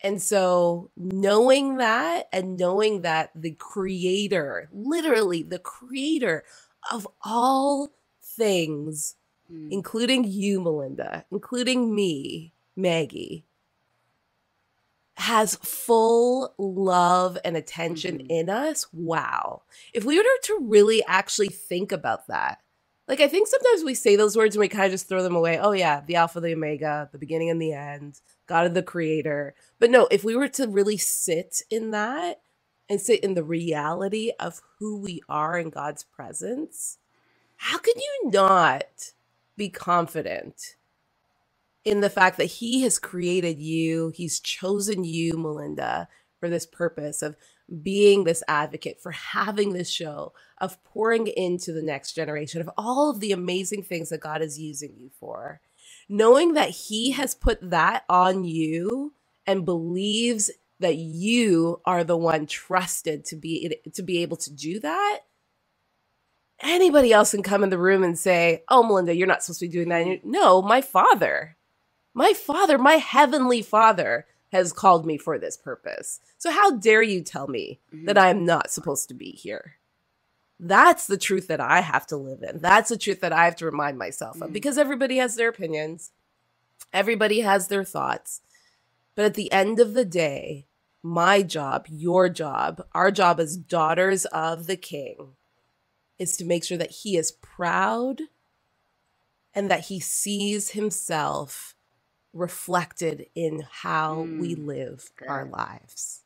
And 0.00 0.22
so, 0.22 0.92
knowing 0.96 1.78
that 1.78 2.28
and 2.32 2.56
knowing 2.56 3.02
that 3.02 3.30
the 3.34 3.52
creator, 3.52 4.68
literally 4.72 5.42
the 5.42 5.58
creator 5.58 6.44
of 6.92 7.08
all 7.24 7.90
things, 8.38 9.16
Hmm. 9.50 9.68
including 9.72 10.24
you, 10.24 10.60
Melinda, 10.62 11.26
including 11.32 11.94
me, 11.94 12.54
Maggie, 12.76 13.46
has 15.16 15.56
full 15.56 16.54
love 16.58 17.38
and 17.44 17.56
attention 17.56 18.18
Mhm. 18.20 18.26
in 18.30 18.50
us. 18.50 18.86
Wow. 18.92 19.62
If 19.92 20.04
we 20.04 20.18
were 20.18 20.24
to 20.44 20.58
really 20.62 21.04
actually 21.06 21.48
think 21.50 21.92
about 21.92 22.28
that, 22.28 22.62
like 23.08 23.20
I 23.20 23.28
think 23.28 23.48
sometimes 23.48 23.84
we 23.84 23.94
say 23.94 24.16
those 24.16 24.36
words 24.36 24.56
and 24.56 24.60
we 24.60 24.68
kind 24.68 24.86
of 24.86 24.92
just 24.92 25.08
throw 25.08 25.22
them 25.22 25.36
away. 25.36 25.58
Oh 25.58 25.72
yeah, 25.72 26.02
the 26.06 26.16
alpha, 26.16 26.40
the 26.40 26.54
omega, 26.54 27.08
the 27.12 27.18
beginning 27.18 27.50
and 27.50 27.60
the 27.62 27.72
end, 27.74 28.20
God 28.46 28.66
of 28.66 28.74
the 28.74 28.82
creator. 28.82 29.54
But 29.80 29.90
no, 29.90 30.08
if 30.10 30.24
we 30.24 30.36
were 30.36 30.48
to 30.50 30.68
really 30.68 30.98
sit 30.98 31.62
in 31.70 31.92
that 31.92 32.42
and 32.88 33.00
sit 33.00 33.20
in 33.24 33.34
the 33.34 33.44
reality 33.44 34.32
of 34.40 34.62
who 34.78 34.98
we 34.98 35.22
are 35.28 35.58
in 35.58 35.70
God's 35.70 36.04
presence, 36.04 36.98
how 37.58 37.78
can 37.78 37.94
you 37.96 38.30
not 38.30 39.12
be 39.56 39.68
confident 39.68 40.76
in 41.84 42.00
the 42.00 42.10
fact 42.10 42.38
that 42.38 42.46
He 42.46 42.82
has 42.82 42.98
created 42.98 43.58
you? 43.58 44.12
He's 44.14 44.40
chosen 44.40 45.04
you, 45.04 45.36
Melinda, 45.36 46.08
for 46.38 46.48
this 46.48 46.66
purpose 46.66 47.20
of 47.20 47.36
being 47.82 48.24
this 48.24 48.44
advocate, 48.48 49.00
for 49.02 49.10
having 49.10 49.72
this 49.72 49.90
show, 49.90 50.32
of 50.58 50.82
pouring 50.84 51.26
into 51.26 51.72
the 51.72 51.82
next 51.82 52.12
generation, 52.14 52.60
of 52.60 52.70
all 52.78 53.10
of 53.10 53.20
the 53.20 53.32
amazing 53.32 53.82
things 53.82 54.08
that 54.10 54.20
God 54.20 54.40
is 54.40 54.58
using 54.58 54.94
you 54.96 55.10
for. 55.18 55.60
Knowing 56.08 56.54
that 56.54 56.70
He 56.70 57.10
has 57.10 57.34
put 57.34 57.58
that 57.70 58.04
on 58.08 58.44
you 58.44 59.12
and 59.46 59.64
believes 59.64 60.50
that 60.78 60.96
you 60.96 61.80
are 61.84 62.04
the 62.04 62.16
one 62.16 62.46
trusted 62.46 63.24
to 63.26 63.36
be 63.36 63.76
to 63.92 64.02
be 64.02 64.22
able 64.22 64.36
to 64.36 64.52
do 64.52 64.78
that 64.78 65.20
anybody 66.60 67.12
else 67.12 67.32
can 67.32 67.42
come 67.42 67.64
in 67.64 67.70
the 67.70 67.78
room 67.78 68.04
and 68.04 68.18
say 68.18 68.64
oh 68.68 68.82
melinda 68.82 69.14
you're 69.14 69.26
not 69.26 69.42
supposed 69.42 69.60
to 69.60 69.66
be 69.66 69.72
doing 69.72 69.88
that. 69.90 70.06
You- 70.06 70.20
no 70.24 70.62
my 70.62 70.80
father 70.80 71.56
my 72.14 72.32
father 72.34 72.78
my 72.78 72.94
heavenly 72.94 73.62
father 73.62 74.26
has 74.52 74.72
called 74.72 75.06
me 75.06 75.18
for 75.18 75.38
this 75.38 75.56
purpose. 75.56 76.20
So 76.38 76.50
how 76.50 76.72
dare 76.72 77.02
you 77.02 77.22
tell 77.22 77.48
me 77.48 77.80
that 78.06 78.18
i 78.18 78.30
am 78.30 78.44
not 78.46 78.70
supposed 78.70 79.08
to 79.08 79.14
be 79.14 79.32
here? 79.32 79.74
That's 80.60 81.06
the 81.06 81.18
truth 81.18 81.48
that 81.48 81.60
i 81.60 81.80
have 81.82 82.06
to 82.08 82.16
live 82.16 82.42
in. 82.42 82.60
That's 82.60 82.90
the 82.90 82.98
truth 82.98 83.20
that 83.20 83.32
i 83.32 83.44
have 83.46 83.56
to 83.56 83.66
remind 83.66 83.98
myself 83.98 84.40
of 84.42 84.50
Mhm. 84.50 84.54
because 84.54 84.78
everybody 84.78 85.18
has 85.18 85.36
their 85.36 85.48
opinions. 85.50 86.12
Everybody 86.92 87.40
has 87.40 87.68
their 87.68 87.84
thoughts. 87.84 88.42
But 89.16 89.26
at 89.26 89.34
the 89.34 89.52
end 89.52 89.80
of 89.80 89.94
the 89.94 90.04
day, 90.06 90.66
my 91.02 91.42
job, 91.42 91.86
your 91.90 92.28
job, 92.28 92.82
our 92.92 93.10
job 93.10 93.40
as 93.40 93.56
daughters 93.56 94.26
of 94.26 94.66
the 94.66 94.76
king 94.76 95.34
is 96.18 96.36
to 96.38 96.44
make 96.44 96.64
sure 96.64 96.78
that 96.78 96.90
he 96.90 97.16
is 97.16 97.32
proud 97.32 98.22
and 99.54 99.70
that 99.70 99.86
he 99.86 100.00
sees 100.00 100.70
himself 100.70 101.74
reflected 102.32 103.26
in 103.34 103.64
how 103.70 104.28
we 104.38 104.54
Mm, 104.54 104.66
live 104.66 105.10
our 105.28 105.44
lives. 105.46 106.22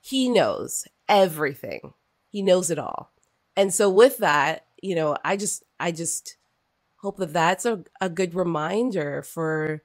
He 0.00 0.28
knows 0.28 0.86
everything. 1.08 1.94
He 2.30 2.42
knows 2.42 2.70
it 2.70 2.78
all. 2.78 3.12
And 3.56 3.72
so 3.74 3.90
with 3.90 4.18
that, 4.18 4.66
you 4.82 4.94
know, 4.94 5.16
I 5.24 5.36
just 5.36 5.64
I 5.80 5.92
just 5.92 6.36
hope 6.98 7.18
that 7.18 7.32
that's 7.32 7.66
a, 7.66 7.84
a 8.00 8.08
good 8.08 8.34
reminder 8.34 9.22
for 9.22 9.82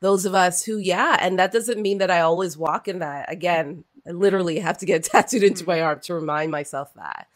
those 0.00 0.26
of 0.26 0.34
us 0.34 0.64
who 0.64 0.78
yeah 0.78 1.16
and 1.20 1.38
that 1.38 1.52
doesn't 1.52 1.80
mean 1.80 1.98
that 1.98 2.10
i 2.10 2.20
always 2.20 2.56
walk 2.56 2.88
in 2.88 3.00
that 3.00 3.30
again 3.30 3.84
i 4.06 4.10
literally 4.10 4.58
have 4.60 4.78
to 4.78 4.86
get 4.86 5.02
tattooed 5.04 5.42
into 5.42 5.66
my 5.66 5.80
arm 5.80 6.00
to 6.00 6.14
remind 6.14 6.50
myself 6.50 6.92
that 6.94 7.28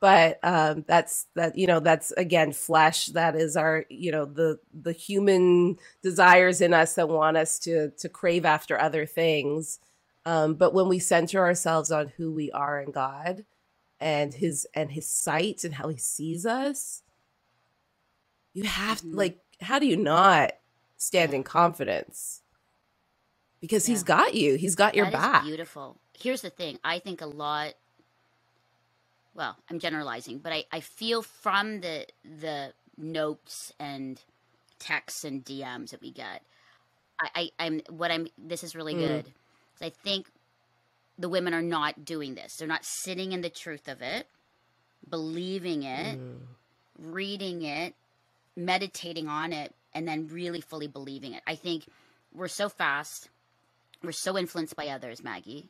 but 0.00 0.38
um 0.42 0.84
that's 0.88 1.26
that 1.34 1.56
you 1.56 1.66
know 1.66 1.78
that's 1.80 2.10
again 2.12 2.52
flesh 2.52 3.06
that 3.06 3.36
is 3.36 3.56
our 3.56 3.84
you 3.88 4.10
know 4.10 4.24
the 4.24 4.58
the 4.72 4.92
human 4.92 5.76
desires 6.02 6.60
in 6.60 6.72
us 6.74 6.94
that 6.94 7.08
want 7.08 7.36
us 7.36 7.58
to 7.58 7.90
to 7.92 8.08
crave 8.08 8.44
after 8.44 8.80
other 8.80 9.06
things 9.06 9.78
um 10.26 10.54
but 10.54 10.74
when 10.74 10.88
we 10.88 10.98
center 10.98 11.40
ourselves 11.40 11.90
on 11.90 12.08
who 12.16 12.32
we 12.32 12.50
are 12.52 12.80
in 12.80 12.90
god 12.90 13.44
and 14.00 14.34
his 14.34 14.66
and 14.74 14.92
his 14.92 15.06
sight 15.06 15.64
and 15.64 15.74
how 15.74 15.88
he 15.88 15.96
sees 15.98 16.46
us 16.46 17.02
you 18.54 18.64
have 18.64 19.02
Mhm. 19.02 19.14
like 19.14 19.40
how 19.60 19.78
do 19.78 19.86
you 19.86 19.96
not 19.96 20.52
stand 20.96 21.34
in 21.34 21.42
confidence 21.42 22.42
because 23.60 23.86
he's 23.86 24.02
got 24.02 24.34
you 24.34 24.54
he's 24.56 24.74
got 24.74 24.94
your 24.94 25.06
That 25.06 25.12
back 25.12 25.44
beautiful. 25.44 25.98
Here's 26.18 26.42
the 26.42 26.50
thing. 26.50 26.78
I 26.84 26.98
think 26.98 27.20
a 27.22 27.26
lot. 27.26 27.74
Well, 29.34 29.56
I'm 29.70 29.78
generalizing, 29.78 30.38
but 30.38 30.52
I, 30.52 30.64
I 30.72 30.80
feel 30.80 31.22
from 31.22 31.80
the 31.80 32.06
the 32.24 32.72
notes 32.96 33.72
and 33.78 34.20
texts 34.78 35.24
and 35.24 35.44
DMs 35.44 35.90
that 35.90 36.00
we 36.02 36.10
get, 36.10 36.42
I, 37.20 37.28
I 37.34 37.50
I'm 37.66 37.80
what 37.88 38.10
I'm. 38.10 38.26
This 38.36 38.64
is 38.64 38.74
really 38.74 38.94
Mm. 38.94 38.98
good. 38.98 39.32
I 39.80 39.90
think 39.90 40.26
the 41.18 41.28
women 41.28 41.54
are 41.54 41.62
not 41.62 42.04
doing 42.04 42.34
this. 42.34 42.56
They're 42.56 42.68
not 42.68 42.84
sitting 42.84 43.32
in 43.32 43.40
the 43.40 43.50
truth 43.50 43.88
of 43.88 44.02
it, 44.02 44.26
believing 45.08 45.82
it, 45.84 46.18
Mm. 46.18 46.46
reading 46.98 47.62
it, 47.62 47.94
meditating 48.56 49.28
on 49.28 49.52
it, 49.52 49.74
and 49.94 50.06
then 50.08 50.28
really 50.28 50.60
fully 50.60 50.86
believing 50.86 51.32
it. 51.34 51.42
I 51.46 51.54
think 51.54 51.86
we're 52.34 52.48
so 52.48 52.68
fast, 52.68 53.28
we're 54.02 54.12
so 54.12 54.36
influenced 54.36 54.76
by 54.76 54.88
others, 54.88 55.22
Maggie. 55.22 55.68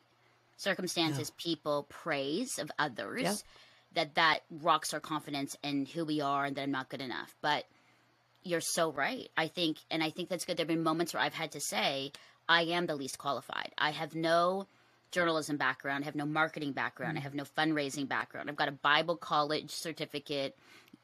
Circumstances, 0.61 1.31
people, 1.37 1.87
praise 1.89 2.59
of 2.59 2.71
others 2.77 3.23
Yeah. 3.23 3.35
that 3.93 4.15
that 4.15 4.39
rocks 4.49 4.93
our 4.93 4.99
confidence 4.99 5.57
in 5.63 5.87
who 5.87 6.05
we 6.05 6.21
are 6.21 6.45
and 6.45 6.55
that 6.55 6.61
I'm 6.61 6.71
not 6.71 6.89
good 6.89 7.01
enough. 7.01 7.35
But 7.41 7.65
you're 8.43 8.61
so 8.61 8.91
right. 8.91 9.29
I 9.35 9.47
think, 9.47 9.77
and 9.89 10.03
I 10.03 10.11
think 10.11 10.29
that's 10.29 10.45
good. 10.45 10.57
There 10.57 10.63
have 10.63 10.67
been 10.67 10.83
moments 10.83 11.13
where 11.13 11.23
I've 11.23 11.33
had 11.33 11.51
to 11.53 11.59
say, 11.59 12.11
I 12.47 12.63
am 12.63 12.85
the 12.85 12.95
least 12.95 13.17
qualified. 13.17 13.71
I 13.77 13.91
have 13.91 14.13
no 14.13 14.67
journalism 15.09 15.57
background, 15.57 16.03
I 16.03 16.05
have 16.05 16.15
no 16.15 16.25
marketing 16.25 16.71
background, 16.71 17.17
I 17.17 17.21
mm. 17.21 17.23
have 17.23 17.35
no 17.35 17.43
fundraising 17.43 18.07
background. 18.07 18.49
I've 18.49 18.55
got 18.55 18.69
a 18.69 18.73
Bible 18.73 19.17
college 19.17 19.71
certificate, 19.71 20.55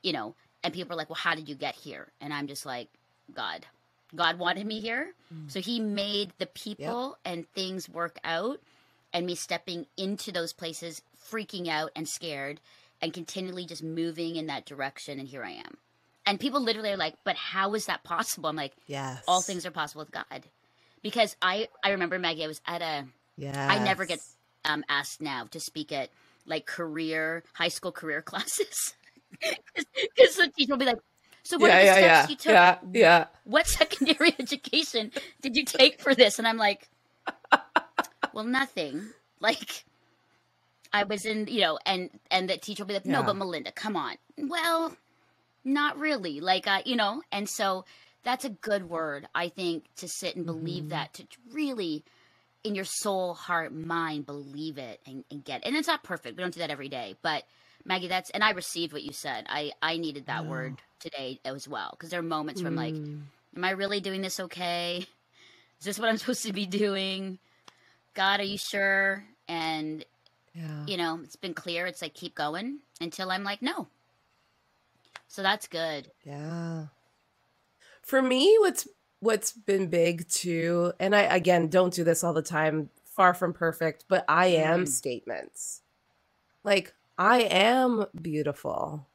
you 0.02 0.14
know, 0.14 0.36
and 0.64 0.74
people 0.74 0.94
are 0.94 0.98
like, 0.98 1.10
well, 1.10 1.18
how 1.18 1.36
did 1.36 1.50
you 1.50 1.56
get 1.56 1.76
here? 1.76 2.08
And 2.22 2.34
I'm 2.34 2.48
just 2.48 2.66
like, 2.66 2.90
God. 3.34 3.66
God 4.16 4.40
wanted 4.40 4.66
me 4.66 4.80
here. 4.80 5.14
Mm. 5.34 5.52
So 5.52 5.60
he 5.60 5.82
made 5.82 6.32
the 6.38 6.46
people 6.46 7.18
and 7.26 7.50
things 7.54 7.90
work 7.90 8.18
out 8.24 8.62
and 9.14 9.26
me 9.26 9.36
stepping 9.36 9.86
into 9.98 10.32
those 10.32 10.54
places, 10.54 11.02
freaking 11.32 11.68
out 11.68 11.92
and 11.96 12.08
scared 12.08 12.60
and 13.02 13.14
continually 13.14 13.66
just 13.66 13.84
moving 13.84 14.36
in 14.36 14.48
that 14.48 14.66
direction. 14.66 15.20
And 15.20 15.28
here 15.28 15.44
I 15.44 15.52
am. 15.52 15.78
And 16.26 16.40
people 16.40 16.62
literally 16.62 16.92
are 16.92 16.98
like, 16.98 17.16
but 17.24 17.36
how 17.36 17.74
is 17.74 17.86
that 17.86 18.04
possible? 18.04 18.50
I'm 18.50 18.56
like, 18.56 18.74
yes 18.88 19.24
all 19.28 19.42
things 19.42 19.66
are 19.66 19.72
possible 19.72 20.02
with 20.02 20.12
God. 20.12 20.44
Because 21.02 21.36
I, 21.42 21.70
I 21.84 21.92
remember, 21.92 22.20
Maggie, 22.20 22.44
I 22.44 22.48
was 22.48 22.62
at 22.66 22.82
a, 22.82 23.06
yeah 23.38 23.68
I 23.70 23.80
never 23.80 24.06
get 24.06 24.20
um, 24.66 24.84
asked 24.90 25.22
now 25.22 25.46
to 25.52 25.60
speak 25.60 25.92
at 25.92 26.10
like 26.46 26.66
career, 26.66 27.44
high 27.54 27.68
school 27.70 27.92
career 27.92 28.22
classes. 28.24 28.94
Because 29.42 30.36
the 30.36 30.52
teacher 30.58 30.74
will 30.74 30.80
be 30.80 30.86
like, 30.86 31.00
so 31.44 31.58
what 31.58 31.70
yeah 31.70 31.78
are 31.78 31.80
the 31.80 31.86
yeah 31.86 31.94
steps 31.94 32.24
yeah 32.24 32.28
you 32.28 32.36
took? 32.36 32.52
yeah 32.52 32.78
yeah 32.92 33.26
What 33.46 33.68
secondary 33.68 34.36
education 34.40 35.12
did 35.42 35.56
you 35.56 35.64
take 35.66 36.02
for 36.02 36.14
this? 36.16 36.40
And 36.40 36.48
I'm 36.48 36.58
like, 36.58 36.90
well, 38.38 38.46
nothing. 38.46 39.02
Like, 39.40 39.84
I 40.94 41.04
was 41.04 41.26
in, 41.26 41.48
you 41.48 41.62
know, 41.62 41.80
and 41.86 42.10
and 42.32 42.50
the 42.50 42.58
teacher 42.58 42.84
will 42.84 42.88
be 42.88 42.94
like, 42.96 43.06
no, 43.06 43.20
Yeah. 43.20 43.26
but 43.26 43.36
Melinda, 43.36 43.72
come 43.72 43.96
on. 43.96 44.16
Well, 44.38 44.96
not 45.64 45.98
really. 46.00 46.40
Like, 46.40 46.68
you 46.86 46.96
know, 46.96 47.22
and 47.32 47.50
so 47.50 47.86
that's 48.24 48.46
a 48.46 48.50
good 48.50 48.90
word, 48.90 49.28
I 49.36 49.50
think, 49.50 49.86
to 49.98 50.08
sit 50.08 50.36
and 50.36 50.46
believe 50.46 50.86
Mhm. 50.86 50.90
that, 50.90 51.14
to 51.16 51.28
really, 51.52 52.04
in 52.64 52.76
your 52.76 52.86
soul, 52.86 53.34
heart, 53.34 53.74
mind, 53.74 54.26
believe 54.26 54.78
it 54.78 55.02
and, 55.06 55.24
and 55.32 55.44
get. 55.44 55.62
It. 55.64 55.68
And 55.68 55.76
it's 55.76 55.88
not 55.88 56.04
perfect. 56.04 56.38
We 56.38 56.44
don't 56.44 56.54
do 56.54 56.60
that 56.60 56.72
every 56.72 56.90
day, 56.90 57.16
but 57.22 57.44
Maggie, 57.86 58.08
that's 58.08 58.30
and 58.32 58.44
I 58.44 58.52
received 58.52 58.92
what 58.94 59.04
you 59.04 59.14
said. 59.14 59.46
I 59.50 59.72
I 59.82 59.98
needed 59.98 60.26
that 60.28 60.44
Yeah. 60.44 60.50
word 60.50 60.82
today 61.00 61.40
as 61.46 61.68
well 61.68 61.90
because 61.92 62.10
there 62.12 62.20
are 62.20 62.24
moments 62.24 62.62
where 62.62 62.70
I'm 62.70 62.76
like, 62.76 62.94
Mm. 62.96 63.24
am 63.56 63.64
I 63.66 63.72
really 63.72 64.00
doing 64.00 64.22
this 64.22 64.40
okay? 64.40 65.06
Is 65.80 65.86
this 65.86 66.00
what 66.00 66.10
I'm 66.10 66.18
supposed 66.18 66.44
to 66.44 66.54
be 66.54 66.66
doing? 66.66 67.40
God, 68.18 68.40
are 68.40 68.44
you 68.44 68.58
sure? 68.58 69.24
And 69.48 70.04
yeah 70.54 70.86
you 70.88 70.98
know, 70.98 71.20
it's 71.24 71.36
been 71.36 71.54
clear. 71.54 71.86
It's 71.86 72.02
like 72.02 72.16
keep 72.16 72.34
going 72.34 72.80
until 73.00 73.30
I'm 73.30 73.44
like, 73.44 73.62
no. 73.62 73.88
So 75.28 75.44
that's 75.44 75.68
good. 75.68 76.10
Yeah. 76.24 76.88
For 78.02 78.22
me, 78.22 78.58
what's 78.60 78.88
what's 79.20 79.52
been 79.52 79.88
big 79.88 80.28
too, 80.30 80.94
and 81.00 81.16
I 81.16 81.22
again 81.22 81.68
don't 81.68 81.94
do 81.94 82.04
this 82.04 82.24
all 82.24 82.34
the 82.34 82.42
time, 82.42 82.90
far 83.06 83.36
from 83.36 83.54
perfect, 83.54 84.06
but 84.08 84.26
I 84.28 84.48
am 84.48 84.86
Mhm. 84.86 84.88
statements. 84.88 85.84
Like 86.64 86.96
I 87.20 87.42
am 87.42 88.06
beautiful. 88.20 89.06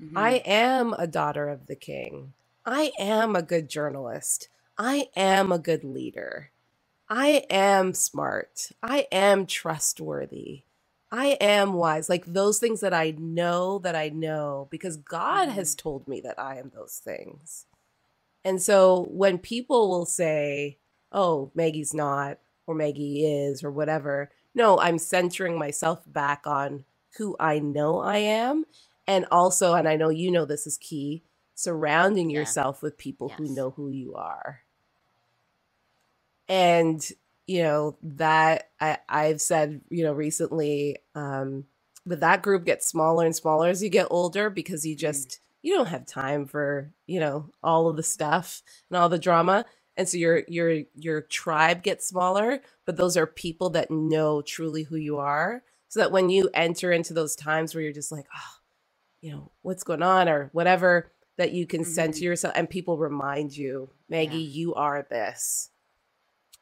Mhm. 0.00 0.16
I 0.16 0.34
am 0.44 0.92
a 0.94 1.06
daughter 1.08 1.48
of 1.48 1.66
the 1.66 1.76
king. 1.76 2.34
I 2.64 2.92
am 2.98 3.34
a 3.34 3.42
good 3.42 3.68
journalist. 3.68 4.48
I 4.78 5.08
am 5.16 5.50
a 5.50 5.58
good 5.58 5.82
leader. 5.82 6.52
I 7.08 7.44
am 7.50 7.94
smart. 7.94 8.70
I 8.82 9.06
am 9.12 9.46
trustworthy. 9.46 10.64
I 11.10 11.36
am 11.40 11.74
wise. 11.74 12.08
Like 12.08 12.24
those 12.26 12.58
things 12.58 12.80
that 12.80 12.94
I 12.94 13.14
know 13.18 13.78
that 13.80 13.94
I 13.94 14.08
know 14.08 14.68
because 14.70 14.96
God 14.96 15.48
has 15.50 15.74
mm-hmm. 15.76 15.82
told 15.82 16.08
me 16.08 16.20
that 16.22 16.38
I 16.38 16.58
am 16.58 16.70
those 16.74 17.00
things. 17.04 17.66
And 18.44 18.60
so 18.62 19.06
when 19.10 19.38
people 19.38 19.90
will 19.90 20.06
say, 20.06 20.78
oh, 21.12 21.52
Maggie's 21.54 21.94
not, 21.94 22.38
or 22.66 22.74
Maggie 22.74 23.26
is, 23.26 23.62
or 23.62 23.70
whatever, 23.70 24.30
no, 24.54 24.78
I'm 24.78 24.98
centering 24.98 25.58
myself 25.58 26.00
back 26.06 26.46
on 26.46 26.84
who 27.18 27.36
I 27.38 27.58
know 27.58 28.00
I 28.00 28.18
am. 28.18 28.64
And 29.06 29.26
also, 29.30 29.74
and 29.74 29.88
I 29.88 29.96
know 29.96 30.08
you 30.08 30.30
know 30.30 30.44
this 30.44 30.66
is 30.66 30.78
key, 30.78 31.24
surrounding 31.54 32.30
Yeah. 32.30 32.40
yourself 32.40 32.82
with 32.82 32.98
people 32.98 33.30
who 33.30 33.54
know 33.54 33.70
who 33.70 33.90
you 33.90 34.14
are. 34.14 34.60
And, 36.52 37.02
you 37.48 37.64
know, 37.64 37.98
that 38.04 38.70
I, 38.80 38.98
I've 39.08 39.40
said, 39.42 39.82
you 39.90 40.04
know, 40.04 40.14
recently, 40.14 40.98
um, 41.16 41.64
but 42.06 42.20
that 42.20 42.42
group 42.42 42.66
gets 42.66 42.86
smaller 42.88 43.26
and 43.26 43.36
smaller 43.36 43.68
as 43.70 43.82
you 43.82 43.90
get 43.90 44.08
older 44.10 44.50
because 44.50 44.86
you 44.86 44.96
just 44.96 45.40
you 45.62 45.74
don't 45.74 45.88
have 45.88 46.06
time 46.06 46.46
for 46.46 46.92
you 47.06 47.20
know 47.20 47.50
all 47.62 47.88
of 47.88 47.96
the 47.96 48.04
stuff 48.04 48.62
and 48.90 48.98
all 48.98 49.08
the 49.10 49.18
drama. 49.18 49.66
And 49.96 50.08
so 50.08 50.18
your 50.18 50.44
your 50.48 50.82
your 50.96 51.22
tribe 51.22 51.82
gets 51.84 52.08
smaller 52.08 52.60
but 52.86 52.98
those 52.98 53.16
are 53.16 53.26
people 53.26 53.70
that 53.72 53.90
know 53.90 54.42
truly 54.42 54.84
who 54.84 54.96
you 54.96 55.18
are. 55.18 55.64
So 55.88 56.00
that 56.00 56.12
when 56.12 56.30
you 56.30 56.50
enter 56.54 56.92
into 56.92 57.14
those 57.14 57.36
times 57.36 57.74
where 57.74 57.84
you're 57.84 57.94
just 57.94 58.12
like 58.12 58.26
oh 58.36 58.54
you 59.22 59.32
know 59.32 59.52
what's 59.62 59.84
going 59.84 60.02
on? 60.04 60.28
or 60.30 60.50
whatever 60.54 61.12
that 61.38 61.52
you 61.52 61.66
can 61.66 61.84
center 61.84 62.20
Mhm. 62.20 62.22
yourself 62.22 62.54
and 62.56 62.70
people 62.70 62.98
remind 62.98 63.56
you 63.56 63.90
maggie 64.10 64.38
you 64.38 64.74
are 64.74 65.06
this 65.10 65.70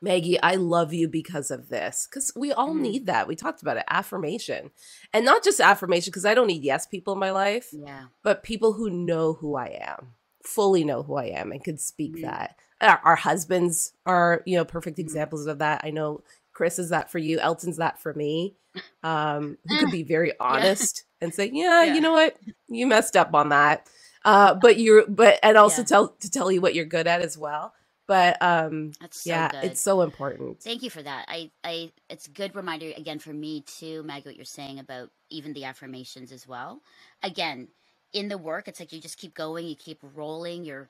Maggie, 0.03 0.41
I 0.43 0.55
love 0.55 0.93
you 0.95 1.09
because 1.09 1.51
of 1.51 1.69
this. 1.69 2.07
Because 2.09 2.33
we 2.35 2.53
all 2.53 2.71
Mhm. 2.75 2.81
need 2.81 3.07
that. 3.07 3.29
We 3.29 3.37
talked 3.37 3.61
about 3.63 3.77
it 3.77 3.85
affirmation. 3.89 4.71
And 5.13 5.25
not 5.25 5.45
just 5.45 5.61
affirmation, 5.61 6.11
because 6.11 6.25
I 6.25 6.35
don't 6.35 6.47
need 6.47 6.63
yes 6.63 6.87
people 6.87 7.13
in 7.13 7.19
my 7.19 7.31
life, 7.31 7.69
Yeah. 7.73 8.07
but 8.23 8.43
people 8.43 8.73
who 8.75 8.89
know 8.91 9.35
who 9.35 9.57
I 9.57 9.67
am, 9.81 10.15
fully 10.43 10.85
know 10.85 11.03
who 11.03 11.17
I 11.17 11.27
am, 11.27 11.53
and 11.53 11.63
could 11.63 11.81
speak 11.81 12.17
Mhm. 12.17 12.23
that. 12.23 12.57
Our, 12.81 13.01
our 13.05 13.17
husbands 13.17 13.93
are, 14.07 14.43
you 14.47 14.57
know, 14.57 14.65
perfect 14.65 14.97
Mhm. 14.97 15.01
examples 15.01 15.47
of 15.47 15.59
that. 15.59 15.83
I 15.85 15.91
know 15.91 16.23
Chris 16.55 16.79
is 16.79 16.89
that 16.89 17.11
for 17.11 17.19
you. 17.19 17.39
Elton's 17.39 17.77
that 17.77 17.99
for 18.01 18.15
me. 18.15 18.57
Um, 19.03 19.59
who 19.69 19.79
could 19.79 19.91
be 19.91 20.03
very 20.03 20.33
honest 20.41 21.05
and 21.21 21.35
say, 21.35 21.51
yeah, 21.53 21.83
Yeah. 21.85 21.95
you 21.95 22.01
know 22.01 22.13
what, 22.13 22.37
you 22.69 22.87
messed 22.87 23.17
up 23.17 23.35
on 23.35 23.49
that. 23.51 23.87
Uh, 24.25 24.55
but 24.55 24.79
you're, 24.79 25.07
but 25.09 25.39
and 25.43 25.57
also 25.57 25.83
Yeah. 25.83 25.87
tell 25.87 26.09
to 26.09 26.31
tell 26.31 26.51
you 26.53 26.61
what 26.61 26.75
you're 26.75 26.85
good 26.85 27.07
at 27.07 27.21
as 27.23 27.37
well. 27.37 27.73
But 28.11 28.43
um, 28.43 28.93
That's 29.01 29.19
so 29.19 29.43
yeah, 29.43 29.51
good. 29.51 29.63
it's 29.63 29.81
so 29.83 30.03
important. 30.03 30.59
Thank 30.65 30.83
you 30.83 30.91
for 30.91 31.03
that. 31.03 31.27
I, 31.29 31.51
I, 31.65 31.93
it's 32.11 32.27
a 32.29 32.33
good 32.33 32.57
reminder 32.57 32.93
again 32.97 33.21
for 33.21 33.33
me 33.33 33.63
too, 33.63 34.03
Maggie, 34.05 34.29
what 34.29 34.37
you're 34.37 34.45
saying 34.47 34.81
about 34.81 35.11
even 35.31 35.55
the 35.55 35.65
affirmations 35.65 36.33
as 36.33 36.49
well. 36.49 36.83
Again, 37.23 37.69
in 38.13 38.29
the 38.29 38.39
work, 38.39 38.69
it's 38.69 38.81
like 38.81 38.93
you 38.93 39.01
just 39.01 39.19
keep 39.19 39.35
going, 39.35 39.67
you 39.67 39.77
keep 39.77 40.01
rolling, 40.15 40.65
you're, 40.65 40.89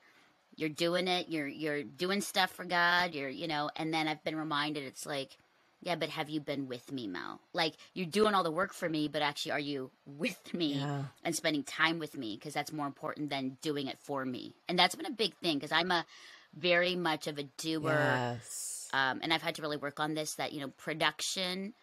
you're 0.57 0.69
doing 0.69 1.07
it, 1.07 1.29
you're, 1.29 1.47
you're 1.47 1.83
doing 1.83 2.21
stuff 2.21 2.51
for 2.51 2.65
God, 2.65 3.15
you're, 3.15 3.29
you 3.29 3.47
know, 3.47 3.69
and 3.77 3.93
then 3.93 4.07
I've 4.07 4.23
been 4.23 4.37
reminded, 4.37 4.83
it's 4.85 5.05
like, 5.05 5.37
yeah, 5.81 5.95
but 5.95 6.09
have 6.09 6.29
you 6.29 6.41
been 6.41 6.67
with 6.67 6.91
me, 6.91 7.07
Mel? 7.07 7.41
Like 7.53 7.75
you're 7.93 8.07
doing 8.07 8.35
all 8.35 8.43
the 8.43 8.51
work 8.51 8.73
for 8.73 8.89
me, 8.89 9.07
but 9.09 9.21
actually, 9.23 9.53
are 9.53 9.59
you 9.59 9.91
with 10.05 10.53
me 10.53 10.77
Yeah. 10.77 11.03
and 11.23 11.35
spending 11.35 11.63
time 11.63 11.99
with 11.99 12.17
me? 12.17 12.35
Because 12.37 12.53
that's 12.53 12.73
more 12.73 12.87
important 12.87 13.29
than 13.29 13.57
doing 13.61 13.87
it 13.87 13.99
for 13.99 14.25
me. 14.25 14.55
And 14.69 14.79
that's 14.79 14.95
been 14.95 15.05
a 15.07 15.11
big 15.11 15.35
thing 15.35 15.57
because 15.59 15.71
I'm 15.73 15.91
a 15.91 16.05
very 16.55 16.95
much 16.95 17.27
of 17.27 17.37
a 17.37 17.43
doer 17.57 17.83
Yes. 17.87 18.89
um, 18.93 19.19
and 19.23 19.33
I've 19.33 19.41
had 19.41 19.55
to 19.55 19.61
really 19.61 19.77
work 19.77 19.99
on 19.99 20.13
this. 20.13 20.35
That 20.35 20.51
you 20.53 20.59
know, 20.59 20.69
production 20.77 21.73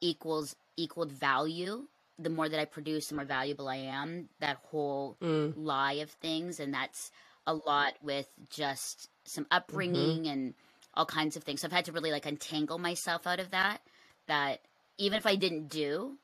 equals 0.00 0.54
equaled 0.76 1.12
value. 1.12 1.86
The 2.18 2.30
more 2.30 2.48
that 2.48 2.60
I 2.60 2.66
produce, 2.66 3.08
the 3.08 3.16
more 3.16 3.24
valuable 3.24 3.68
I 3.68 3.76
am. 3.76 4.28
That 4.40 4.58
whole 4.70 5.16
Mm. 5.20 5.54
lie 5.56 5.94
of 5.94 6.10
things, 6.10 6.60
and 6.60 6.72
that's 6.72 7.10
a 7.46 7.54
lot 7.54 7.94
with 8.02 8.28
just 8.50 9.08
some 9.24 9.46
upbringing 9.50 10.26
and 10.28 10.54
all 10.94 11.06
kinds 11.06 11.36
of 11.36 11.44
things. 11.44 11.60
So 11.62 11.66
I've 11.66 11.72
had 11.72 11.86
to 11.86 11.92
really 11.92 12.12
like 12.12 12.26
untangle 12.26 12.78
myself 12.78 13.26
out 13.26 13.40
of 13.40 13.50
that. 13.50 13.80
That 14.26 14.60
even 14.98 15.16
if 15.18 15.26
I 15.26 15.36
didn't 15.36 15.68
do, 15.68 16.18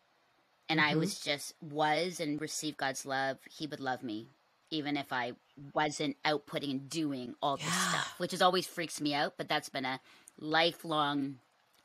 and 0.68 0.80
I 0.80 0.94
Mhm. 0.94 0.98
was 0.98 1.18
just 1.18 1.54
was 1.60 2.20
and 2.20 2.40
received 2.40 2.76
God's 2.76 3.06
love, 3.06 3.38
He 3.50 3.66
would 3.66 3.80
love 3.80 4.02
me, 4.02 4.28
even 4.70 4.96
if 4.96 5.12
I 5.12 5.32
wasn't 5.74 6.16
outputting 6.24 6.70
and 6.70 6.88
doing 6.90 7.34
all 7.42 7.56
this 7.56 7.66
Yeah. 7.66 7.80
stuff, 7.90 8.14
which 8.18 8.32
is 8.34 8.42
always 8.42 8.66
freaks 8.66 9.00
me 9.00 9.14
out. 9.14 9.34
But 9.36 9.48
that's 9.48 9.68
been 9.68 9.84
a 9.84 10.00
lifelong 10.38 11.38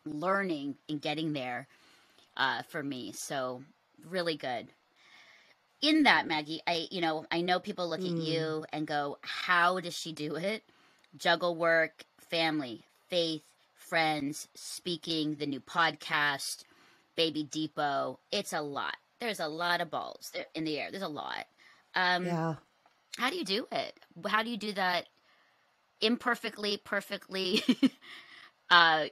learning 0.06 0.76
and 0.90 1.02
getting 1.02 1.34
there 1.34 1.68
uh, 2.38 2.64
for 2.64 2.84
me. 2.84 3.12
So 3.14 3.64
really 4.10 4.36
good. 4.38 4.68
In 5.82 6.04
that, 6.04 6.28
Maggie, 6.28 6.62
I 6.68 6.88
you 6.92 7.02
know 7.02 7.26
I 7.32 7.42
know 7.42 7.60
people 7.60 7.88
look 7.90 8.06
at 8.06 8.12
Mm. 8.12 8.18
you 8.18 8.66
and 8.72 8.88
go, 8.88 9.18
"How 9.22 9.80
does 9.80 9.98
she 9.98 10.12
do 10.14 10.36
it? 10.36 10.64
Juggle 11.18 11.56
work, 11.56 12.06
family, 12.20 12.84
faith, 13.10 13.44
friends, 13.74 14.48
speaking, 14.56 15.36
the 15.36 15.46
new 15.48 15.60
podcast, 15.60 16.64
Baby 17.16 17.44
Depot. 17.44 18.20
It's 18.32 18.54
a 18.54 18.62
lot. 18.62 18.98
There's 19.20 19.40
a 19.40 19.48
lot 19.48 19.82
of 19.82 19.90
balls 19.92 20.32
there 20.34 20.48
in 20.56 20.64
the 20.66 20.80
air. 20.80 20.92
There's 20.92 21.04
a 21.04 21.08
lot. 21.08 21.48
Um, 21.96 22.26
Yeah. 22.26 22.56
How 23.18 23.30
do 23.30 23.38
you 23.38 23.46
do 23.46 23.68
it? 23.72 24.00
How 24.28 24.44
do 24.44 24.50
you 24.50 24.58
do 24.58 24.72
that 24.74 25.08
imperfectly, 26.02 26.78
perfectly? 26.78 27.64
uh, 28.70 29.06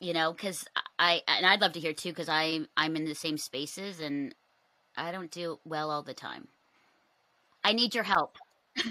you 0.00 0.12
know, 0.12 0.32
because 0.32 0.66
I 0.98 1.22
and 1.26 1.46
I'd 1.46 1.60
love 1.60 1.72
to 1.72 1.80
hear 1.80 1.92
too, 1.92 2.10
because 2.10 2.28
I 2.28 2.60
I'm 2.76 2.96
in 2.96 3.04
the 3.04 3.14
same 3.14 3.38
spaces 3.38 4.00
and 4.00 4.34
I 4.96 5.12
don't 5.12 5.30
do 5.30 5.58
well 5.64 5.90
all 5.90 6.02
the 6.02 6.14
time. 6.14 6.48
I 7.64 7.72
need 7.72 7.94
your 7.94 8.04
help. 8.04 8.38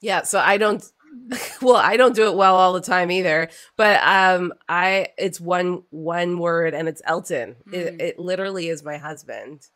Yeah, 0.00 0.22
so 0.22 0.38
I 0.38 0.58
don't 0.58 0.84
well, 1.62 1.76
I 1.76 1.96
don't 1.96 2.14
do 2.14 2.26
it 2.28 2.36
well 2.36 2.56
all 2.56 2.72
the 2.72 2.80
time 2.80 3.10
either. 3.10 3.48
But 3.76 4.00
um 4.04 4.52
I 4.68 5.08
it's 5.18 5.40
one 5.40 5.82
one 5.90 6.38
word 6.38 6.74
and 6.74 6.88
it's 6.88 7.02
Elton. 7.04 7.56
It, 7.70 7.94
Mm. 7.94 7.98
it 7.98 8.18
literally 8.18 8.68
is 8.68 8.82
my 8.82 8.96
husband 8.98 9.66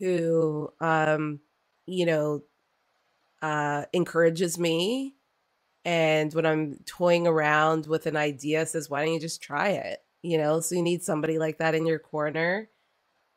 who 0.00 0.70
um 0.80 1.40
you 1.86 2.06
know 2.06 2.42
uh 3.42 3.84
encourages 3.92 4.58
me 4.58 5.16
and 5.84 6.32
when 6.34 6.46
I'm 6.46 6.80
toying 6.86 7.26
around 7.26 7.86
with 7.86 8.06
an 8.06 8.16
idea 8.16 8.66
says 8.66 8.90
why 8.90 9.04
don't 9.04 9.14
you 9.14 9.20
just 9.20 9.42
try 9.42 9.70
it? 9.70 10.00
You 10.22 10.38
know, 10.38 10.60
so 10.60 10.76
you 10.76 10.82
need 10.82 11.02
somebody 11.04 11.38
like 11.38 11.58
that 11.58 11.74
in 11.74 11.86
your 11.86 12.00
corner. 12.00 12.68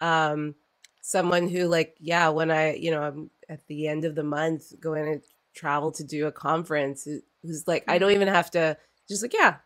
Um 0.01 0.55
someone 1.01 1.49
who 1.49 1.67
like 1.67 1.95
yeah, 1.99 2.29
when 2.29 2.51
I, 2.51 2.75
you 2.75 2.91
know, 2.91 3.03
I'm 3.03 3.31
at 3.49 3.67
the 3.67 3.87
end 3.87 4.05
of 4.05 4.15
the 4.15 4.23
month 4.23 4.79
going 4.81 5.05
to 5.05 5.21
travel 5.55 5.91
to 5.93 6.03
do 6.03 6.27
a 6.27 6.31
conference 6.31 7.07
who's 7.43 7.67
like 7.67 7.83
i 7.87 7.97
don't 7.97 8.11
even 8.11 8.27
have 8.27 8.51
to 8.51 8.77
just 9.07 9.21
like 9.21 9.33
yeah 9.33 9.57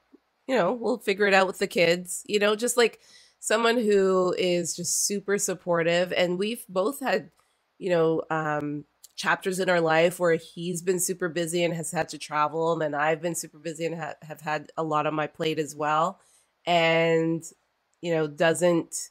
you 0.47 0.55
know 0.55 0.73
we'll 0.73 0.97
figure 0.99 1.27
it 1.27 1.33
out 1.33 1.47
with 1.47 1.59
the 1.59 1.67
kids 1.67 2.23
you 2.27 2.39
know 2.39 2.55
just 2.55 2.77
like 2.77 2.99
someone 3.39 3.77
who 3.77 4.35
is 4.37 4.75
just 4.75 5.05
super 5.05 5.37
supportive 5.37 6.13
and 6.13 6.39
we've 6.39 6.65
both 6.69 6.99
had 6.99 7.31
you 7.79 7.89
know 7.89 8.23
um 8.29 8.85
chapters 9.17 9.59
in 9.59 9.69
our 9.69 9.81
life 9.81 10.19
where 10.19 10.35
he's 10.35 10.81
been 10.81 10.99
super 10.99 11.27
busy 11.27 11.63
and 11.63 11.73
has 11.73 11.91
had 11.91 12.07
to 12.07 12.17
travel 12.17 12.71
and 12.71 12.81
then 12.81 12.93
i've 12.93 13.21
been 13.21 13.35
super 13.35 13.59
busy 13.59 13.85
and 13.85 13.99
ha- 13.99 14.15
have 14.21 14.41
had 14.41 14.71
a 14.77 14.83
lot 14.83 15.05
on 15.05 15.13
my 15.13 15.27
plate 15.27 15.59
as 15.59 15.75
well 15.75 16.19
and 16.65 17.43
you 18.01 18.13
know 18.13 18.27
doesn't 18.27 19.09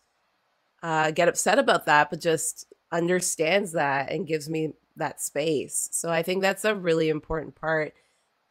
uh, 0.83 1.11
get 1.11 1.29
upset 1.29 1.59
about 1.59 1.87
that 1.87 2.09
but 2.09 2.21
just 2.21 2.73
understands 2.93 3.73
that 3.73 4.11
and 4.11 4.27
gives 4.27 4.49
me 4.49 4.73
that 4.97 5.21
space. 5.21 5.89
So 5.93 6.11
I 6.11 6.23
think 6.23 6.43
that's 6.43 6.65
a 6.65 6.75
really 6.75 7.09
important 7.09 7.55
part. 7.55 7.95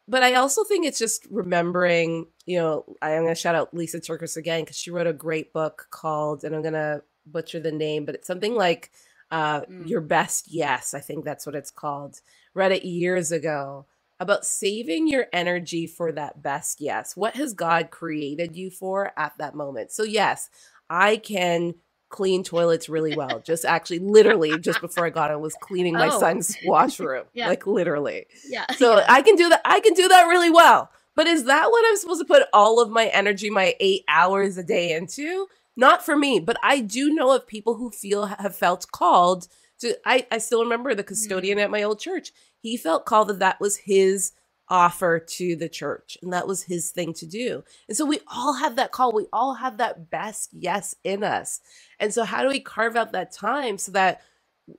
But 0.08 0.22
I 0.22 0.36
also 0.36 0.64
think 0.64 0.86
it's 0.86 1.00
just 1.00 1.26
remembering, 1.32 2.28
you 2.46 2.60
know, 2.60 2.86
I'm 3.02 3.24
going 3.24 3.34
to 3.34 3.40
shout 3.40 3.56
out 3.56 3.74
Lisa 3.74 4.00
TerKeurst 4.00 4.38
again 4.38 4.62
because 4.62 4.78
she 4.78 4.92
wrote 4.92 5.08
a 5.08 5.14
great 5.14 5.52
book 5.52 5.88
called, 5.90 6.44
and 6.44 6.56
I'm 6.56 6.62
going 6.62 6.76
to 6.76 7.02
butcher 7.26 7.60
the 7.60 7.72
name, 7.72 8.06
but 8.06 8.14
it's 8.14 8.28
something 8.28 8.54
like 8.54 8.92
uh, 9.36 9.62
Mm. 9.62 9.88
Your 9.90 10.02
Best 10.02 10.46
Yes. 10.50 10.94
I 10.94 11.00
think 11.02 11.26
that's 11.26 11.46
what 11.46 11.56
it's 11.56 11.72
called. 11.72 12.22
Read 12.54 12.72
it 12.72 12.86
years 12.86 13.32
ago 13.32 13.86
about 14.20 14.46
saving 14.46 15.08
your 15.08 15.26
energy 15.34 15.86
for 15.88 16.12
that 16.14 16.42
best 16.42 16.80
yes. 16.80 17.18
What 17.18 17.36
has 17.36 17.54
God 17.54 17.90
created 17.92 18.56
you 18.56 18.70
for 18.70 19.12
at 19.18 19.34
that 19.40 19.56
moment? 19.56 19.92
So, 19.92 20.04
yes, 20.04 20.50
I 20.90 21.18
can 21.18 21.76
clean 22.10 22.44
toilets 22.44 22.88
really 22.88 23.16
well. 23.18 23.42
Just 23.46 23.66
actually, 23.66 24.00
literally, 24.00 24.58
just 24.60 24.80
before 24.80 25.06
I 25.06 25.10
got 25.10 25.32
on, 25.32 25.42
was 25.42 25.56
cleaning 25.60 25.94
my 25.96 26.08
Oh. 26.14 26.20
son's 26.20 26.56
washroom. 26.66 27.26
Yeah. 27.34 27.50
Like 27.50 27.68
literally. 27.68 28.28
Yeah. 28.48 28.66
So 28.78 29.04
I 29.08 29.22
can 29.22 29.36
do 29.36 29.50
that. 29.50 29.62
I 29.66 29.80
can 29.82 29.94
do 29.96 30.08
that 30.08 30.24
really 30.28 30.50
well. 30.50 30.90
But 31.16 31.28
is 31.28 31.46
that 31.46 31.72
what 31.72 31.84
I'm 31.88 31.98
supposed 31.98 32.22
to 32.22 32.26
put 32.26 32.44
all 32.54 32.82
of 32.82 32.90
my 32.90 33.06
energy, 33.08 33.50
my 33.50 33.76
eight 33.80 34.04
hours 34.08 34.58
a 34.58 34.64
day 34.64 34.94
into? 34.94 35.48
Not 35.76 36.06
for 36.06 36.16
me. 36.16 36.40
But 36.40 36.58
I 36.64 36.80
do 36.80 37.14
know 37.14 37.36
of 37.36 37.48
people 37.48 37.76
who 37.76 37.92
feel 37.92 38.26
have 38.28 38.56
felt 38.56 38.92
called 38.92 39.48
to. 39.80 39.98
I 40.06 40.26
I 40.32 40.38
still 40.38 40.64
remember 40.64 40.96
the 40.96 41.04
custodian 41.04 41.60
at 41.60 41.72
my 41.72 41.84
old 41.84 42.00
church. 42.00 42.32
He 42.62 42.78
felt 42.78 43.06
called 43.06 43.28
that 43.30 43.40
that 43.40 43.60
was 43.60 43.78
his 43.78 44.32
offer 44.68 45.20
to 45.20 45.56
the 45.56 45.70
church 45.70 46.18
and 46.24 46.34
that 46.34 46.48
was 46.48 46.64
his 46.64 46.90
thing 46.92 47.14
to 47.14 47.28
do. 47.28 47.64
And 47.88 47.96
so 47.96 48.04
we 48.04 48.20
all 48.28 48.54
have 48.54 48.76
that 48.78 48.92
call. 48.92 49.12
We 49.14 49.28
all 49.32 49.54
have 49.56 49.78
that 49.78 50.10
best 50.10 50.50
yes 50.54 50.96
in 51.04 51.24
us. 51.24 51.60
And 52.00 52.12
so 52.12 52.24
how 52.24 52.42
do 52.42 52.48
we 52.48 52.60
carve 52.60 52.96
out 52.96 53.12
that 53.12 53.32
time 53.32 53.78
so 53.78 53.92
that 53.92 54.22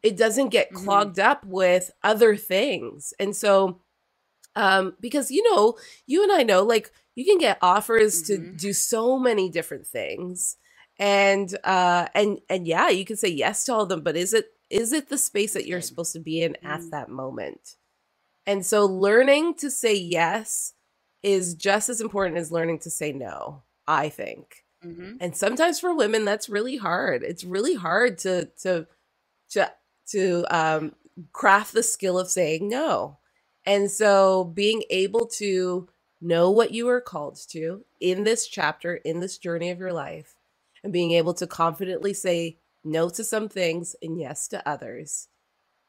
it 0.03 0.17
doesn't 0.17 0.49
get 0.49 0.73
Mhm. 0.73 0.83
clogged 0.85 1.19
up 1.21 1.45
with 1.45 1.93
other 2.03 2.37
things? 2.37 3.15
And 3.21 3.37
so 3.37 3.81
um 4.57 4.97
because 5.01 5.31
you 5.31 5.43
know, 5.55 5.79
you 6.07 6.23
and 6.25 6.33
I 6.33 6.43
know 6.43 6.63
like 6.65 6.91
you 7.15 7.25
can 7.25 7.39
get 7.39 7.59
offers 7.63 8.23
to 8.23 8.39
Mhm. 8.39 8.59
do 8.59 8.73
so 8.73 9.19
many 9.19 9.49
different 9.51 9.87
things. 9.87 10.57
And 10.99 11.57
uh 11.65 12.09
and 12.15 12.41
and 12.49 12.67
yeah, 12.67 12.91
you 12.91 13.05
can 13.05 13.17
say 13.17 13.29
yes 13.29 13.65
to 13.65 13.75
all 13.75 13.83
of 13.83 13.91
them, 13.91 14.03
but 14.03 14.17
is 14.17 14.35
it 14.35 14.53
is 14.71 14.93
it 14.93 15.09
the 15.11 15.19
space 15.19 15.55
that 15.55 15.67
you're 15.67 15.83
supposed 15.83 16.13
to 16.15 16.21
be 16.21 16.43
in 16.43 16.57
at 16.65 16.91
that 16.91 17.11
moment? 17.11 17.77
And 18.47 18.67
so 18.67 18.87
learning 18.87 19.57
to 19.57 19.71
say 19.71 19.95
yes 19.95 20.75
is 21.23 21.55
just 21.55 21.89
as 21.91 22.01
important 22.03 22.39
as 22.39 22.53
learning 22.53 22.81
to 22.81 22.91
say 22.91 23.13
no, 23.13 23.63
I 23.89 24.11
think. 24.11 24.65
hmm 24.83 25.17
And 25.21 25.37
sometimes 25.37 25.81
for 25.81 25.95
women 25.97 26.25
that's 26.27 26.49
really 26.51 26.77
hard. 26.79 27.25
It's 27.25 27.45
really 27.45 27.75
hard 27.77 28.19
to 28.21 28.47
to 28.63 28.89
to 29.51 29.73
to 30.09 30.47
um 30.57 30.95
craft 31.33 31.75
the 31.75 31.85
skill 31.85 32.19
of 32.19 32.31
saying 32.31 32.69
no. 32.69 33.19
And 33.67 33.91
so 33.91 34.45
being 34.45 34.85
able 34.91 35.27
to 35.39 35.89
know 36.23 36.51
what 36.53 36.73
you 36.73 36.89
are 36.89 37.03
called 37.03 37.39
to 37.51 37.85
in 38.01 38.25
this 38.25 38.49
chapter, 38.49 38.97
in 38.97 39.21
this 39.21 39.39
journey 39.39 39.71
of 39.71 39.81
your 39.81 39.95
life, 39.95 40.36
and 40.87 40.93
being 40.93 41.11
able 41.11 41.35
to 41.35 41.49
confidently 41.49 42.15
say 42.15 42.59
no 42.85 43.09
to 43.09 43.25
some 43.25 43.49
things 43.49 43.97
and 44.01 44.21
yes 44.21 44.47
to 44.47 44.69
others 44.69 45.27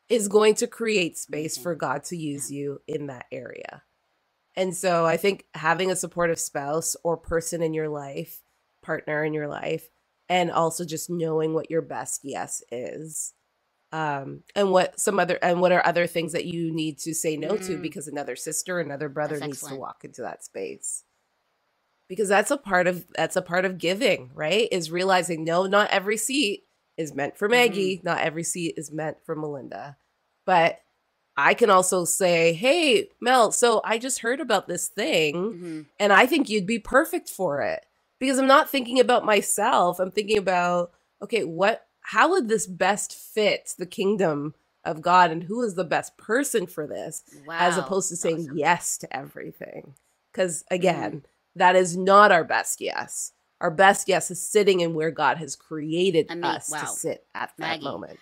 is 0.09 0.27
going 0.27 0.55
to 0.55 0.65
create 0.65 1.19
space 1.19 1.55
for 1.55 1.75
God 1.75 2.03
to 2.05 2.17
use 2.17 2.51
you 2.51 2.81
in 2.87 3.05
that 3.05 3.27
area. 3.31 3.83
And 4.55 4.75
so 4.75 5.05
I 5.05 5.15
think 5.17 5.45
having 5.53 5.91
a 5.91 5.95
supportive 5.95 6.39
spouse 6.39 6.95
or 7.03 7.15
person 7.15 7.61
in 7.61 7.75
your 7.75 7.89
life, 7.89 8.41
partner 8.81 9.23
in 9.23 9.35
your 9.35 9.47
life, 9.47 9.87
and 10.29 10.49
also 10.49 10.83
just 10.83 11.11
knowing 11.11 11.53
what 11.53 11.69
your 11.69 11.83
best 11.83 12.21
yes 12.23 12.63
is. 12.71 13.33
Um, 13.91 14.41
and 14.55 14.71
what 14.71 14.99
some 14.99 15.19
other 15.19 15.37
and 15.43 15.61
what 15.61 15.71
are 15.71 15.85
other 15.85 16.07
things 16.07 16.31
that 16.31 16.45
you 16.45 16.73
need 16.73 16.97
to 17.01 17.13
say 17.13 17.37
no 17.37 17.55
to 17.55 17.77
Mm. 17.77 17.83
because 17.83 18.07
another 18.07 18.35
sister, 18.35 18.79
another 18.79 19.09
brother 19.09 19.35
That's 19.35 19.45
needs 19.45 19.61
to 19.67 19.75
walk 19.75 20.03
into 20.03 20.23
that 20.23 20.43
space. 20.43 21.03
Because 22.08 22.30
that's 22.30 22.51
a 22.51 22.58
part 22.58 22.88
of 22.88 23.05
that's 23.16 23.36
a 23.36 23.41
part 23.41 23.66
of 23.66 23.78
giving, 23.78 24.32
right? 24.34 24.68
Is 24.72 24.89
realizing 24.91 25.43
no, 25.43 25.66
not 25.66 25.89
every 25.89 26.18
seat 26.18 26.64
is 26.97 27.14
meant 27.14 27.38
for 27.38 27.47
Mm-hmm. 27.47 27.51
Maggie, 27.51 28.01
not 28.03 28.20
every 28.20 28.43
seat 28.43 28.76
is 28.78 28.91
meant 28.91 29.18
for 29.26 29.36
Melinda. 29.36 29.97
But 30.45 30.80
I 31.36 31.53
can 31.53 31.70
also 31.70 32.05
say, 32.05 32.53
hey, 32.53 33.10
Mel, 33.22 33.51
so 33.51 33.82
I 33.84 33.97
just 33.99 34.20
heard 34.20 34.39
about 34.39 34.68
this 34.68 34.88
thing 34.88 35.36
Mhm. 35.36 35.86
and 35.99 36.12
I 36.14 36.26
think 36.26 36.49
you'd 36.49 36.66
be 36.66 36.80
perfect 36.80 37.30
for 37.30 37.62
it 37.62 37.86
because 38.20 38.39
I'm 38.39 38.47
not 38.47 38.70
thinking 38.70 38.99
about 38.99 39.26
myself. 39.26 39.99
I'm 39.99 40.10
thinking 40.10 40.38
about, 40.39 40.91
okay, 41.22 41.43
what, 41.43 41.86
how 42.01 42.30
would 42.32 42.47
this 42.47 42.66
best 42.66 43.14
fit 43.14 43.76
the 43.78 43.86
kingdom 43.86 44.55
of 44.84 45.01
God 45.01 45.30
and 45.30 45.43
who 45.43 45.62
is 45.62 45.76
the 45.76 45.84
best 45.84 46.18
person 46.18 46.66
for 46.66 46.88
this 46.88 47.22
Wow. 47.45 47.58
as 47.60 47.78
opposed 47.78 48.10
to 48.10 48.16
saying 48.16 48.38
Awesome. 48.38 48.47
Mm-hmm. 48.51 48.58
yes 48.60 48.97
to 48.99 49.16
everything? 49.16 49.93
Because 50.32 50.64
again, 50.72 51.24
that 51.58 51.76
is 51.76 51.95
not 51.97 52.32
our 52.32 52.43
best 52.43 52.82
yes. 52.82 53.34
Our 53.60 53.72
best 53.72 54.08
yes 54.08 54.30
is 54.32 54.41
sitting 54.41 54.82
in 54.82 54.93
where 54.93 55.12
God 55.12 55.38
has 55.38 55.55
created 55.55 56.28
I 56.30 56.36
mean, 56.36 56.43
us 56.45 56.70
wow. 56.70 56.82
to 56.82 56.88
sit 56.88 57.26
at 57.34 57.51
that 57.58 57.82
Maggie. 57.82 57.84
moment. 57.86 58.20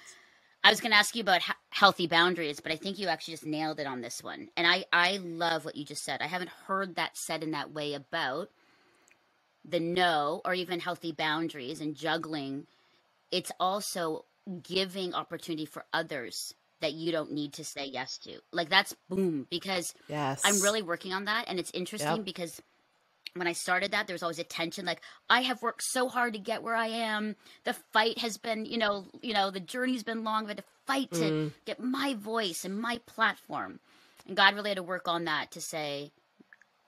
I 0.64 0.70
was 0.72 0.82
going 0.82 0.92
to 0.92 0.98
ask 0.98 1.16
you 1.16 1.22
about 1.22 1.42
healthy 1.70 2.08
boundaries, 2.08 2.60
but 2.60 2.72
I 2.72 2.76
think 2.76 2.98
you 2.98 3.08
actually 3.08 3.34
just 3.36 3.46
nailed 3.46 3.80
it 3.80 3.86
on 3.86 4.02
this 4.02 4.24
one. 4.24 4.48
And 4.58 4.66
I, 4.66 4.86
I 4.92 5.18
love 5.18 5.64
what 5.64 5.76
you 5.76 5.86
just 5.86 6.04
said. 6.04 6.22
I 6.22 6.28
haven't 6.28 6.50
heard 6.68 6.96
that 6.96 7.16
said 7.18 7.44
in 7.44 7.52
that 7.52 7.72
way 7.72 7.94
about 7.94 8.50
the 9.64 9.80
no 9.80 10.42
or 10.44 10.54
even 10.54 10.80
healthy 10.80 11.12
boundaries 11.12 11.82
and 11.82 11.96
juggling. 11.96 12.66
It's 13.32 13.52
also 13.60 14.26
giving 14.64 15.14
opportunity 15.14 15.66
for 15.66 15.86
others 15.94 16.54
that 16.82 16.94
you 16.94 17.12
don't 17.12 17.32
need 17.32 17.54
to 17.54 17.64
say 17.64 17.86
yes 17.86 18.18
to. 18.20 18.40
Like 18.52 18.70
that's 18.70 18.96
boom, 19.10 19.48
because 19.50 19.94
Yes. 20.08 20.42
I'm 20.44 20.62
really 20.62 20.82
working 20.82 21.14
on 21.14 21.26
that. 21.26 21.46
And 21.48 21.60
it's 21.60 21.72
interesting 21.72 22.18
Yep. 22.18 22.26
because 22.26 22.62
when 23.36 23.48
I 23.48 23.54
started 23.54 23.92
that, 23.92 24.08
there 24.08 24.14
was 24.14 24.24
always 24.24 24.40
a 24.40 24.44
tension. 24.44 24.86
Like 24.86 25.02
I 25.30 25.42
have 25.42 25.62
worked 25.62 25.84
so 25.84 26.08
hard 26.08 26.34
to 26.34 26.40
get 26.40 26.64
where 26.64 26.76
I 26.76 26.88
am. 26.88 27.36
The 27.66 27.74
fight 27.74 28.18
has 28.20 28.38
been, 28.38 28.66
you 28.66 28.78
know, 28.78 29.06
you 29.22 29.34
know, 29.34 29.52
the 29.52 29.60
journey's 29.60 30.04
been 30.04 30.24
long. 30.24 30.44
I've 30.44 30.50
had 30.50 30.58
to 30.58 30.64
fight 30.88 31.12
to 31.14 31.32
Mm. 31.32 31.52
get 31.66 31.80
my 31.80 32.14
voice 32.14 32.64
and 32.64 32.80
my 32.80 33.00
platform. 33.06 33.80
And 34.28 34.38
God 34.38 34.56
really 34.56 34.70
had 34.70 34.78
to 34.78 34.84
work 34.84 35.08
on 35.08 35.26
that 35.26 35.52
to 35.52 35.62
say, 35.62 36.12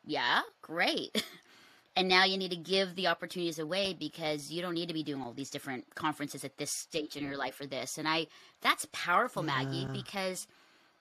yeah, 0.06 0.42
great. 0.62 1.22
and 1.98 2.08
now 2.08 2.24
you 2.24 2.38
need 2.38 2.52
to 2.52 2.58
give 2.58 2.96
the 2.96 3.08
opportunities 3.08 3.60
away 3.60 3.94
because 3.94 4.50
you 4.50 4.62
don't 4.62 4.74
need 4.74 4.88
to 4.88 4.94
be 4.94 5.04
doing 5.04 5.22
all 5.22 5.34
these 5.34 5.50
different 5.50 5.94
conferences 5.96 6.46
at 6.46 6.58
this 6.58 6.72
stage 6.72 7.18
in 7.18 7.26
your 7.26 7.38
life 7.38 7.56
for 7.56 7.66
this. 7.66 7.98
And 7.98 8.08
I, 8.08 8.28
that's 8.62 8.88
powerful, 8.94 9.44
Maggie, 9.44 9.80
Yeah. 9.80 9.88
because 9.92 10.48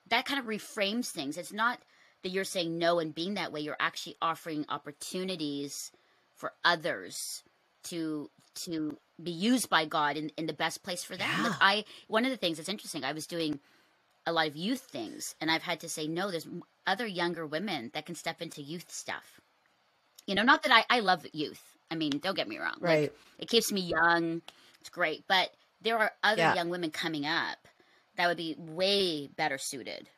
that 0.09 0.25
kind 0.25 0.39
of 0.39 0.45
reframes 0.45 1.09
things. 1.09 1.37
It's 1.37 1.53
not 1.53 1.79
that 2.23 2.29
you're 2.29 2.43
saying 2.43 2.77
no 2.77 2.99
and 2.99 3.13
being 3.13 3.35
that 3.35 3.51
way. 3.51 3.61
You're 3.61 3.77
actually 3.79 4.15
offering 4.21 4.65
opportunities 4.69 5.91
for 6.35 6.53
others 6.63 7.43
to 7.83 8.29
to 8.55 8.97
be 9.21 9.31
used 9.31 9.69
by 9.69 9.85
God 9.85 10.17
in, 10.17 10.31
in 10.37 10.47
the 10.47 10.53
best 10.53 10.83
place 10.83 11.03
for 11.03 11.15
them. 11.15 11.29
Like 11.43 11.51
Yeah. 11.51 11.57
I 11.61 11.85
one 12.07 12.25
of 12.25 12.31
the 12.31 12.37
things 12.37 12.57
that's 12.57 12.69
interesting, 12.69 13.03
I 13.03 13.13
was 13.13 13.27
doing 13.27 13.59
a 14.25 14.31
lot 14.31 14.47
of 14.47 14.55
youth 14.55 14.81
things 14.81 15.35
and 15.39 15.49
I've 15.49 15.63
had 15.63 15.79
to 15.81 15.89
say 15.89 16.07
no, 16.07 16.29
there's 16.31 16.47
other 16.85 17.05
younger 17.05 17.45
women 17.45 17.91
that 17.93 18.05
can 18.05 18.15
step 18.15 18.41
into 18.41 18.61
youth 18.61 18.91
stuff. 18.91 19.39
You 20.25 20.35
know, 20.35 20.43
not 20.43 20.63
that 20.63 20.71
I, 20.71 20.97
I 20.97 20.99
love 20.99 21.25
youth. 21.33 21.61
I 21.89 21.95
mean, 21.95 22.19
don't 22.19 22.35
get 22.35 22.47
me 22.49 22.57
wrong. 22.57 22.75
Like, 22.81 22.81
Right. 22.81 23.13
it 23.39 23.47
keeps 23.49 23.71
me 23.71 23.81
young. 23.81 24.41
It's 24.81 24.89
great. 24.89 25.23
But 25.27 25.51
there 25.81 25.97
are 25.97 26.11
other 26.23 26.41
Yeah. 26.41 26.55
young 26.55 26.69
women 26.69 26.91
coming 26.91 27.25
up 27.25 27.57
that 28.17 28.27
would 28.27 28.37
be 28.37 28.55
way 28.57 29.27
better 29.27 29.57
suited 29.57 30.09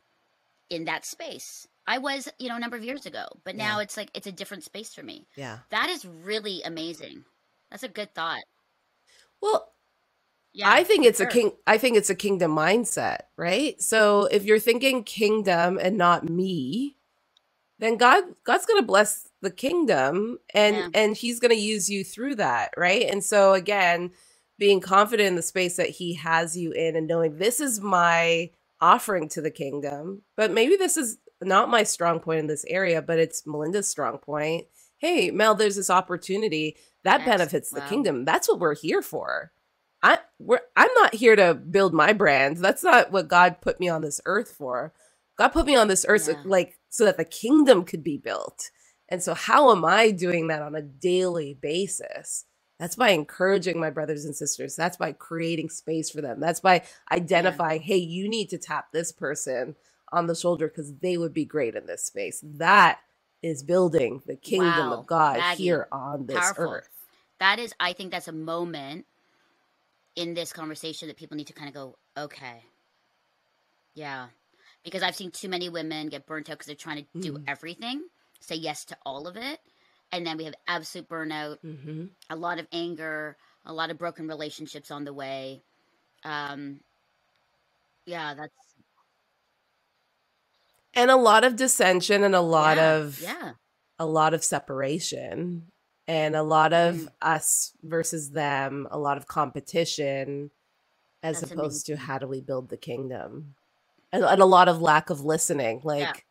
in 0.69 0.85
that 0.85 1.05
space. 1.05 1.67
I 1.89 1.97
was, 1.97 2.29
you 2.37 2.49
know, 2.49 2.55
a 2.55 2.59
number 2.59 2.77
of 2.77 2.83
years 2.85 3.07
ago, 3.07 3.25
but 3.43 3.55
now 3.55 3.77
Yeah. 3.77 3.83
it's 3.83 3.97
like 3.97 4.11
it's 4.13 4.27
a 4.27 4.31
different 4.31 4.63
space 4.63 4.93
for 4.93 5.03
me. 5.03 5.27
Yeah. 5.35 5.59
That 5.71 5.89
is 5.89 6.05
really 6.05 6.61
amazing. 6.63 7.25
That's 7.71 7.83
a 7.83 7.89
good 7.89 8.13
thought. 8.13 8.43
Well, 9.41 9.73
Yeah, 10.53 10.69
I 10.71 10.83
think 10.83 11.05
it's 11.05 11.19
a 11.19 11.25
king 11.27 11.53
I 11.67 11.77
think 11.79 11.97
it's 11.97 12.09
a 12.11 12.15
kingdom 12.15 12.55
mindset, 12.55 13.21
right? 13.37 13.81
So 13.81 14.23
mm-hmm. 14.25 14.35
if 14.35 14.45
you're 14.45 14.59
thinking 14.59 15.03
kingdom 15.03 15.79
and 15.81 15.97
not 15.97 16.29
me, 16.29 16.97
then 17.79 17.97
God 17.97 18.23
God's 18.45 18.65
going 18.67 18.81
to 18.81 18.87
bless 18.87 19.29
the 19.41 19.51
kingdom 19.51 20.39
and 20.53 20.75
Yeah. 20.75 20.89
and 20.93 21.17
he's 21.17 21.39
going 21.39 21.51
to 21.55 21.61
use 21.61 21.89
you 21.89 22.03
through 22.03 22.35
that, 22.35 22.73
right? 22.77 23.03
And 23.09 23.23
so 23.23 23.53
again, 23.53 24.11
being 24.59 24.81
confident 24.81 25.27
in 25.27 25.35
the 25.35 25.41
space 25.43 25.77
that 25.77 25.89
he 25.89 26.15
has 26.15 26.57
you 26.57 26.71
in 26.73 26.95
and 26.95 27.07
knowing 27.07 27.37
this 27.37 27.59
is 27.59 27.81
my 27.81 28.51
offering 28.81 29.29
to 29.29 29.41
the 29.41 29.51
kingdom, 29.51 30.23
but 30.35 30.51
maybe 30.51 30.75
this 30.77 30.97
is 30.97 31.17
not 31.41 31.69
my 31.69 31.83
strong 31.83 32.19
point 32.19 32.39
in 32.39 32.47
this 32.47 32.65
area, 32.67 33.01
but 33.01 33.19
it's 33.19 33.45
Melinda's 33.45 33.87
strong 33.87 34.17
point. 34.17 34.67
Hey, 34.97 35.31
Mel, 35.31 35.55
there's 35.55 35.77
this 35.77 35.89
opportunity 35.89 36.75
that 37.03 37.25
benefits 37.25 37.69
the 37.69 37.79
wow. 37.79 37.87
kingdom. 37.87 38.25
That's 38.25 38.49
what 38.49 38.59
we're 38.59 38.75
here 38.75 39.01
for. 39.01 39.51
I 40.01 40.19
we're 40.39 40.61
I'm 40.75 40.89
not 40.95 41.15
here 41.15 41.35
to 41.35 41.53
build 41.53 41.93
my 41.93 42.13
brand. 42.13 42.57
That's 42.57 42.83
not 42.83 43.11
what 43.11 43.27
God 43.27 43.61
put 43.61 43.79
me 43.79 43.89
on 43.89 44.01
this 44.01 44.21
earth 44.25 44.51
for. 44.51 44.93
God 45.37 45.49
put 45.49 45.65
me 45.65 45.75
on 45.75 45.87
this 45.87 46.05
earth 46.07 46.23
so- 46.23 46.35
like 46.45 46.77
so 46.89 47.05
that 47.05 47.17
the 47.17 47.25
kingdom 47.25 47.83
could 47.83 48.03
be 48.03 48.17
built. 48.17 48.71
And 49.09 49.23
so 49.23 49.33
how 49.33 49.71
am 49.71 49.83
I 49.83 50.11
doing 50.11 50.47
that 50.47 50.61
on 50.61 50.75
a 50.75 50.81
daily 50.81 51.57
basis? 51.59 52.45
That's 52.79 52.95
by 52.95 53.09
encouraging 53.09 53.79
my 53.79 53.89
brothers 53.89 54.23
and 54.23 54.35
sisters. 54.35 54.75
That's 54.75 54.95
by 54.95 55.11
creating 55.11 55.69
space 55.69 56.09
for 56.09 56.21
them. 56.21 56.39
That's 56.39 56.61
by 56.61 56.83
identifying, 57.11 57.81
hey, 57.81 57.97
you 57.97 58.29
need 58.29 58.49
to 58.51 58.57
tap 58.57 58.91
this 58.93 59.11
person 59.11 59.75
on 60.13 60.27
the 60.27 60.35
shoulder 60.35 60.67
because 60.69 60.95
they 60.97 61.17
would 61.17 61.33
be 61.33 61.45
great 61.45 61.75
in 61.75 61.87
this 61.87 62.05
space. 62.05 62.41
That 62.43 62.99
is 63.43 63.63
building 63.63 64.23
the 64.25 64.35
kingdom 64.37 64.91
Wow, 64.91 64.93
of 64.93 65.07
God 65.07 65.45
Maggie, 65.45 65.57
here 65.57 65.87
on 65.91 66.27
this 66.27 66.53
powerful. 66.53 66.57
earth. 66.57 66.89
That 67.39 67.59
is, 67.59 67.73
I 67.79 67.93
think 67.93 68.11
that's 68.11 68.27
a 68.29 68.33
moment 68.33 69.05
in 70.15 70.35
this 70.35 70.53
conversation 70.53 71.09
that 71.09 71.17
people 71.17 71.37
need 71.37 71.47
to 71.47 71.53
kind 71.53 71.69
of 71.69 71.75
go, 71.75 71.97
okay, 72.17 72.63
yeah, 73.95 74.27
because 74.83 75.03
I've 75.03 75.15
seen 75.15 75.31
too 75.31 75.49
many 75.49 75.69
women 75.69 76.09
get 76.09 76.27
burnt 76.27 76.49
out 76.49 76.55
because 76.55 76.67
they're 76.67 76.75
trying 76.75 77.03
to 77.03 77.07
do 77.21 77.37
Mhm. 77.37 77.45
everything, 77.47 78.03
say 78.41 78.55
yes 78.55 78.85
to 78.87 78.97
all 79.05 79.27
of 79.27 79.37
it, 79.37 79.59
and 80.11 80.25
then 80.27 80.37
we 80.37 80.45
have 80.45 80.55
absolute 80.67 81.09
burnout, 81.09 81.57
Mm-hmm. 81.65 82.05
a 82.29 82.35
lot 82.37 82.59
of 82.59 82.67
anger, 82.73 83.37
a 83.65 83.73
lot 83.73 83.91
of 83.91 83.99
broken 83.99 84.27
relationships 84.27 84.91
on 84.91 85.05
the 85.05 85.13
way. 85.13 85.63
Um, 86.25 86.81
yeah, 88.05 88.35
that's 88.35 88.53
And 90.93 91.11
a 91.11 91.15
lot 91.15 91.43
of 91.43 91.55
dissension 91.55 92.23
and 92.23 92.35
a 92.35 92.41
lot 92.41 92.77
yeah, 92.77 92.93
of 92.95 93.21
yeah, 93.21 93.51
a 93.99 94.05
lot 94.05 94.33
of 94.33 94.43
separation 94.43 95.71
and 96.07 96.35
a 96.35 96.43
lot 96.43 96.73
of 96.73 96.95
Mhm. 96.95 97.07
us 97.21 97.73
versus 97.83 98.31
them, 98.31 98.87
a 98.91 98.97
lot 98.97 99.17
of 99.17 99.27
competition 99.27 100.51
as 101.21 101.41
That's 101.41 101.51
opposed 101.51 101.85
to 101.87 101.97
how 101.97 102.17
do 102.17 102.27
we 102.27 102.41
build 102.41 102.69
the 102.69 102.77
kingdom. 102.77 103.55
And, 104.11 104.23
and 104.23 104.41
a 104.41 104.45
lot 104.45 104.67
of 104.67 104.81
lack 104.81 105.09
of 105.09 105.21
listening, 105.21 105.81
like 105.83 106.25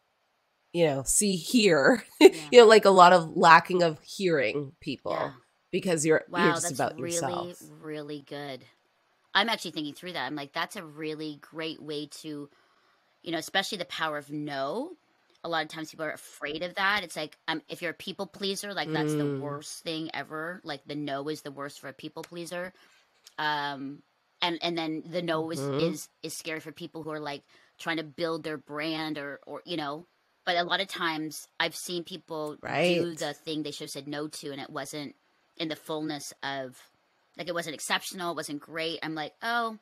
you 0.73 0.85
know, 0.87 1.03
see 1.05 1.37
here, 1.37 2.05
Yeah. 2.21 2.31
you 2.51 2.61
know, 2.61 2.67
like 2.67 2.85
a 2.85 2.91
lot 2.91 3.13
of 3.13 3.37
lacking 3.37 3.83
of 3.83 4.01
hearing 4.03 4.73
people 4.81 5.13
yeah. 5.13 5.31
because 5.71 6.05
you're 6.05 6.25
you're 6.27 6.39
Wow, 6.39 6.53
just 6.55 6.63
that's 6.65 6.75
about 6.75 6.99
really, 6.99 7.13
yourself. 7.15 7.63
really 7.81 8.25
good. 8.27 8.65
I'm 9.35 9.49
actually 9.49 9.71
thinking 9.73 9.95
through 9.95 10.13
that. 10.15 10.27
I'm 10.27 10.35
like, 10.35 10.53
that's 10.53 10.77
a 10.77 10.85
really 10.85 11.39
great 11.41 11.81
way 11.83 12.07
to, 12.23 12.49
you 13.29 13.33
know, 13.33 13.39
especially 13.39 13.76
the 13.76 13.85
power 13.85 14.16
of 14.16 14.33
no. 14.33 14.97
A 15.45 15.51
lot 15.51 15.62
of 15.62 15.68
times 15.68 15.91
people 15.91 16.07
are 16.07 16.12
afraid 16.12 16.62
of 16.62 16.76
that. 16.76 17.03
It's 17.05 17.14
like, 17.14 17.37
um, 17.47 17.61
if 17.68 17.83
you're 17.83 17.91
a 17.91 17.95
people 17.95 18.26
pleaser, 18.26 18.72
like 18.72 18.91
that's 18.91 19.16
the 19.16 19.26
Mm. 19.26 19.39
worst 19.43 19.85
thing 19.85 20.11
ever. 20.14 20.62
Like 20.64 20.83
the 20.87 20.95
no 20.95 21.29
is 21.29 21.43
the 21.43 21.51
worst 21.51 21.79
for 21.79 21.89
a 21.89 21.93
people 21.93 22.22
pleaser. 22.22 22.72
Um, 23.39 24.03
and 24.41 24.59
and 24.62 24.79
then 24.79 25.03
the 25.07 25.20
no 25.20 25.51
is 25.51 25.61
Mhm. 25.61 25.81
is 25.91 26.09
is 26.22 26.35
scary 26.35 26.61
for 26.61 26.72
people 26.72 27.03
who 27.03 27.11
are 27.11 27.20
like 27.20 27.43
trying 27.79 27.99
to 27.99 28.03
build 28.03 28.45
their 28.45 28.57
brand 28.57 29.18
or 29.18 29.41
or 29.47 29.61
you 29.66 29.76
know. 29.76 30.07
But 30.47 30.57
a 30.57 30.64
lot 30.64 30.81
of 30.81 30.89
times 30.89 31.47
I've 31.61 31.76
seen 31.76 32.05
people 32.05 32.57
do 32.87 33.14
the 33.14 33.35
thing 33.35 33.62
they 33.62 33.72
should 33.72 33.85
have 33.85 33.91
said 33.91 34.09
no 34.09 34.29
to, 34.29 34.53
and 34.53 34.61
it 34.62 34.70
wasn't 34.70 35.16
in 35.59 35.68
the 35.68 35.76
fullness 35.76 36.33
of 36.43 36.81
like 37.37 37.49
it 37.49 37.55
wasn't 37.55 37.74
exceptional, 37.74 38.33
it 38.33 38.37
wasn't 38.37 38.61
great. 38.62 39.01
I'm 39.03 39.14
like, 39.14 39.35
oh, 39.43 39.79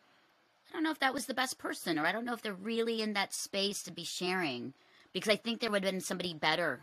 I 0.70 0.72
don't 0.74 0.82
know 0.82 0.90
if 0.90 0.98
that 1.00 1.14
was 1.14 1.26
the 1.26 1.34
best 1.34 1.58
person, 1.58 1.98
or 1.98 2.06
I 2.06 2.12
don't 2.12 2.24
know 2.24 2.34
if 2.34 2.42
they're 2.42 2.54
really 2.54 3.00
in 3.02 3.12
that 3.14 3.32
space 3.32 3.82
to 3.84 3.92
be 3.92 4.04
sharing, 4.04 4.74
because 5.12 5.32
I 5.32 5.36
think 5.36 5.60
there 5.60 5.70
would 5.70 5.84
have 5.84 5.92
been 5.92 6.00
somebody 6.00 6.34
better 6.34 6.80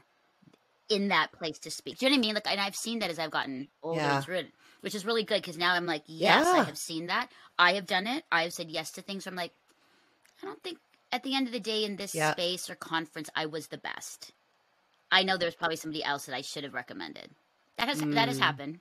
in 0.89 1.09
that 1.09 1.31
place 1.31 1.59
to 1.59 1.71
speak. 1.71 1.97
Do 1.97 2.05
you 2.05 2.09
know 2.11 2.15
what 2.15 2.19
I 2.19 2.27
mean? 2.27 2.35
Like, 2.35 2.47
and 2.51 2.59
I've 2.59 2.75
seen 2.75 2.99
that 2.99 3.09
as 3.09 3.19
I've 3.19 3.31
gotten 3.31 3.67
older 3.83 3.99
Yeah. 3.99 4.21
through 4.21 4.37
it, 4.37 4.47
which 4.81 4.95
is 4.95 5.05
really 5.05 5.23
good 5.23 5.41
because 5.41 5.57
now 5.57 5.73
I'm 5.73 5.85
like, 5.85 6.03
yes, 6.07 6.53
I 6.53 6.61
have 6.61 6.77
seen 6.77 7.07
that. 7.07 7.29
I 7.57 7.73
have 7.73 7.85
done 7.85 8.07
it. 8.07 8.23
I 8.31 8.43
have 8.43 8.53
said 8.53 8.69
yes 8.69 8.91
to 8.91 9.01
things. 9.01 9.27
I'm 9.27 9.35
like, 9.35 9.51
I 10.41 10.45
don't 10.45 10.61
think 10.63 10.77
at 11.11 11.23
the 11.23 11.35
end 11.35 11.47
of 11.47 11.53
the 11.53 11.59
day 11.59 11.83
in 11.85 11.95
this 11.95 12.11
Yeah. 12.13 12.31
space 12.31 12.69
or 12.69 12.75
conference, 12.75 13.29
I 13.35 13.45
was 13.45 13.67
the 13.67 13.77
best. 13.77 14.31
I 15.11 15.23
know 15.23 15.37
there's 15.37 15.55
probably 15.55 15.75
somebody 15.77 16.03
else 16.03 16.25
that 16.25 16.35
I 16.35 16.41
should 16.41 16.63
have 16.63 16.73
recommended. 16.73 17.29
That 17.77 17.87
has 17.87 17.99
that 17.99 18.27
has 18.27 18.37
Mm. 18.37 18.41
happened. 18.41 18.79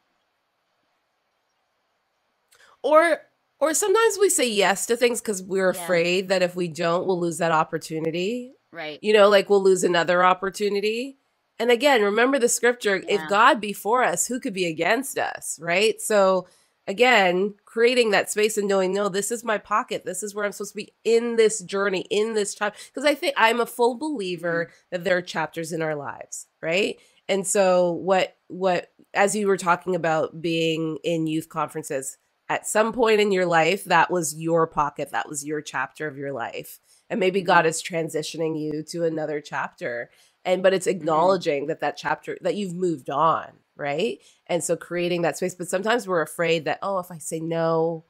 or 2.82 3.20
or 3.62 3.72
sometimes 3.72 4.18
we 4.20 4.28
say 4.28 4.48
yes 4.50 4.86
to 4.86 4.96
things 4.96 5.20
because 5.20 5.40
we're 5.42 5.72
Yeah. 5.72 5.82
afraid 5.82 6.28
that 6.28 6.42
if 6.42 6.56
we 6.56 6.68
don't 6.68 7.06
we'll 7.06 7.20
lose 7.20 7.38
that 7.38 7.52
opportunity. 7.52 8.52
Right. 8.72 8.98
you 9.02 9.12
know 9.12 9.28
like 9.28 9.48
we'll 9.48 9.62
lose 9.62 9.84
another 9.84 10.24
opportunity. 10.24 11.18
And 11.58 11.70
again 11.70 12.02
remember 12.02 12.38
the 12.38 12.48
scripture 12.48 12.96
Yeah. 12.96 13.14
if 13.22 13.28
god 13.30 13.60
be 13.60 13.72
for 13.72 14.02
us 14.02 14.26
who 14.26 14.40
could 14.40 14.52
be 14.52 14.66
against 14.66 15.16
us 15.16 15.58
right? 15.62 16.00
So 16.00 16.46
again 16.88 17.54
creating 17.64 18.10
that 18.10 18.28
space 18.30 18.58
and 18.58 18.66
knowing 18.66 18.92
no 18.92 19.08
this 19.08 19.30
is 19.30 19.44
my 19.44 19.56
pocket. 19.58 20.04
This 20.04 20.22
is 20.24 20.34
where 20.34 20.44
i'm 20.44 20.52
supposed 20.52 20.72
to 20.72 20.76
be 20.84 20.92
in 21.04 21.36
this 21.36 21.60
journey 21.60 22.04
in 22.10 22.34
this 22.34 22.54
time 22.56 22.72
because 22.88 23.08
i 23.08 23.14
think 23.14 23.34
i'm 23.36 23.60
a 23.60 23.66
full 23.66 23.94
believer 23.94 24.66
mm-hmm. 24.66 24.74
that 24.90 25.04
there 25.04 25.16
are 25.16 25.22
chapters 25.22 25.72
in 25.72 25.80
our 25.82 25.94
lives 25.94 26.46
right? 26.60 26.98
And 27.28 27.46
so 27.46 27.92
what 27.92 28.36
what 28.48 28.90
as 29.14 29.36
you 29.36 29.46
were 29.46 29.56
talking 29.56 29.94
about 29.94 30.42
being 30.42 30.98
in 31.04 31.26
youth 31.28 31.48
conferences 31.48 32.18
at 32.52 32.66
some 32.66 32.92
point 32.92 33.18
in 33.18 33.32
your 33.32 33.46
life 33.46 33.84
that 33.84 34.10
was 34.10 34.34
your 34.38 34.66
pocket 34.66 35.10
that 35.10 35.26
was 35.26 35.42
your 35.42 35.62
chapter 35.62 36.06
of 36.06 36.18
your 36.18 36.32
life. 36.32 36.78
And 37.08 37.18
maybe 37.18 37.40
god 37.40 37.64
is 37.64 37.82
transitioning 37.82 38.60
you 38.60 38.82
to 38.90 39.04
another 39.04 39.40
chapter. 39.40 40.10
And 40.44 40.62
but 40.62 40.74
it's 40.74 40.86
acknowledging 40.86 41.66
that 41.68 41.80
that 41.80 41.96
chapter 41.96 42.36
that 42.42 42.54
you've 42.56 42.74
moved 42.74 43.08
on 43.10 43.46
right? 43.74 44.18
And 44.46 44.62
so 44.62 44.76
creating 44.76 45.22
that 45.22 45.38
space. 45.38 45.54
But 45.54 45.66
sometimes 45.66 46.06
we're 46.06 46.20
afraid 46.20 46.66
that 46.66 46.78
oh 46.82 46.98
if 46.98 47.10
i 47.10 47.16
say 47.18 47.40
no 47.40 48.04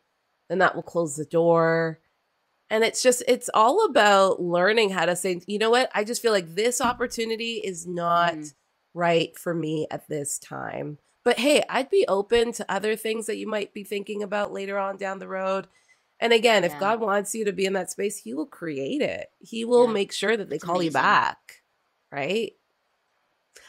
then 0.48 0.58
that 0.58 0.74
will 0.74 0.82
close 0.82 1.14
the 1.14 1.24
door. 1.24 2.00
And 2.68 2.82
it's 2.82 3.00
just 3.02 3.22
it's 3.28 3.48
all 3.54 3.84
about 3.84 4.42
learning 4.42 4.90
how 4.90 5.06
to 5.06 5.14
say 5.14 5.40
you 5.46 5.58
know 5.58 5.70
what? 5.70 5.88
I 5.94 6.02
just 6.02 6.20
feel 6.20 6.32
like 6.32 6.56
this 6.56 6.80
opportunity 6.80 7.54
is 7.64 7.86
not 7.86 8.34
Mhm. 8.34 8.54
right 8.92 9.38
for 9.38 9.54
me 9.54 9.86
at 9.90 10.08
this 10.08 10.38
time 10.40 10.98
but 11.24 11.38
hey 11.38 11.62
i'd 11.70 11.90
be 11.90 12.04
open 12.08 12.52
to 12.52 12.70
other 12.72 12.96
things 12.96 13.26
that 13.26 13.36
you 13.36 13.46
might 13.48 13.72
be 13.74 13.84
thinking 13.84 14.22
about 14.22 14.52
later 14.52 14.78
on 14.78 14.96
down 14.96 15.18
the 15.18 15.28
road. 15.28 15.66
And 16.20 16.32
again 16.32 16.64
if 16.64 16.78
god 16.78 17.00
wants 17.00 17.34
you 17.34 17.44
to 17.44 17.52
be 17.52 17.64
in 17.66 17.72
that 17.74 17.90
space 17.90 18.16
he 18.18 18.34
will 18.34 18.46
create 18.46 19.02
it. 19.02 19.28
He 19.40 19.64
will 19.64 19.86
Yeah. 19.86 19.92
make 19.94 20.12
sure 20.12 20.36
that 20.36 20.48
they 20.50 20.56
It's 20.56 20.64
call 20.64 20.82
you 20.82 20.90
back 20.90 21.62
right? 22.12 22.52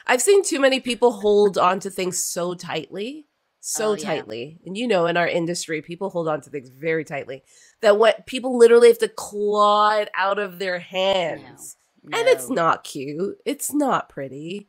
I've 0.06 0.22
seen 0.22 0.43
too 0.43 0.60
many 0.60 0.80
people 0.80 1.12
hold 1.14 1.58
on 1.58 1.80
to 1.82 1.89
things 1.89 2.18
so 2.22 2.54
tightly 2.54 3.28
so 3.66 3.91
Oh, 3.91 3.93
yeah. 3.93 4.04
tightly. 4.04 4.60
And 4.66 4.76
you 4.78 4.88
know 4.89 5.06
in 5.06 5.16
our 5.16 5.28
industry 5.28 5.82
people 5.82 6.10
hold 6.10 6.28
on 6.28 6.41
to 6.41 6.49
things 6.49 6.68
very 6.70 7.06
tightly 7.06 7.43
that 7.82 7.97
what 7.97 8.26
people 8.26 8.58
literally 8.58 8.89
have 8.89 8.97
to 8.99 9.08
claw 9.08 9.91
it 9.97 10.10
out 10.18 10.38
of 10.38 10.60
their 10.60 10.80
hands. 10.80 11.78
And 12.04 12.28
it's 12.28 12.49
not 12.49 12.84
cute. 12.84 13.38
It's 13.45 13.74
not 13.74 14.10
pretty 14.10 14.68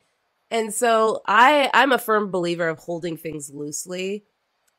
and 0.55 0.73
so 0.73 1.21
i 1.27 1.69
i'm 1.75 1.93
a 1.93 1.99
firm 1.99 2.31
believer 2.31 2.69
of 2.69 2.79
holding 2.79 3.17
things 3.17 3.51
loosely 3.53 4.25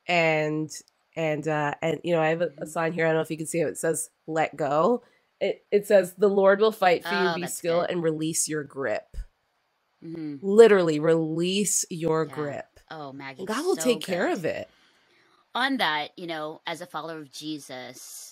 and 0.08 0.70
and 1.16 1.48
uh 1.48 1.74
and 1.82 2.00
you 2.04 2.14
know 2.14 2.22
i 2.22 2.28
have 2.30 2.42
a, 2.42 2.50
a 2.62 2.66
sign 2.66 2.92
here 2.92 3.06
i 3.06 3.10
don't 3.10 3.16
know 3.16 3.22
if 3.22 3.30
you 3.32 3.38
can 3.38 3.46
see 3.46 3.60
it 3.60 3.68
it 3.68 3.78
says 3.78 4.10
let 4.28 4.56
go 4.56 5.02
it 5.40 5.64
it 5.72 5.86
says 5.86 6.14
the 6.18 6.28
lord 6.30 6.60
will 6.60 6.72
fight 6.72 7.04
for 7.06 7.14
Oh, 7.14 7.16
you 7.16 7.30
be 7.30 7.48
still 7.48 7.82
good. 7.82 7.90
and 7.90 8.02
release 8.02 8.48
your 8.48 8.64
grip 8.64 9.16
Mhm. 10.04 10.42
literally 10.42 11.00
release 11.00 11.84
your 11.90 12.24
Yeah. 12.24 12.26
grip 12.26 12.80
Oh, 12.90 13.12
Maggie. 13.12 13.46
god 13.46 13.64
will 13.66 13.76
so 13.76 13.82
take 13.84 14.02
care 14.02 14.32
of 14.32 14.44
it 14.46 14.70
on 15.54 15.78
that, 15.78 16.12
you 16.18 16.26
know, 16.28 16.62
as 16.66 16.80
a 16.82 16.86
follower 16.86 17.18
of 17.18 17.30
Jesus, 17.32 18.25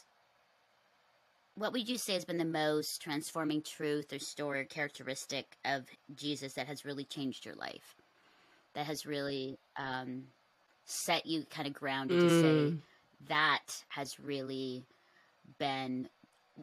what 1.56 1.72
would 1.72 1.88
you 1.88 1.98
say 1.98 2.14
has 2.14 2.24
been 2.24 2.38
the 2.38 2.44
most 2.44 3.00
transforming 3.00 3.62
truth 3.62 4.12
or 4.12 4.18
story 4.18 4.60
or 4.60 4.64
characteristic 4.64 5.56
of 5.64 5.84
Jesus 6.14 6.54
that 6.54 6.66
has 6.66 6.84
really 6.84 7.04
changed 7.04 7.44
your 7.44 7.54
life? 7.54 7.94
That 8.74 8.86
has 8.86 9.06
really 9.06 9.58
um, 9.76 10.24
set 10.84 11.26
you 11.26 11.44
kind 11.50 11.66
of 11.68 11.74
grounded 11.74 12.20
to 12.20 12.30
say 12.30 12.72
Mm. 12.72 12.78
that 13.28 13.84
has 13.88 14.18
really 14.18 14.84
been 15.58 16.08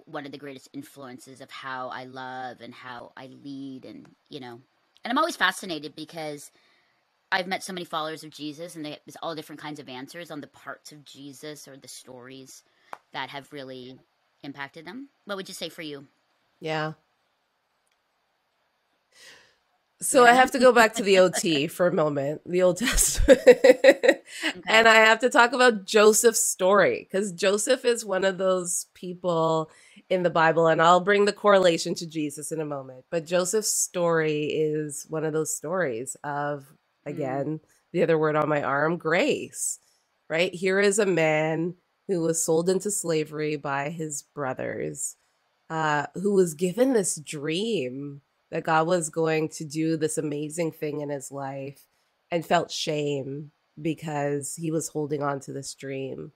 one 0.05 0.25
of 0.25 0.31
the 0.31 0.37
greatest 0.37 0.69
influences 0.73 1.41
of 1.41 1.49
how 1.51 1.89
I 1.89 2.05
love 2.05 2.61
and 2.61 2.73
how 2.73 3.11
I 3.17 3.27
lead 3.27 3.85
and 3.85 4.07
you 4.29 4.39
know 4.39 4.61
and 5.03 5.11
I'm 5.11 5.17
always 5.17 5.35
fascinated 5.35 5.95
because 5.95 6.51
I've 7.31 7.47
met 7.47 7.63
so 7.63 7.73
many 7.73 7.85
followers 7.85 8.23
of 8.23 8.29
Jesus 8.29 8.75
and 8.75 8.85
they, 8.85 8.99
there's 9.05 9.17
all 9.21 9.35
different 9.35 9.61
kinds 9.61 9.79
of 9.79 9.89
answers 9.89 10.31
on 10.31 10.41
the 10.41 10.47
parts 10.47 10.91
of 10.91 11.03
Jesus 11.05 11.67
or 11.67 11.77
the 11.77 11.87
stories 11.87 12.63
that 13.13 13.29
have 13.29 13.51
really 13.51 13.97
impacted 14.43 14.85
them. 14.85 15.09
What 15.25 15.37
would 15.37 15.47
you 15.47 15.53
say 15.55 15.69
for 15.69 15.81
you? 15.81 16.07
Yeah. 16.59 16.93
So 20.01 20.25
I 20.25 20.33
have 20.33 20.51
to 20.51 20.59
go 20.59 20.71
back 20.71 20.95
to 20.95 21.03
the 21.03 21.19
OT 21.19 21.67
for 21.67 21.87
a 21.87 21.93
moment, 21.93 22.41
the 22.45 22.63
Old 22.63 22.77
Testament. 22.77 23.41
And 24.67 24.87
I 24.87 24.95
have 24.95 25.19
to 25.19 25.29
talk 25.29 25.53
about 25.53 25.85
Joseph's 25.85 26.43
story 26.43 27.07
because 27.09 27.31
Joseph 27.33 27.85
is 27.85 28.05
one 28.05 28.23
of 28.23 28.37
those 28.37 28.87
people 28.93 29.69
in 30.09 30.23
the 30.23 30.29
Bible, 30.29 30.67
and 30.67 30.81
I'll 30.81 31.01
bring 31.01 31.25
the 31.25 31.33
correlation 31.33 31.95
to 31.95 32.07
Jesus 32.07 32.51
in 32.51 32.61
a 32.61 32.65
moment. 32.65 33.05
But 33.09 33.25
Joseph's 33.25 33.71
story 33.71 34.43
is 34.45 35.05
one 35.09 35.25
of 35.25 35.33
those 35.33 35.55
stories 35.55 36.15
of, 36.23 36.65
mm. 37.07 37.11
again, 37.11 37.59
the 37.91 38.03
other 38.03 38.17
word 38.17 38.35
on 38.35 38.49
my 38.49 38.63
arm, 38.63 38.97
grace, 38.97 39.79
right? 40.29 40.53
Here 40.53 40.79
is 40.79 40.99
a 40.99 41.05
man 41.05 41.75
who 42.11 42.21
was 42.21 42.43
sold 42.43 42.69
into 42.69 42.91
slavery 42.91 43.55
by 43.55 43.89
his 43.89 44.21
brothers, 44.21 45.15
uh, 45.69 46.07
who 46.15 46.33
was 46.33 46.53
given 46.53 46.93
this 46.93 47.15
dream 47.15 48.21
that 48.49 48.63
God 48.63 48.87
was 48.87 49.09
going 49.09 49.49
to 49.49 49.65
do 49.65 49.95
this 49.95 50.17
amazing 50.17 50.71
thing 50.71 51.01
in 51.01 51.09
his 51.09 51.31
life 51.31 51.85
and 52.29 52.45
felt 52.45 52.71
shame 52.71 53.51
because 53.81 54.55
he 54.55 54.71
was 54.71 54.89
holding 54.89 55.23
on 55.23 55.39
to 55.41 55.53
this 55.53 55.73
dream. 55.73 56.33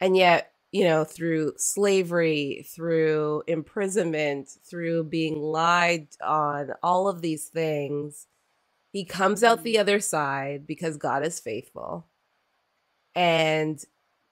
And 0.00 0.16
yet, 0.16 0.52
you 0.72 0.84
know, 0.84 1.04
through 1.04 1.54
slavery, 1.56 2.66
through 2.74 3.42
imprisonment, 3.46 4.48
through 4.64 5.04
being 5.04 5.40
lied 5.40 6.08
on, 6.24 6.72
all 6.82 7.08
of 7.08 7.20
these 7.20 7.48
things, 7.48 8.26
he 8.92 9.04
comes 9.04 9.44
out 9.44 9.62
the 9.62 9.78
other 9.78 10.00
side 10.00 10.66
because 10.66 10.96
God 10.96 11.24
is 11.24 11.38
faithful 11.38 12.06
and 13.14 13.84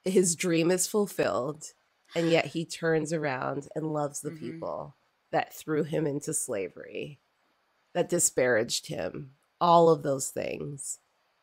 his 0.04 0.36
dream 0.36 0.70
is 0.70 0.86
fulfilled. 0.86 1.64
And 2.16 2.30
yet 2.30 2.46
he 2.46 2.64
turns 2.66 3.12
around 3.12 3.68
and 3.74 3.92
loves 3.92 4.20
the 4.20 4.30
Mhm. 4.30 4.38
people 4.40 4.96
that 5.32 5.54
threw 5.54 5.84
him 5.84 6.06
into 6.06 6.34
slavery, 6.34 7.20
that 7.94 8.08
disparaged 8.08 8.88
him, 8.88 9.36
all 9.60 9.88
of 9.90 10.02
those 10.02 10.30
things. 10.30 11.00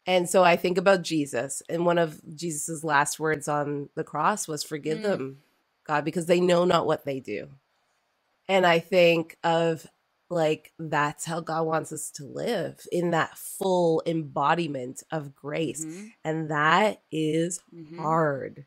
And 0.08 0.30
so 0.30 0.44
I 0.44 0.58
think 0.58 0.78
about 0.78 1.04
Jesus, 1.04 1.64
and 1.70 1.86
one 1.86 1.98
of 2.00 2.22
Jesus's 2.36 2.84
last 2.84 3.20
words 3.20 3.48
on 3.48 3.90
the 3.96 4.04
cross 4.04 4.48
was, 4.48 4.64
Forgive 4.64 5.00
Mm. 5.00 5.04
them, 5.04 5.44
God, 5.86 6.06
because 6.06 6.28
they 6.28 6.42
know 6.42 6.66
not 6.66 6.88
what 6.88 7.06
they 7.06 7.20
do. 7.20 7.50
And 8.48 8.66
I 8.66 8.80
think 8.80 9.38
of 9.44 9.88
like 10.30 10.74
that's 10.80 11.26
how 11.26 11.40
God 11.40 11.66
wants 11.66 11.92
us 11.92 12.10
to 12.12 12.26
live 12.26 12.86
in 12.92 13.12
that 13.12 13.38
full 13.38 14.02
embodiment 14.06 15.04
of 15.12 15.36
grace. 15.36 15.86
Mhm, 15.86 16.14
And 16.24 16.50
that 16.50 17.02
is 17.12 17.62
mhm. 17.74 17.98
hard. 17.98 18.66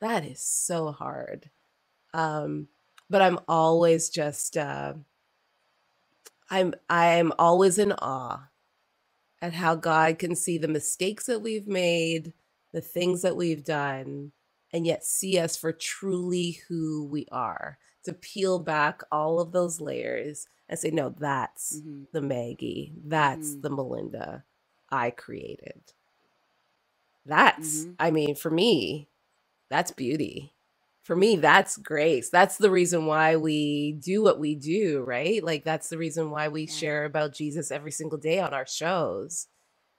That 0.00 0.24
is 0.24 0.40
so 0.40 0.92
hard. 0.92 1.50
Um, 2.14 2.68
but 3.08 3.22
I'm 3.22 3.38
always 3.48 4.10
just 4.10 4.56
uh 4.56 4.94
I'm 6.50 6.74
I'm 6.90 7.32
always 7.38 7.78
in 7.78 7.92
awe 7.92 8.48
at 9.40 9.54
how 9.54 9.74
God 9.74 10.18
can 10.18 10.36
see 10.36 10.58
the 10.58 10.68
mistakes 10.68 11.26
that 11.26 11.40
we've 11.40 11.66
made, 11.66 12.32
the 12.72 12.80
things 12.80 13.22
that 13.22 13.36
we've 13.36 13.64
done, 13.64 14.32
and 14.72 14.86
yet 14.86 15.04
see 15.04 15.38
us 15.38 15.56
for 15.56 15.72
truly 15.72 16.60
who 16.68 17.04
we 17.06 17.26
are. 17.32 17.78
To 18.04 18.12
peel 18.12 18.58
back 18.58 19.02
all 19.12 19.40
of 19.40 19.52
those 19.52 19.80
layers 19.80 20.48
and 20.68 20.78
say, 20.78 20.90
no, 20.90 21.10
that's 21.10 21.80
Mhm. 21.80 22.06
the 22.12 22.20
Maggie, 22.20 22.94
that's 23.04 23.54
Mhm. 23.54 23.62
the 23.62 23.70
Melinda 23.70 24.44
I 24.90 25.10
created. 25.10 25.92
That's, 27.24 27.84
Mhm. 27.84 27.94
I 27.98 28.10
mean, 28.10 28.34
for 28.34 28.50
me, 28.50 29.08
that's 29.68 29.92
beauty. 29.92 30.52
For 31.02 31.16
me, 31.16 31.36
that's 31.36 31.76
grace. 31.76 32.28
That's 32.30 32.56
the 32.58 32.70
reason 32.70 33.06
why 33.06 33.36
we 33.36 33.92
do 33.92 34.22
what 34.22 34.38
we 34.38 34.54
do, 34.54 35.00
right? 35.02 35.42
Like, 35.42 35.64
that's 35.64 35.88
the 35.88 35.98
reason 35.98 36.30
why 36.30 36.48
we 36.48 36.62
Yeah. 36.66 36.72
share 36.72 37.04
about 37.04 37.32
Jesus 37.32 37.70
every 37.70 37.90
single 37.92 38.18
day 38.18 38.38
on 38.40 38.52
our 38.54 38.66
shows, 38.66 39.48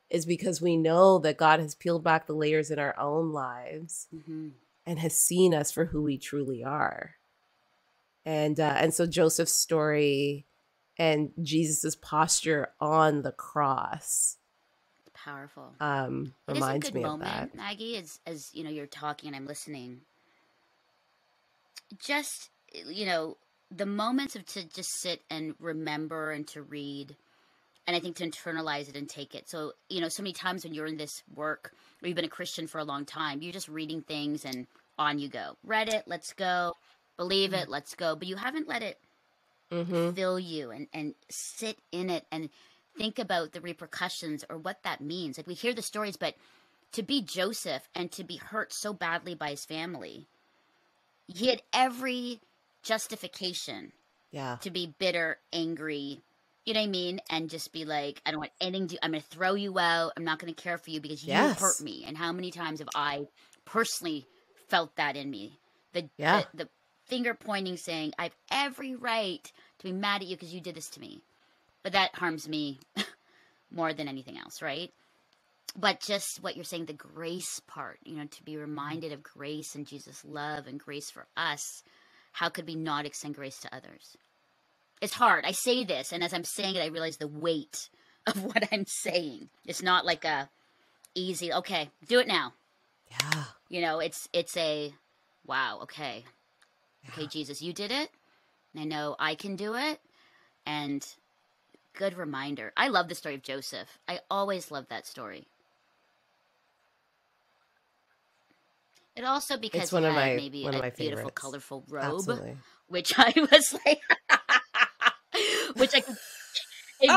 is 0.10 0.26
because 0.26 0.62
we 0.62 0.78
know 0.78 1.20
that 1.20 1.38
God 1.38 1.60
has 1.60 1.76
peeled 1.76 2.04
back 2.04 2.26
the 2.28 2.36
layers 2.36 2.70
in 2.72 2.80
our 2.80 2.97
own 2.99 3.32
lives 3.32 4.08
Mhm. 4.14 4.51
and 4.86 4.99
has 4.99 5.16
seen 5.16 5.54
us 5.54 5.72
for 5.72 5.86
who 5.86 6.01
we 6.04 6.18
truly 6.18 6.64
are. 6.64 7.16
And 8.26 8.59
uh, 8.59 8.76
and 8.78 8.93
so 8.93 9.05
Joseph's 9.05 9.53
story 9.53 10.45
and 10.97 11.32
Jesus's 11.41 11.95
posture 11.95 12.69
on 12.80 13.21
the 13.21 13.32
cross 13.32 14.38
Powerful. 15.13 15.74
um, 15.80 16.34
It 16.47 16.51
is 16.51 16.57
a 16.57 16.59
reminds 16.59 16.86
good 16.88 16.95
me 16.95 17.01
moment, 17.03 17.24
of 17.24 17.34
that. 17.34 17.55
Maggie, 17.55 17.97
as 17.97 18.19
as 18.26 18.49
you 18.53 18.63
know, 18.63 18.69
you're 18.69 18.86
talking 18.88 19.28
and 19.28 19.36
I'm 19.36 19.47
listening. 19.47 20.01
Just 21.99 22.49
you 22.89 23.05
know, 23.05 23.38
the 23.71 23.86
moments 23.86 24.36
of 24.36 24.45
to 24.47 24.67
just 24.67 24.89
sit 24.99 25.21
and 25.30 25.55
remember 25.59 26.32
and 26.32 26.47
to 26.49 26.61
read 26.61 27.15
and 27.86 27.95
I 27.95 27.99
think 27.99 28.15
to 28.17 28.30
internalize 28.30 28.89
it 28.89 28.95
and 28.95 29.09
take 29.09 29.36
it. 29.36 29.49
So, 29.49 29.74
you 29.89 29.99
know, 30.01 30.07
so 30.07 30.24
many 30.24 30.34
times 30.34 30.63
when 30.63 30.74
you're 30.74 30.88
in 30.88 30.97
this 30.97 31.21
work 31.36 31.74
or 32.01 32.07
you've 32.07 32.15
been 32.15 32.26
a 32.26 32.30
Christian 32.30 32.65
for 32.67 32.80
a 32.80 32.84
long 32.84 33.05
time, 33.05 33.41
you're 33.41 33.53
just 33.53 33.67
reading 33.67 34.01
things 34.01 34.45
and 34.45 34.67
on 34.97 35.19
you 35.19 35.28
go. 35.28 35.57
Read 35.65 35.89
it, 35.89 36.03
let's 36.07 36.34
go. 36.34 36.74
Believe 37.18 37.53
it, 37.53 37.70
let's 37.70 37.95
go. 37.95 38.16
But 38.16 38.28
you 38.28 38.36
haven't 38.36 38.68
let 38.68 38.84
it 38.84 38.99
Mm-hmm. 39.72 40.11
fill 40.11 40.39
you 40.39 40.70
and, 40.70 40.88
and 40.93 41.16
sit 41.30 41.80
in 41.91 42.09
it 42.11 42.26
and 42.32 42.49
think 42.97 43.18
about 43.18 43.51
the 43.53 43.61
repercussions 43.61 44.45
or 44.49 44.57
what 44.57 44.84
that 44.84 45.01
means. 45.01 45.38
Like 45.38 45.47
we 45.47 45.55
hear 45.55 45.74
the 45.74 45.82
stories, 45.82 46.16
but 46.16 46.36
to 46.91 47.01
be 47.01 47.22
Joseph 47.24 47.88
and 47.95 48.11
to 48.11 48.24
be 48.24 48.38
hurt 48.38 48.72
so 48.72 48.93
badly 48.93 49.34
by 49.34 49.49
his 49.51 49.66
family, 49.66 50.28
he 51.28 51.47
had 51.47 51.61
every 51.74 52.39
justification 52.84 53.91
Yeah. 54.32 54.57
to 54.61 54.70
be 54.70 54.93
bitter, 54.99 55.38
angry, 55.51 56.22
you 56.66 56.74
know 56.74 56.80
what 56.82 56.86
I 56.88 56.89
mean? 56.91 57.20
And 57.30 57.49
just 57.49 57.74
be 57.74 57.84
like, 57.84 58.22
I 58.26 58.32
don't 58.32 58.39
want 58.39 58.51
anything 58.61 58.88
to, 58.89 59.03
I'm 59.03 59.11
going 59.11 59.22
to 59.22 59.28
throw 59.28 59.55
you 59.55 59.78
out. 59.80 60.14
I'm 60.16 60.24
not 60.24 60.39
going 60.39 60.53
to 60.53 60.61
care 60.61 60.78
for 60.78 60.91
you 60.91 61.01
because 61.01 61.24
Yes. 61.26 61.57
you 61.57 61.66
hurt 61.66 61.82
me. 61.82 62.03
And 62.07 62.16
how 62.18 62.32
many 62.32 62.51
times 62.51 62.80
have 62.80 62.89
I 62.95 63.26
personally 63.66 64.28
felt 64.70 64.95
that 64.97 65.16
in 65.18 65.30
me? 65.32 65.57
The, 65.93 66.07
Yeah. 66.18 66.43
the, 66.53 66.66
the 66.66 66.70
finger 67.06 67.34
pointing 67.34 67.78
saying, 67.78 68.14
I 68.18 68.24
have 68.24 68.36
every 68.51 68.95
right 68.95 69.51
to 69.80 69.84
be 69.84 69.91
mad 69.91 70.22
at 70.22 70.28
you 70.28 70.36
because 70.36 70.54
you 70.54 70.62
did 70.62 70.76
this 70.76 70.89
to 70.91 70.99
me. 70.99 71.22
But 71.84 71.93
that 71.93 72.16
harms 72.16 72.47
me 72.47 72.80
more 73.72 73.93
than 73.93 74.08
anything 74.08 74.38
else, 74.38 74.62
right? 74.62 74.91
But 75.76 75.99
just 75.99 76.41
what 76.41 76.56
you're 76.56 76.64
saying, 76.64 76.86
the 76.86 76.93
grace 76.93 77.60
part, 77.68 77.99
you 78.04 78.16
know, 78.16 78.26
to 78.26 78.43
be 78.43 78.54
mm-hmm. 78.54 78.62
reminded 78.62 79.12
of 79.12 79.24
grace 79.24 79.76
and 79.76 79.88
Jesus' 79.88 80.24
love 80.24 80.68
and 80.68 80.80
grace 80.80 81.10
for 81.10 81.26
us. 81.36 81.84
How 82.32 82.49
could 82.49 82.68
we 82.68 82.76
not 82.76 83.06
extend 83.06 83.36
grace 83.36 83.60
to 83.60 83.76
others? 83.76 84.18
It's 85.01 85.14
hard. 85.14 85.45
I 85.45 85.51
say 85.51 85.84
this, 85.84 86.12
and 86.12 86.24
as 86.24 86.34
I'm 86.34 86.45
saying 86.45 86.76
it, 86.76 86.82
I 86.82 86.88
realize 86.88 87.18
the 87.18 87.28
weight 87.28 87.89
of 88.28 88.43
what 88.43 88.68
I'm 88.72 88.86
saying. 88.88 89.49
It's 89.66 89.82
not 89.82 90.06
like 90.06 90.24
a 90.24 90.49
easy, 91.16 91.51
okay, 91.51 91.89
do 92.08 92.20
it 92.20 92.28
now. 92.28 92.54
Yeah. 93.12 93.43
You 93.70 93.82
know, 93.82 93.99
it's 93.99 94.28
it's 94.34 94.56
a 94.58 94.93
wow, 95.45 95.80
okay. 95.84 96.24
Okay, 97.10 97.28
Jesus, 97.28 97.62
you 97.62 97.74
did 97.74 97.91
it. 97.91 98.10
And 98.74 98.82
I 98.82 98.86
know 98.86 99.16
I 99.20 99.36
can 99.36 99.56
do 99.56 99.76
it. 99.76 99.99
And 100.66 101.06
good 101.93 102.18
reminder. 102.18 102.72
I 102.78 102.88
love 102.88 103.08
the 103.10 103.16
story 103.16 103.36
of 103.36 103.43
Joseph. 103.43 103.99
I 104.08 104.20
always 104.32 104.72
love 104.72 104.88
that 104.89 105.06
story. 105.06 105.47
It 109.16 109.24
also 109.26 109.58
because 109.58 109.84
It's 109.84 109.91
one 109.91 110.06
of 110.06 110.16
my- 110.16 110.36
maybe 110.36 110.64
one 110.64 110.74
a 110.74 110.78
of 110.78 110.84
my 110.84 110.89
beautiful, 110.89 111.18
favorites. 111.30 111.41
colorful 111.41 111.84
robe, 111.88 112.16
Absolutely. 112.16 112.58
which 112.88 113.14
I 113.18 113.32
was 113.51 113.76
like, 113.86 114.01
which 115.76 115.93
I 115.95 116.01
could. 116.01 116.18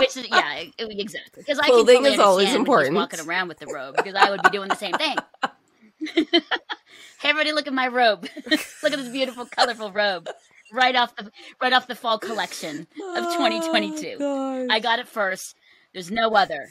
Which 0.01 0.17
is, 0.17 0.27
yeah, 0.29 0.63
exactly. 0.79 1.43
Because 1.43 1.61
I 1.61 1.69
can 1.69 1.87
totally 1.87 2.13
is 2.15 2.19
always 2.19 2.49
understand 2.49 2.67
when 2.69 2.81
he's 2.81 2.89
important. 2.89 2.97
walking 2.97 3.21
around 3.21 3.49
with 3.49 3.59
the 3.61 3.67
robe 3.69 3.97
because 3.97 4.15
I 4.17 4.31
would 4.31 4.43
be 4.43 4.51
doing 4.51 4.69
the 4.69 4.75
same 4.77 4.95
thing. 4.95 5.17
hey, 6.15 6.41
everybody, 7.25 7.53
look 7.53 7.67
at 7.67 7.73
my 7.73 7.89
robe. 7.89 8.27
look 8.51 8.93
at 8.93 8.97
this 8.99 9.09
beautiful, 9.09 9.47
colorful 9.47 9.93
robe, 9.93 10.29
right 10.73 10.95
off 10.95 11.15
the 11.17 11.31
right 11.61 11.73
off 11.73 11.87
the 11.87 11.95
fall 11.95 12.19
collection 12.19 12.87
of 13.17 13.25
2022. 13.33 14.19
Oh, 14.21 14.67
I 14.71 14.81
got 14.81 14.99
it 14.99 15.09
first. 15.09 15.57
There's 15.93 16.11
no 16.11 16.31
other. 16.35 16.69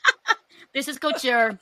this 0.74 0.88
is 0.88 0.98
couture. 0.98 1.58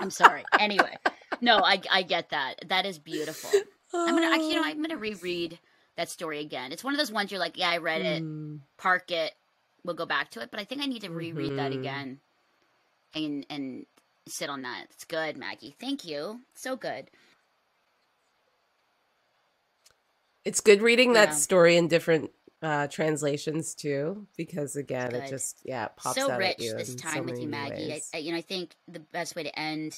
I'm 0.00 0.10
sorry. 0.10 0.44
Anyway, 0.58 0.96
no, 1.40 1.58
I 1.58 1.80
I 1.90 2.02
get 2.02 2.30
that. 2.30 2.68
That 2.68 2.86
is 2.86 2.98
beautiful. 2.98 3.50
I'm 3.94 4.14
gonna 4.14 4.26
actually, 4.26 4.50
you 4.50 4.54
know, 4.56 4.64
I'm 4.64 4.82
gonna 4.82 4.96
reread 4.96 5.58
that 5.96 6.10
story 6.10 6.40
again. 6.40 6.72
It's 6.72 6.84
one 6.84 6.92
of 6.94 6.98
those 6.98 7.12
ones 7.12 7.30
you're 7.30 7.40
like, 7.40 7.56
yeah, 7.58 7.70
I 7.70 7.78
read 7.78 8.02
it, 8.02 8.22
Mm, 8.22 8.60
park 8.76 9.10
it, 9.10 9.32
we'll 9.84 9.94
go 9.94 10.04
back 10.06 10.30
to 10.32 10.40
it. 10.42 10.50
But 10.50 10.60
I 10.60 10.64
think 10.64 10.82
I 10.82 10.86
need 10.86 11.02
to 11.02 11.08
reread 11.10 11.56
that 11.56 11.72
Mhm. 11.72 11.78
again, 11.78 12.20
and 13.14 13.46
and 13.48 13.86
sit 14.28 14.48
on 14.50 14.62
that. 14.62 14.86
It's 14.90 15.04
good, 15.04 15.36
Maggie. 15.36 15.76
Thank 15.80 16.04
you. 16.04 16.40
So 16.54 16.76
good. 16.76 17.10
It's 20.44 20.60
good 20.60 20.82
reading 20.82 21.14
Yeah. 21.14 21.26
that 21.26 21.34
story 21.34 21.76
in 21.76 21.88
different 21.88 22.30
uh, 22.62 22.86
translations 22.88 23.74
too, 23.74 24.26
because 24.36 24.76
again, 24.76 25.14
it 25.14 25.28
just 25.28 25.60
yeah 25.64 25.86
it 25.86 25.92
pops 25.96 26.16
so 26.16 26.30
out 26.30 26.38
rich 26.38 26.52
at 26.58 26.60
you 26.60 26.74
this 26.74 26.94
time 26.94 27.14
so 27.16 27.22
with 27.24 27.40
you, 27.40 27.48
Maggie. 27.48 27.92
I. 27.92 28.00
I, 28.14 28.18
you 28.18 28.32
know, 28.32 28.38
I 28.38 28.42
think 28.42 28.74
the 28.88 29.00
best 29.00 29.36
way 29.36 29.42
to 29.44 29.58
end 29.58 29.96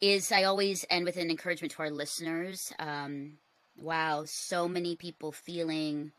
is 0.00 0.32
I 0.32 0.44
always 0.44 0.84
end 0.90 1.04
with 1.04 1.16
an 1.16 1.30
encouragement 1.30 1.72
to 1.72 1.82
our 1.82 1.90
listeners. 1.90 2.72
Um, 2.78 3.38
wow, 3.80 4.24
so 4.26 4.68
many 4.68 4.96
people 4.96 5.32
feeling 5.32 6.12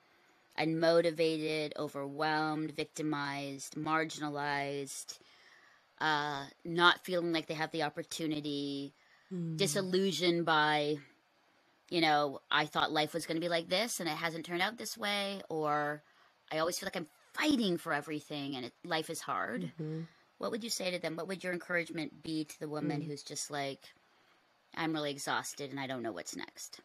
unmotivated, 0.59 1.71
overwhelmed, 1.77 2.71
victimized, 2.71 3.75
marginalized, 3.75 5.17
uh, 6.01 6.45
not 6.65 7.05
feeling 7.05 7.31
like 7.31 7.47
they 7.47 7.53
have 7.53 7.71
the 7.71 7.83
opportunity, 7.83 8.93
Mm. 9.31 9.55
disillusioned 9.55 10.45
by, 10.45 10.97
you 11.89 12.01
know, 12.01 12.41
I 12.51 12.65
thought 12.65 12.91
life 12.91 13.13
was 13.13 13.25
going 13.25 13.37
to 13.37 13.41
be 13.41 13.47
like 13.47 13.69
this 13.69 14.01
and 14.01 14.09
it 14.09 14.17
hasn't 14.17 14.45
turned 14.45 14.61
out 14.61 14.77
this 14.77 14.97
way, 14.97 15.41
or 15.47 16.03
I 16.51 16.57
always 16.59 16.77
feel 16.77 16.87
like 16.87 16.97
I'm 16.97 17.07
fighting 17.33 17.77
for 17.77 17.93
everything 17.93 18.57
and 18.57 18.65
it, 18.65 18.73
life 18.83 19.09
is 19.09 19.21
hard. 19.21 19.71
Mhm. 19.79 20.07
What 20.37 20.51
would 20.51 20.63
you 20.65 20.69
say 20.69 20.91
to 20.91 20.99
them? 20.99 21.15
What 21.15 21.27
would 21.29 21.43
your 21.43 21.53
encouragement 21.53 22.23
be 22.23 22.43
to 22.45 22.59
the 22.59 22.67
woman 22.67 23.01
who's 23.01 23.23
just 23.23 23.51
like, 23.51 23.93
I'm 24.75 24.93
really 24.93 25.11
exhausted 25.11 25.69
and 25.71 25.79
I 25.79 25.87
don't 25.87 26.01
know 26.03 26.11
what's 26.11 26.35
next? 26.35 26.81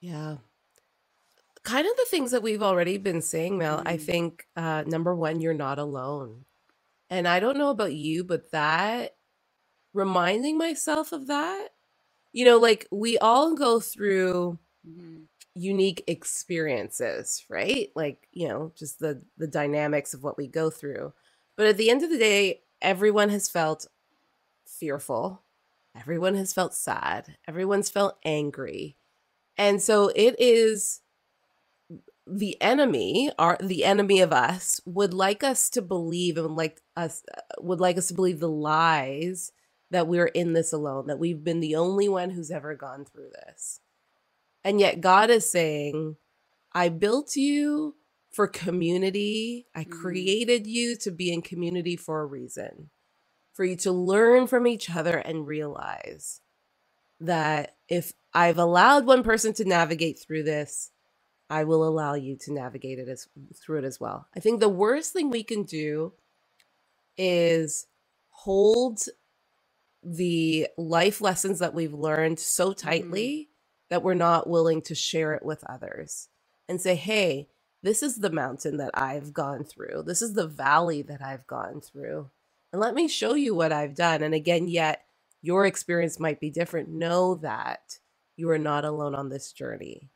Yeah. 0.00 0.38
Kind 1.64 1.86
of 1.86 1.96
the 1.96 2.06
things 2.10 2.32
that 2.32 2.42
we've 2.42 2.62
already 2.62 2.98
been 2.98 3.22
saying, 3.22 3.58
Mel. 3.58 3.82
I 3.86 3.96
Mhm. 3.96 4.00
think 4.00 4.48
uh, 4.56 4.84
number 4.86 5.14
one, 5.14 5.40
you're 5.42 5.54
not 5.54 5.78
alone. 5.78 6.46
And 7.10 7.28
I 7.28 7.40
don't 7.40 7.58
know 7.58 7.70
about 7.70 7.94
you, 7.94 8.24
but 8.24 8.50
that 8.52 9.16
reminding 9.94 10.58
myself 10.58 11.12
of 11.12 11.28
that, 11.28 11.70
you 12.32 12.44
know, 12.44 12.58
like 12.58 12.86
we 12.92 13.18
all 13.18 13.54
go 13.54 13.80
through 13.80 14.58
hmm 14.84 15.24
unique 15.54 16.04
experiences, 16.08 17.44
right? 17.50 17.90
Like, 17.96 18.28
you 18.32 18.48
know, 18.48 18.72
just 18.76 19.00
the 19.00 19.22
the 19.38 19.48
dynamics 19.48 20.14
of 20.14 20.22
what 20.24 20.38
we 20.38 20.48
go 20.48 20.70
through. 20.70 21.12
But 21.56 21.66
at 21.66 21.76
the 21.78 21.90
end 21.90 22.02
of 22.04 22.10
the 22.10 22.18
day, 22.18 22.62
everyone 22.82 23.30
has 23.30 23.48
felt 23.50 23.86
fearful. 24.66 25.42
Everyone 25.96 26.34
has 26.36 26.52
felt 26.54 26.74
sad. 26.74 27.36
Everyone's 27.48 27.90
felt 27.90 28.18
angry. 28.24 28.96
And 29.58 29.82
so 29.82 30.08
it 30.16 30.36
is 30.40 31.02
the 32.26 32.60
enemy, 32.60 33.30
are 33.38 33.58
the 33.60 33.84
enemy 33.84 34.20
of 34.20 34.32
us 34.32 34.80
would 34.86 35.12
like 35.12 35.44
us 35.44 35.68
to 35.70 35.82
believe 35.82 36.36
and 36.36 36.48
would 36.48 36.56
like 36.56 36.80
us 36.96 37.22
would 37.58 37.80
like 37.80 37.98
us 37.98 38.08
to 38.08 38.14
believe 38.14 38.40
the 38.40 38.48
lies 38.48 39.52
that 39.90 40.08
we're 40.08 40.26
in 40.26 40.54
this 40.54 40.72
alone, 40.72 41.06
that 41.06 41.18
we've 41.18 41.44
been 41.44 41.60
the 41.60 41.76
only 41.76 42.08
one 42.08 42.30
who's 42.30 42.50
ever 42.50 42.74
gone 42.74 43.04
through 43.04 43.30
this. 43.46 43.80
And 44.64 44.80
yet 44.80 45.00
God 45.00 45.30
is 45.30 45.50
saying, 45.50 46.16
I 46.72 46.88
built 46.88 47.36
you 47.36 47.94
for 48.32 48.48
community. 48.48 49.66
I 49.74 49.84
Mhm. 49.84 49.90
created 49.90 50.66
you 50.66 50.96
to 50.96 51.10
be 51.10 51.32
in 51.32 51.42
community 51.42 51.96
for 51.96 52.20
a 52.22 52.26
reason, 52.26 52.90
for 53.52 53.64
you 53.64 53.76
to 53.76 53.92
learn 53.92 54.46
from 54.46 54.66
each 54.66 54.90
other 54.90 55.18
and 55.18 55.46
realize 55.46 56.40
that 57.20 57.76
if 57.88 58.14
I've 58.32 58.58
allowed 58.58 59.06
one 59.06 59.22
person 59.22 59.52
to 59.54 59.64
navigate 59.64 60.18
through 60.18 60.42
this, 60.42 60.90
I 61.50 61.64
will 61.64 61.86
allow 61.86 62.14
you 62.14 62.36
to 62.42 62.52
navigate 62.52 62.98
it 62.98 63.08
as 63.08 63.28
through 63.54 63.78
it 63.80 63.84
as 63.84 64.00
well. 64.00 64.28
I 64.36 64.40
think 64.40 64.60
the 64.60 64.68
worst 64.68 65.12
thing 65.12 65.30
we 65.30 65.42
can 65.42 65.64
do 65.64 66.12
is 67.16 67.86
hold 68.30 69.00
the 70.02 70.68
life 70.76 71.20
lessons 71.20 71.58
that 71.60 71.74
we've 71.74 71.94
learned 71.94 72.38
so 72.38 72.70
mm-hmm. 72.70 72.86
tightly 72.86 73.48
that 73.90 74.02
we're 74.02 74.14
not 74.14 74.48
willing 74.48 74.82
to 74.82 74.94
share 74.94 75.34
it 75.34 75.44
with 75.44 75.64
others 75.68 76.28
and 76.68 76.80
say, 76.80 76.94
hey, 76.94 77.48
this 77.82 78.02
is 78.02 78.16
the 78.16 78.30
mountain 78.30 78.78
that 78.78 78.90
I've 78.94 79.32
gone 79.32 79.64
through. 79.64 80.04
This 80.06 80.22
is 80.22 80.32
the 80.32 80.46
valley 80.46 81.02
that 81.02 81.22
I've 81.22 81.46
gone 81.46 81.80
through. 81.80 82.30
And 82.72 82.80
let 82.80 82.94
me 82.94 83.08
show 83.08 83.34
you 83.34 83.54
what 83.54 83.72
I've 83.72 83.94
done. 83.94 84.22
And 84.22 84.34
again, 84.34 84.68
yet 84.68 85.04
your 85.42 85.66
experience 85.66 86.18
might 86.18 86.40
be 86.40 86.50
different. 86.50 86.88
Know 86.88 87.34
that 87.36 87.98
you 88.36 88.48
are 88.50 88.58
not 88.58 88.84
alone 88.84 89.14
on 89.14 89.28
this 89.28 89.52
journey. 89.52 90.10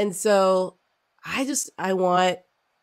And 0.00 0.16
so 0.16 0.78
I 1.26 1.44
just, 1.44 1.68
I 1.76 1.92
want 1.92 2.38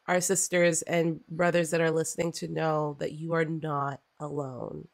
our 0.08 0.22
sisters 0.22 0.84
and 0.84 1.20
brothers 1.28 1.72
that 1.72 1.82
are 1.82 1.90
listening 1.90 2.32
to 2.34 2.48
know 2.48 2.96
that 3.00 3.14
you 3.14 3.34
are 3.34 3.44
not 3.44 4.02
alone. 4.20 4.88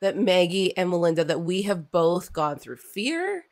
That 0.00 0.16
Maggie 0.16 0.76
and 0.76 0.88
Melinda, 0.88 1.24
that 1.24 1.40
we 1.40 1.62
have 1.62 1.90
both 1.90 2.32
gone 2.32 2.60
through 2.60 2.76
fear, 2.76 3.46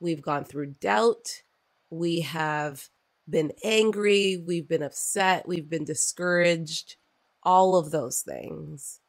we've 0.00 0.20
gone 0.20 0.44
through 0.44 0.74
doubt, 0.80 1.44
we 1.88 2.20
have 2.20 2.90
been 3.26 3.52
angry, 3.64 4.36
we've 4.36 4.68
been 4.68 4.82
upset, 4.82 5.48
we've 5.48 5.70
been 5.70 5.86
discouraged, 5.86 6.96
all 7.42 7.74
of 7.74 7.90
those 7.90 8.20
things. 8.20 9.00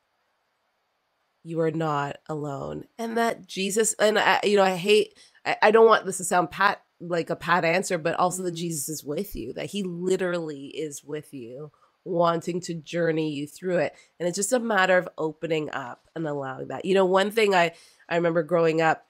You 1.43 1.59
are 1.59 1.71
not 1.71 2.15
alone. 2.29 2.85
And 2.97 3.17
that 3.17 3.45
Jesus, 3.45 3.91
and 3.99 4.17
I, 4.17 4.39
you 4.45 4.55
know, 4.55 4.63
I 4.63 4.77
hate, 4.77 5.19
I, 5.45 5.57
I 5.63 5.71
don't 5.71 5.87
want 5.87 6.05
this 6.05 6.19
to 6.19 6.23
sound 6.23 6.49
pat 6.49 6.81
like 7.07 7.29
a 7.29 7.35
pat 7.35 7.65
answer, 7.65 7.97
but 7.97 8.15
also 8.15 8.43
that 8.43 8.49
mm-hmm. 8.51 8.57
Jesus 8.57 8.89
is 8.89 9.03
with 9.03 9.35
you, 9.35 9.53
that 9.53 9.67
he 9.67 9.83
literally 9.83 10.67
is 10.67 11.03
with 11.03 11.33
you, 11.33 11.71
wanting 12.05 12.61
to 12.61 12.73
journey 12.73 13.31
you 13.31 13.47
through 13.47 13.77
it. 13.77 13.93
And 14.19 14.27
it's 14.27 14.37
just 14.37 14.53
a 14.53 14.59
matter 14.59 14.97
of 14.97 15.09
opening 15.17 15.69
up 15.71 16.07
and 16.15 16.27
allowing 16.27 16.67
that. 16.67 16.85
You 16.85 16.95
know, 16.95 17.05
one 17.05 17.31
thing 17.31 17.53
I 17.53 17.73
I 18.09 18.15
remember 18.15 18.43
growing 18.43 18.81
up 18.81 19.07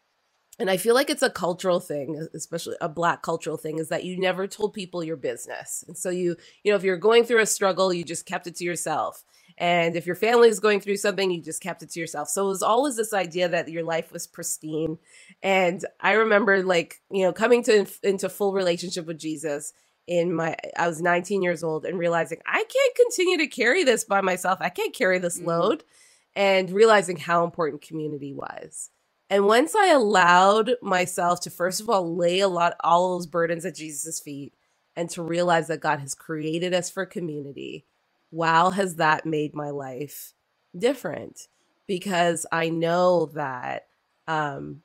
and 0.60 0.70
I 0.70 0.78
feel 0.78 0.94
like 0.94 1.10
it's 1.10 1.24
a 1.24 1.30
cultural 1.30 1.80
thing, 1.80 2.28
especially 2.34 2.76
a 2.80 2.88
black 2.88 3.24
cultural 3.24 3.58
thing, 3.58 3.80
is 3.80 3.90
that 3.90 4.04
you 4.04 4.20
never 4.20 4.48
told 4.48 4.74
people 4.74 5.04
your 5.04 5.16
business. 5.16 5.84
And 5.88 5.98
so 5.98 6.10
you, 6.10 6.36
you 6.64 6.72
know, 6.72 6.76
if 6.76 6.84
you're 6.84 6.98
going 6.98 7.24
through 7.24 7.42
a 7.42 7.46
struggle, 7.48 7.92
you 7.92 8.04
just 8.04 8.28
kept 8.28 8.46
it 8.46 8.56
to 8.58 8.64
yourself. 8.64 9.24
And 9.58 9.96
if 9.96 10.06
your 10.06 10.16
family 10.16 10.50
is 10.50 10.60
going 10.60 10.80
through 10.80 10.98
something, 10.98 11.30
you 11.30 11.42
just 11.42 11.62
kept 11.62 11.84
it 11.84 11.90
to 11.92 12.00
yourself. 12.00 12.30
So 12.30 12.46
it 12.46 12.50
was 12.50 12.64
always 12.64 12.96
this 12.96 13.14
idea 13.14 13.48
that 13.50 13.70
your 13.70 13.84
life 13.84 14.12
was 14.12 14.28
pristine. 14.28 14.98
And 15.42 15.86
I 16.00 16.14
remember 16.14 16.64
like, 16.64 17.02
you 17.12 17.24
know, 17.24 17.34
coming 17.34 17.64
to 17.64 17.88
into 18.02 18.30
full 18.30 18.54
relationship 18.54 19.06
with 19.06 19.20
Jesus 19.20 19.74
in 20.08 20.34
my 20.34 20.56
I 20.78 20.88
was 20.88 21.02
19 21.02 21.42
years 21.42 21.64
old 21.64 21.86
and 21.86 21.98
realizing 21.98 22.40
I 22.46 22.64
can't 22.64 22.96
continue 22.96 23.38
to 23.38 23.48
carry 23.48 23.84
this 23.84 24.04
by 24.04 24.22
myself. 24.22 24.58
I 24.62 24.70
can't 24.70 24.94
carry 24.94 25.20
this 25.20 25.40
Mhm. 25.40 25.46
load 25.46 25.84
and 26.36 26.72
realizing 26.72 27.18
how 27.18 27.46
important 27.46 27.82
community 27.82 28.34
was. 28.34 28.90
And 29.30 29.46
once 29.46 29.76
I 29.76 29.88
allowed 29.88 30.76
myself 30.82 31.40
to 31.42 31.50
first 31.50 31.80
of 31.80 31.90
all 31.90 32.16
lay 32.16 32.40
a 32.40 32.48
lot 32.48 32.76
all 32.84 33.16
those 33.16 33.28
burdens 33.28 33.66
at 33.66 33.76
Jesus' 33.76 34.20
feet 34.20 34.54
and 34.96 35.10
to 35.12 35.24
realize 35.24 35.68
that 35.68 35.80
God 35.80 36.00
has 36.00 36.14
created 36.14 36.74
us 36.74 36.90
for 36.90 37.06
community, 37.06 37.86
wow, 38.34 38.72
has 38.72 38.98
that 38.98 39.26
made 39.26 39.56
my 39.56 39.70
life 39.72 40.34
different 40.78 41.48
because 41.88 42.46
I 42.52 42.70
know 42.70 43.28
that 43.36 43.88
um 44.28 44.82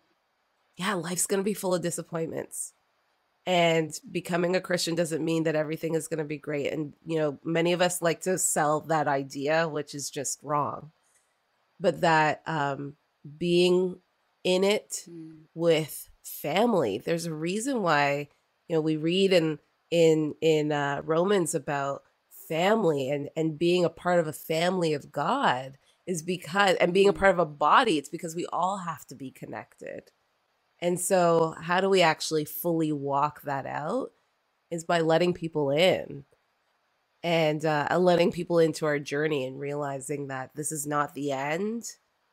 yeah, 0.77 0.95
life's 0.95 1.27
going 1.27 1.41
to 1.41 1.45
be 1.45 1.55
full 1.55 1.75
of 1.75 1.83
disappointments. 1.83 2.73
And 3.47 3.99
becoming 4.11 4.55
a 4.57 4.61
Christian 4.61 4.95
doesn't 4.95 5.25
mean 5.25 5.45
that 5.45 5.57
everything 5.57 5.95
is 5.95 6.09
going 6.09 6.19
to 6.19 6.25
be 6.25 6.39
great. 6.39 6.73
And, 6.73 6.93
you 7.07 7.19
know, 7.19 7.39
many 7.43 7.73
of 7.73 7.81
us 7.83 8.03
like 8.03 8.21
to 8.23 8.39
sell 8.39 8.81
that 8.83 9.09
idea, 9.09 9.69
which 9.69 9.95
is 9.95 10.11
just 10.11 10.41
wrong. 10.43 10.93
But 11.81 12.01
that 12.03 12.43
um, 12.47 12.97
being 13.39 14.01
in 14.45 14.65
it 14.65 15.05
Mm. 15.09 15.45
with 15.55 16.11
family, 16.25 16.99
there's 16.99 17.27
a 17.27 17.35
reason 17.35 17.83
why, 17.83 18.29
you 18.69 18.77
know, 18.77 18.81
we 18.83 18.97
read 18.97 19.33
in 19.33 19.59
in 19.91 20.35
in 20.41 20.73
uh, 20.73 21.03
Romans 21.05 21.55
about 21.55 22.03
family 22.49 23.11
and 23.11 23.31
and 23.37 23.59
being 23.59 23.85
a 23.85 23.91
part 23.91 24.21
of 24.21 24.27
a 24.29 24.33
family 24.33 24.95
of 24.95 25.13
God 25.13 25.79
is 26.07 26.23
because 26.23 26.77
and 26.77 26.95
being 26.95 27.09
a 27.09 27.15
part 27.15 27.33
of 27.33 27.39
a 27.39 27.47
body. 27.47 27.99
It's 27.99 28.09
because 28.11 28.37
we 28.37 28.47
all 28.53 28.79
have 28.79 29.07
to 29.09 29.15
be 29.15 29.31
connected. 29.31 30.11
And 30.81 31.01
so, 31.01 31.55
how 31.61 31.81
do 31.81 31.89
we 31.89 32.03
actually 32.03 32.45
fully 32.45 32.93
walk 32.93 33.43
that 33.43 33.67
out? 33.67 34.11
Is 34.71 34.85
by 34.85 35.01
letting 35.01 35.35
people 35.35 35.71
in 35.71 36.25
and 37.23 37.65
uh, 37.65 37.89
letting 37.99 38.33
people 38.33 38.61
into 38.61 38.87
our 38.87 38.99
journey 39.01 39.47
and 39.47 39.61
realizing 39.61 40.29
that 40.29 40.53
this 40.57 40.73
is 40.73 40.87
not 40.87 41.15
the 41.15 41.33
end. 41.33 41.85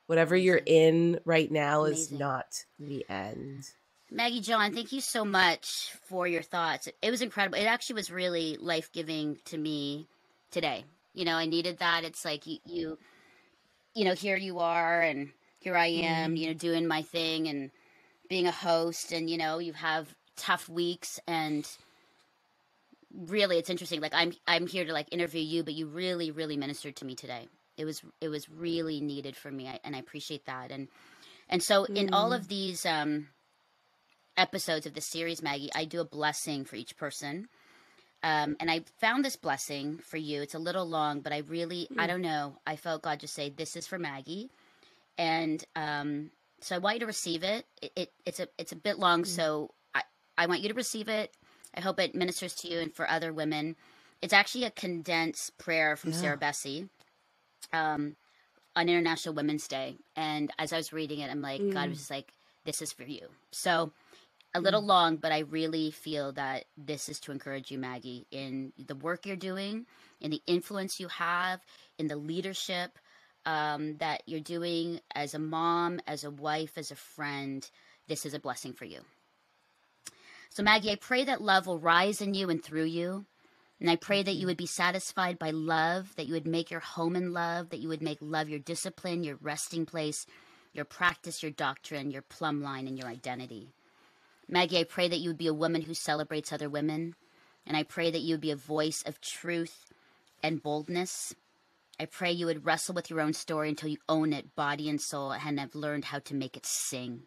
Whatever 0.07 0.35
you're 0.37 0.61
in 0.65 1.19
right 1.25 1.51
now 1.51 1.85
is 1.85 2.09
Amazing. 2.11 2.19
not 2.19 2.65
the 2.79 3.05
end. 3.09 3.65
Maggie 4.15 4.39
John, 4.39 4.73
thank 4.73 4.93
you 4.93 5.01
so 5.01 5.25
much 5.25 5.91
for 6.05 6.25
your 6.25 6.41
thoughts. 6.41 6.87
It 7.01 7.11
was 7.11 7.21
incredible. 7.21 7.57
It 7.57 7.65
actually 7.65 7.95
was 7.95 8.09
really 8.09 8.55
life 8.61 8.89
giving 8.93 9.39
to 9.45 9.57
me 9.57 10.07
today. 10.51 10.85
You 11.13 11.25
know, 11.25 11.35
I 11.35 11.47
needed 11.47 11.79
that. 11.79 12.05
It's 12.05 12.23
like 12.23 12.47
you, 12.47 12.59
you, 12.65 12.97
you 13.93 14.05
know, 14.05 14.13
here 14.13 14.37
you 14.37 14.59
are, 14.59 15.01
and 15.01 15.31
here 15.59 15.75
I 15.75 15.87
am, 15.87 16.37
you 16.37 16.47
know, 16.47 16.53
doing 16.53 16.87
my 16.87 17.01
thing 17.01 17.49
and 17.49 17.71
being 18.29 18.47
a 18.47 18.51
host, 18.51 19.11
and 19.11 19.29
you 19.29 19.37
know, 19.37 19.59
you 19.59 19.73
have 19.73 20.07
tough 20.37 20.69
weeks, 20.69 21.19
and 21.27 21.67
really, 23.13 23.57
it's 23.57 23.69
interesting. 23.69 23.99
Like 23.99 24.13
I'm, 24.15 24.31
I'm 24.47 24.65
here 24.65 24.85
to 24.85 24.93
like 24.93 25.09
interview 25.11 25.41
you, 25.41 25.61
but 25.61 25.73
you 25.73 25.87
really, 25.87 26.31
really 26.31 26.55
ministered 26.55 26.95
to 26.97 27.05
me 27.05 27.15
today. 27.15 27.49
It 27.77 27.83
was, 27.83 28.01
it 28.21 28.29
was 28.29 28.49
really 28.49 29.01
needed 29.01 29.35
for 29.35 29.51
me, 29.51 29.67
I, 29.67 29.81
and 29.83 29.93
I 29.93 29.99
appreciate 29.99 30.45
that. 30.45 30.71
And, 30.71 30.87
and 31.49 31.61
so 31.61 31.83
in 31.83 32.13
all 32.13 32.31
of 32.31 32.47
these, 32.47 32.85
um, 32.85 33.27
episodes 34.37 34.85
of 34.85 34.93
this 34.93 35.05
series, 35.05 35.41
Maggie, 35.41 35.71
I 35.75 35.85
do 35.85 36.01
a 36.01 36.05
blessing 36.05 36.65
for 36.65 36.75
each 36.75 36.97
person. 36.97 37.47
Um, 38.23 38.55
and 38.59 38.71
I 38.71 38.81
found 38.99 39.23
this 39.23 39.35
blessing 39.35 39.99
for 39.99 40.17
you. 40.17 40.41
It's 40.41 40.55
a 40.55 40.59
little 40.59 40.85
long, 40.85 41.19
but 41.21 41.31
I 41.31 41.39
really, 41.39 41.87
I 41.97 42.07
don't 42.07 42.21
know. 42.21 42.57
I 42.65 42.75
felt 42.75 43.03
God 43.03 43.19
just 43.19 43.35
say, 43.35 43.49
"This 43.49 43.75
is 43.75 43.85
for 43.85 43.99
Maggie," 43.99 44.49
and 45.17 45.63
um, 45.75 46.31
so 46.59 46.75
I 46.75 46.79
want 46.79 46.95
you 46.95 46.99
to 47.01 47.05
receive 47.05 47.43
it. 47.43 47.65
It, 47.83 47.91
it 47.95 48.11
it's 48.25 48.39
a 48.39 48.47
it's 48.57 48.71
a 48.71 48.75
bit 48.75 48.97
long, 48.97 49.25
so 49.25 49.71
I 49.93 50.01
I 50.39 50.47
want 50.47 50.61
you 50.61 50.69
to 50.69 50.73
receive 50.73 51.07
it. 51.07 51.33
I 51.75 51.81
hope 51.81 51.99
it 51.99 52.15
ministers 52.15 52.55
to 52.55 52.67
you 52.67 52.79
and 52.79 52.93
for 52.93 53.07
other 53.09 53.31
women. 53.31 53.75
It's 54.23 54.33
actually 54.33 54.63
a 54.63 54.71
condensed 54.71 55.57
prayer 55.59 55.95
from 55.95 56.11
Yeah. 56.11 56.17
Sarah 56.17 56.37
Bessey 56.37 56.89
um, 57.73 58.15
on 58.75 58.89
International 58.89 59.35
Women's 59.35 59.67
Day. 59.67 59.97
And 60.15 60.51
as 60.57 60.73
I 60.73 60.77
was 60.77 60.93
reading 60.93 61.19
it, 61.19 61.29
I'm 61.29 61.41
like, 61.41 61.61
God 61.71 61.89
was 61.89 61.99
just 61.99 62.09
like, 62.09 62.31
this 62.63 62.81
is 62.81 62.91
for 62.91 63.03
you. 63.03 63.27
So 63.51 63.91
a 64.55 64.61
little 64.61 64.81
long, 64.81 65.17
but 65.17 65.33
I 65.33 65.39
really 65.39 65.91
feel 65.91 66.31
that 66.33 66.65
this 66.77 67.09
is 67.09 67.19
to 67.21 67.31
encourage 67.31 67.71
you, 67.71 67.77
Maggie, 67.77 68.25
in 68.31 68.71
the 68.77 68.95
work 68.95 69.25
you're 69.25 69.35
doing, 69.35 69.85
in 70.21 70.31
the 70.31 70.41
influence 70.47 70.99
you 70.99 71.09
have, 71.09 71.59
in 71.99 72.07
the 72.07 72.15
leadership 72.15 72.97
um, 73.45 73.97
that 73.97 74.23
you're 74.25 74.39
doing 74.39 75.01
as 75.13 75.33
a 75.33 75.39
mom, 75.39 75.99
as 76.07 76.23
a 76.23 76.31
wife, 76.31 76.77
as 76.77 76.89
a 76.89 76.95
friend. 76.95 77.69
This 78.07 78.25
is 78.25 78.33
a 78.33 78.39
blessing 78.39 78.71
for 78.71 78.85
you. 78.85 79.01
So, 80.49 80.63
Maggie, 80.63 80.91
I 80.91 80.95
pray 80.95 81.25
that 81.25 81.41
love 81.41 81.67
will 81.67 81.79
rise 81.79 82.21
in 82.21 82.33
you 82.33 82.49
and 82.49 82.63
through 82.63 82.85
you. 82.85 83.25
And 83.81 83.89
I 83.89 83.97
pray 83.97 84.23
that 84.23 84.35
you 84.35 84.47
would 84.47 84.55
be 84.55 84.67
satisfied 84.67 85.37
by 85.37 85.51
love, 85.51 86.15
that 86.15 86.27
you 86.27 86.33
would 86.33 86.47
make 86.47 86.71
your 86.71 86.79
home 86.79 87.17
in 87.17 87.33
love, 87.33 87.71
that 87.71 87.81
you 87.81 87.89
would 87.89 88.01
make 88.01 88.19
love 88.21 88.47
your 88.47 88.59
discipline, 88.59 89.21
your 89.21 89.35
resting 89.41 89.85
place, 89.85 90.25
your 90.71 90.85
practice, 90.85 91.43
your 91.43 91.51
doctrine, 91.51 92.09
your 92.09 92.21
plumb 92.21 92.63
line, 92.63 92.87
and 92.87 92.97
your 92.97 93.09
identity. 93.09 93.73
Maggie, 94.47 94.79
I 94.79 94.83
pray 94.83 95.07
that 95.07 95.19
you 95.19 95.29
would 95.29 95.37
be 95.37 95.47
a 95.47 95.53
woman 95.53 95.81
who 95.81 95.93
celebrates 95.93 96.53
other 96.53 96.69
women. 96.69 97.15
And 97.65 97.75
I 97.75 97.83
pray 97.83 98.11
that 98.11 98.21
you 98.21 98.35
would 98.35 98.41
be 98.41 98.51
a 98.51 98.55
voice 98.55 99.03
of 99.05 99.21
truth 99.21 99.91
and 100.43 100.61
boldness. 100.61 101.33
I 101.99 102.05
pray 102.05 102.31
you 102.31 102.45
would 102.45 102.65
wrestle 102.65 102.93
with 102.93 103.09
your 103.09 103.21
own 103.21 103.33
story 103.33 103.69
until 103.69 103.89
you 103.89 103.97
own 104.07 104.33
it, 104.33 104.55
body 104.55 104.89
and 104.89 105.01
soul, 105.01 105.31
and 105.31 105.59
have 105.59 105.73
learned 105.75 106.05
how 106.05 106.19
to 106.19 106.35
make 106.35 106.55
it 106.57 106.65
sing. 106.65 107.23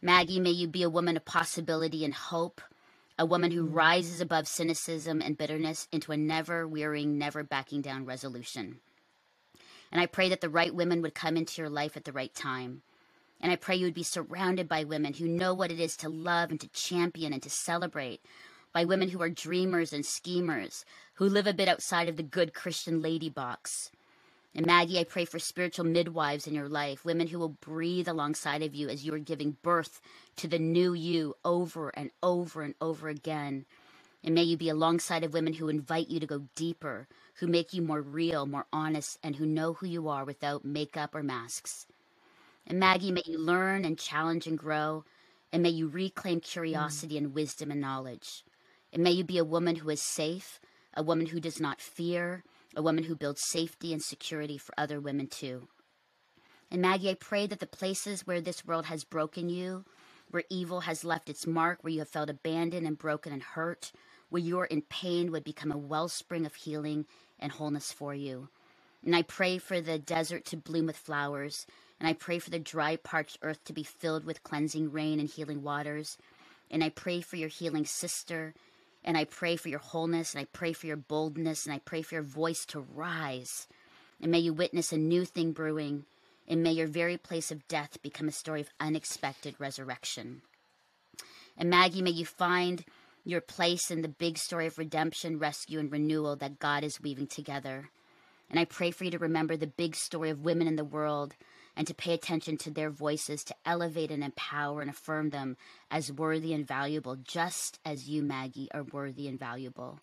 Maggie, 0.00 0.40
may 0.40 0.50
you 0.50 0.68
be 0.68 0.82
a 0.82 0.90
woman 0.90 1.16
of 1.16 1.24
possibility 1.24 2.04
and 2.04 2.14
hope, 2.14 2.62
a 3.18 3.26
woman 3.26 3.50
who 3.50 3.66
rises 3.66 4.20
above 4.20 4.48
cynicism 4.48 5.20
and 5.20 5.36
bitterness 5.36 5.88
into 5.92 6.12
a 6.12 6.16
never 6.16 6.66
wearying, 6.66 7.18
never 7.18 7.42
backing 7.42 7.82
down 7.82 8.06
resolution. 8.06 8.80
And 9.92 10.00
I 10.00 10.06
pray 10.06 10.30
that 10.30 10.40
the 10.40 10.48
right 10.48 10.74
women 10.74 11.02
would 11.02 11.14
come 11.14 11.36
into 11.36 11.60
your 11.60 11.68
life 11.68 11.96
at 11.96 12.04
the 12.04 12.12
right 12.12 12.34
time. 12.34 12.82
And 13.40 13.50
I 13.50 13.56
pray 13.56 13.76
you 13.76 13.86
would 13.86 13.94
be 13.94 14.02
surrounded 14.02 14.68
by 14.68 14.84
women 14.84 15.14
who 15.14 15.26
know 15.26 15.54
what 15.54 15.72
it 15.72 15.80
is 15.80 15.96
to 15.98 16.08
love 16.08 16.50
and 16.50 16.60
to 16.60 16.68
champion 16.68 17.32
and 17.32 17.42
to 17.42 17.50
celebrate, 17.50 18.20
by 18.72 18.84
women 18.84 19.08
who 19.08 19.22
are 19.22 19.30
dreamers 19.30 19.92
and 19.92 20.04
schemers, 20.04 20.84
who 21.14 21.28
live 21.28 21.46
a 21.46 21.54
bit 21.54 21.68
outside 21.68 22.08
of 22.08 22.16
the 22.16 22.22
good 22.22 22.54
Christian 22.54 23.00
lady 23.02 23.30
box. 23.30 23.90
And 24.54 24.66
Maggie, 24.66 24.98
I 24.98 25.04
pray 25.04 25.24
for 25.24 25.38
spiritual 25.38 25.84
midwives 25.84 26.46
in 26.46 26.54
your 26.54 26.68
life, 26.68 27.04
women 27.04 27.28
who 27.28 27.38
will 27.38 27.50
breathe 27.60 28.08
alongside 28.08 28.62
of 28.62 28.74
you 28.74 28.88
as 28.88 29.04
you 29.04 29.14
are 29.14 29.18
giving 29.18 29.56
birth 29.62 30.00
to 30.36 30.48
the 30.48 30.58
new 30.58 30.92
you 30.92 31.36
over 31.44 31.90
and 31.90 32.10
over 32.22 32.62
and 32.62 32.74
over 32.80 33.08
again. 33.08 33.64
And 34.24 34.34
may 34.34 34.42
you 34.42 34.56
be 34.56 34.68
alongside 34.68 35.24
of 35.24 35.32
women 35.32 35.54
who 35.54 35.68
invite 35.68 36.08
you 36.08 36.20
to 36.20 36.26
go 36.26 36.48
deeper, 36.56 37.06
who 37.34 37.46
make 37.46 37.72
you 37.72 37.80
more 37.80 38.02
real, 38.02 38.44
more 38.44 38.66
honest, 38.72 39.18
and 39.22 39.36
who 39.36 39.46
know 39.46 39.74
who 39.74 39.86
you 39.86 40.08
are 40.08 40.24
without 40.24 40.64
makeup 40.64 41.14
or 41.14 41.22
masks. 41.22 41.86
And 42.70 42.78
Maggie, 42.78 43.10
may 43.10 43.22
you 43.26 43.36
learn 43.36 43.84
and 43.84 43.98
challenge 43.98 44.46
and 44.46 44.56
grow, 44.56 45.04
and 45.52 45.60
may 45.60 45.70
you 45.70 45.88
reclaim 45.88 46.38
mm. 46.38 46.44
curiosity 46.44 47.18
and 47.18 47.34
wisdom 47.34 47.72
and 47.72 47.80
knowledge. 47.80 48.44
And 48.92 49.02
may 49.02 49.10
you 49.10 49.24
be 49.24 49.38
a 49.38 49.44
woman 49.44 49.74
who 49.74 49.90
is 49.90 50.00
safe, 50.00 50.60
a 50.94 51.02
woman 51.02 51.26
who 51.26 51.40
does 51.40 51.58
not 51.58 51.80
fear, 51.80 52.44
a 52.76 52.80
woman 52.80 53.02
who 53.02 53.16
builds 53.16 53.42
safety 53.42 53.92
and 53.92 54.00
security 54.00 54.56
for 54.56 54.72
other 54.78 55.00
women 55.00 55.26
too. 55.26 55.66
And 56.70 56.80
Maggie, 56.80 57.10
I 57.10 57.14
pray 57.14 57.48
that 57.48 57.58
the 57.58 57.66
places 57.66 58.24
where 58.24 58.40
this 58.40 58.64
world 58.64 58.86
has 58.86 59.02
broken 59.02 59.48
you, 59.48 59.84
where 60.30 60.44
evil 60.48 60.82
has 60.82 61.02
left 61.02 61.28
its 61.28 61.48
mark, 61.48 61.82
where 61.82 61.92
you 61.92 61.98
have 61.98 62.08
felt 62.08 62.30
abandoned 62.30 62.86
and 62.86 62.96
broken 62.96 63.32
and 63.32 63.42
hurt, 63.42 63.90
where 64.28 64.40
you 64.40 64.60
are 64.60 64.66
in 64.66 64.82
pain 64.82 65.32
would 65.32 65.42
become 65.42 65.72
a 65.72 65.76
wellspring 65.76 66.46
of 66.46 66.54
healing 66.54 67.06
and 67.40 67.50
wholeness 67.50 67.90
for 67.90 68.14
you. 68.14 68.48
And 69.04 69.16
I 69.16 69.22
pray 69.22 69.58
for 69.58 69.80
the 69.80 69.98
desert 69.98 70.44
to 70.46 70.56
bloom 70.56 70.86
with 70.86 70.96
flowers, 70.96 71.66
and 72.00 72.08
I 72.08 72.14
pray 72.14 72.38
for 72.38 72.48
the 72.48 72.58
dry, 72.58 72.96
parched 72.96 73.38
earth 73.42 73.62
to 73.64 73.74
be 73.74 73.82
filled 73.82 74.24
with 74.24 74.42
cleansing 74.42 74.90
rain 74.90 75.20
and 75.20 75.28
healing 75.28 75.62
waters. 75.62 76.16
And 76.70 76.82
I 76.82 76.88
pray 76.88 77.20
for 77.20 77.36
your 77.36 77.50
healing 77.50 77.84
sister, 77.84 78.54
and 79.04 79.18
I 79.18 79.24
pray 79.24 79.56
for 79.56 79.68
your 79.68 79.80
wholeness, 79.80 80.34
and 80.34 80.40
I 80.40 80.46
pray 80.52 80.72
for 80.72 80.86
your 80.86 80.96
boldness, 80.96 81.66
and 81.66 81.74
I 81.74 81.78
pray 81.78 82.00
for 82.00 82.14
your 82.14 82.24
voice 82.24 82.64
to 82.68 82.80
rise. 82.80 83.68
And 84.20 84.32
may 84.32 84.38
you 84.38 84.54
witness 84.54 84.92
a 84.92 84.98
new 84.98 85.26
thing 85.26 85.52
brewing, 85.52 86.04
and 86.48 86.62
may 86.62 86.72
your 86.72 86.86
very 86.86 87.18
place 87.18 87.50
of 87.50 87.68
death 87.68 88.02
become 88.02 88.28
a 88.28 88.32
story 88.32 88.62
of 88.62 88.70
unexpected 88.80 89.54
resurrection. 89.58 90.40
And 91.58 91.68
Maggie, 91.68 92.02
may 92.02 92.10
you 92.10 92.24
find 92.24 92.84
your 93.24 93.42
place 93.42 93.90
in 93.90 94.00
the 94.00 94.08
big 94.08 94.38
story 94.38 94.66
of 94.66 94.78
redemption, 94.78 95.38
rescue, 95.38 95.78
and 95.78 95.92
renewal 95.92 96.36
that 96.36 96.58
God 96.58 96.82
is 96.82 97.00
weaving 97.00 97.26
together. 97.26 97.90
And 98.48 98.58
I 98.58 98.64
pray 98.64 98.90
for 98.90 99.04
you 99.04 99.10
to 99.10 99.18
remember 99.18 99.56
the 99.56 99.66
big 99.66 99.94
story 99.94 100.30
of 100.30 100.44
women 100.44 100.66
in 100.66 100.76
the 100.76 100.84
world 100.84 101.34
and 101.76 101.86
to 101.86 101.94
pay 101.94 102.12
attention 102.12 102.56
to 102.58 102.70
their 102.70 102.90
voices, 102.90 103.44
to 103.44 103.54
elevate 103.64 104.10
and 104.10 104.22
empower 104.22 104.80
and 104.80 104.90
affirm 104.90 105.30
them 105.30 105.56
as 105.90 106.12
worthy 106.12 106.52
and 106.52 106.66
valuable, 106.66 107.16
just 107.16 107.78
as 107.84 108.08
you, 108.08 108.22
Maggie, 108.22 108.68
are 108.72 108.82
worthy 108.82 109.28
and 109.28 109.38
valuable. 109.38 110.00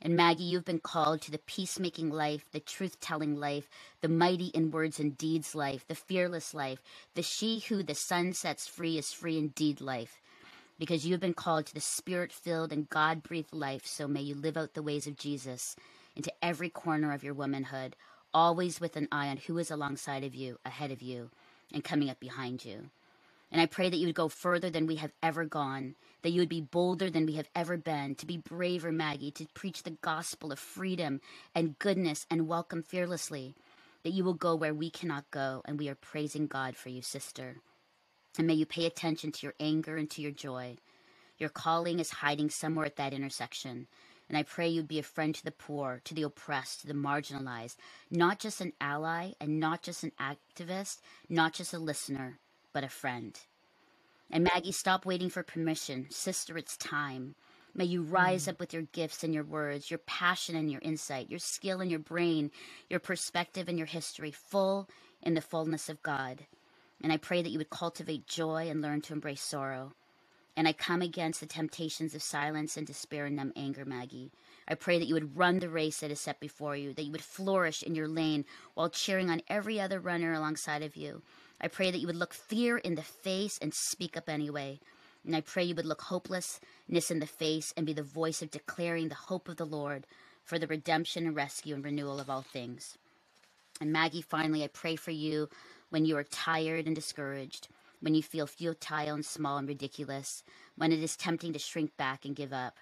And 0.00 0.14
Maggie, 0.14 0.44
you've 0.44 0.64
been 0.64 0.78
called 0.78 1.22
to 1.22 1.30
the 1.30 1.38
peacemaking 1.38 2.10
life, 2.10 2.50
the 2.52 2.60
truth 2.60 3.00
telling 3.00 3.36
life, 3.36 3.68
the 4.00 4.08
mighty 4.08 4.46
in 4.48 4.70
words 4.70 5.00
and 5.00 5.18
deeds 5.18 5.54
life, 5.54 5.86
the 5.88 5.94
fearless 5.94 6.54
life, 6.54 6.80
the 7.14 7.22
she 7.22 7.58
who 7.60 7.82
the 7.82 7.94
sun 7.94 8.32
sets 8.32 8.68
free 8.68 8.96
is 8.96 9.12
free 9.12 9.38
indeed 9.38 9.80
life 9.80 10.20
because 10.78 11.04
you 11.04 11.12
have 11.12 11.20
been 11.20 11.34
called 11.34 11.66
to 11.66 11.74
the 11.74 11.80
spirit 11.80 12.32
filled 12.32 12.72
and 12.72 12.88
God 12.88 13.22
breathed 13.22 13.52
life. 13.52 13.86
So 13.86 14.06
may 14.06 14.20
you 14.20 14.34
live 14.34 14.56
out 14.56 14.74
the 14.74 14.82
ways 14.82 15.06
of 15.06 15.16
Jesus 15.16 15.74
into 16.14 16.32
every 16.42 16.70
corner 16.70 17.12
of 17.12 17.24
your 17.24 17.34
womanhood, 17.34 17.96
always 18.34 18.80
with 18.80 18.96
an 18.96 19.08
eye 19.10 19.28
on 19.28 19.38
who 19.38 19.58
is 19.58 19.70
alongside 19.70 20.24
of 20.24 20.34
you, 20.34 20.58
ahead 20.64 20.90
of 20.90 21.02
you, 21.02 21.30
and 21.72 21.84
coming 21.84 22.10
up 22.10 22.20
behind 22.20 22.64
you. 22.64 22.90
And 23.50 23.60
I 23.60 23.66
pray 23.66 23.88
that 23.88 23.96
you 23.96 24.06
would 24.06 24.14
go 24.14 24.28
further 24.28 24.68
than 24.68 24.86
we 24.86 24.96
have 24.96 25.12
ever 25.22 25.44
gone, 25.44 25.94
that 26.22 26.30
you 26.30 26.40
would 26.40 26.48
be 26.50 26.60
bolder 26.60 27.08
than 27.08 27.24
we 27.24 27.36
have 27.36 27.48
ever 27.54 27.76
been, 27.78 28.14
to 28.16 28.26
be 28.26 28.36
braver, 28.36 28.92
Maggie, 28.92 29.30
to 29.32 29.46
preach 29.54 29.82
the 29.82 29.96
gospel 30.02 30.52
of 30.52 30.58
freedom 30.58 31.20
and 31.54 31.78
goodness 31.78 32.26
and 32.30 32.46
welcome 32.46 32.82
fearlessly, 32.82 33.54
that 34.02 34.12
you 34.12 34.22
will 34.22 34.34
go 34.34 34.54
where 34.54 34.74
we 34.74 34.90
cannot 34.90 35.30
go, 35.30 35.62
and 35.64 35.78
we 35.78 35.88
are 35.88 35.94
praising 35.94 36.46
God 36.46 36.76
for 36.76 36.90
you, 36.90 37.00
sister. 37.00 37.56
And 38.36 38.46
may 38.46 38.54
you 38.54 38.66
pay 38.66 38.84
attention 38.84 39.32
to 39.32 39.46
your 39.46 39.54
anger 39.58 39.96
and 39.96 40.10
to 40.10 40.22
your 40.22 40.30
joy. 40.30 40.76
Your 41.38 41.48
calling 41.48 42.00
is 42.00 42.10
hiding 42.10 42.50
somewhere 42.50 42.86
at 42.86 42.96
that 42.96 43.14
intersection. 43.14 43.86
And 44.28 44.36
I 44.36 44.42
pray 44.42 44.68
you'd 44.68 44.88
be 44.88 44.98
a 44.98 45.02
friend 45.04 45.34
to 45.34 45.44
the 45.44 45.50
poor, 45.50 46.00
to 46.04 46.14
the 46.14 46.22
oppressed, 46.22 46.82
to 46.82 46.86
the 46.86 46.94
marginalized, 46.94 47.76
not 48.10 48.38
just 48.38 48.60
an 48.60 48.72
ally 48.80 49.32
and 49.40 49.58
not 49.58 49.82
just 49.82 50.04
an 50.04 50.12
activist, 50.20 51.00
not 51.28 51.54
just 51.54 51.72
a 51.72 51.78
listener, 51.78 52.38
but 52.72 52.84
a 52.84 52.88
friend. 52.88 53.38
And 54.30 54.44
Maggie, 54.44 54.72
stop 54.72 55.06
waiting 55.06 55.30
for 55.30 55.42
permission. 55.42 56.06
Sister, 56.10 56.58
it's 56.58 56.76
time. 56.76 57.34
May 57.74 57.84
you 57.84 58.02
rise 58.02 58.44
mm. 58.44 58.48
up 58.48 58.60
with 58.60 58.72
your 58.72 58.82
gifts 58.82 59.24
and 59.24 59.32
your 59.32 59.44
words, 59.44 59.90
your 59.90 59.98
passion 59.98 60.56
and 60.56 60.70
your 60.70 60.80
insight, 60.82 61.30
your 61.30 61.38
skill 61.38 61.80
and 61.80 61.90
your 61.90 62.00
brain, 62.00 62.50
your 62.90 63.00
perspective 63.00 63.68
and 63.68 63.78
your 63.78 63.86
history, 63.86 64.30
full 64.30 64.88
in 65.22 65.34
the 65.34 65.40
fullness 65.40 65.88
of 65.88 66.02
God. 66.02 66.46
And 67.02 67.12
I 67.12 67.16
pray 67.16 67.40
that 67.40 67.50
you 67.50 67.58
would 67.58 67.70
cultivate 67.70 68.26
joy 68.26 68.68
and 68.68 68.82
learn 68.82 69.00
to 69.02 69.12
embrace 69.12 69.42
sorrow. 69.42 69.92
And 70.58 70.66
I 70.66 70.72
come 70.72 71.02
against 71.02 71.38
the 71.38 71.46
temptations 71.46 72.16
of 72.16 72.22
silence 72.22 72.76
and 72.76 72.84
despair 72.84 73.26
and 73.26 73.36
numb 73.36 73.52
anger, 73.54 73.84
Maggie. 73.84 74.32
I 74.66 74.74
pray 74.74 74.98
that 74.98 75.06
you 75.06 75.14
would 75.14 75.36
run 75.36 75.60
the 75.60 75.68
race 75.68 76.00
that 76.00 76.10
is 76.10 76.18
set 76.18 76.40
before 76.40 76.74
you, 76.74 76.92
that 76.94 77.04
you 77.04 77.12
would 77.12 77.22
flourish 77.22 77.84
in 77.84 77.94
your 77.94 78.08
lane 78.08 78.44
while 78.74 78.88
cheering 78.90 79.30
on 79.30 79.40
every 79.46 79.80
other 79.80 80.00
runner 80.00 80.32
alongside 80.32 80.82
of 80.82 80.96
you. 80.96 81.22
I 81.60 81.68
pray 81.68 81.92
that 81.92 82.00
you 82.00 82.08
would 82.08 82.16
look 82.16 82.34
fear 82.34 82.76
in 82.76 82.96
the 82.96 83.04
face 83.04 83.56
and 83.62 83.72
speak 83.72 84.16
up 84.16 84.28
anyway. 84.28 84.80
And 85.24 85.36
I 85.36 85.42
pray 85.42 85.62
you 85.62 85.76
would 85.76 85.86
look 85.86 86.02
hopelessness 86.02 87.08
in 87.08 87.20
the 87.20 87.26
face 87.26 87.72
and 87.76 87.86
be 87.86 87.92
the 87.92 88.02
voice 88.02 88.42
of 88.42 88.50
declaring 88.50 89.10
the 89.10 89.14
hope 89.14 89.48
of 89.48 89.58
the 89.58 89.64
Lord 89.64 90.08
for 90.42 90.58
the 90.58 90.66
redemption 90.66 91.24
and 91.24 91.36
rescue 91.36 91.76
and 91.76 91.84
renewal 91.84 92.18
of 92.18 92.28
all 92.28 92.42
things. 92.42 92.98
And 93.80 93.92
Maggie, 93.92 94.22
finally, 94.22 94.64
I 94.64 94.68
pray 94.68 94.96
for 94.96 95.12
you 95.12 95.50
when 95.90 96.04
you 96.04 96.16
are 96.16 96.24
tired 96.24 96.86
and 96.86 96.96
discouraged, 96.96 97.68
when 98.00 98.14
you 98.14 98.22
feel 98.22 98.46
futile 98.46 99.14
and 99.14 99.24
small 99.24 99.58
and 99.58 99.68
ridiculous, 99.68 100.42
when 100.76 100.92
it 100.92 101.02
is 101.02 101.16
tempting 101.16 101.52
to 101.52 101.58
shrink 101.58 101.96
back 101.96 102.24
and 102.24 102.36
give 102.36 102.52
up. 102.52 102.78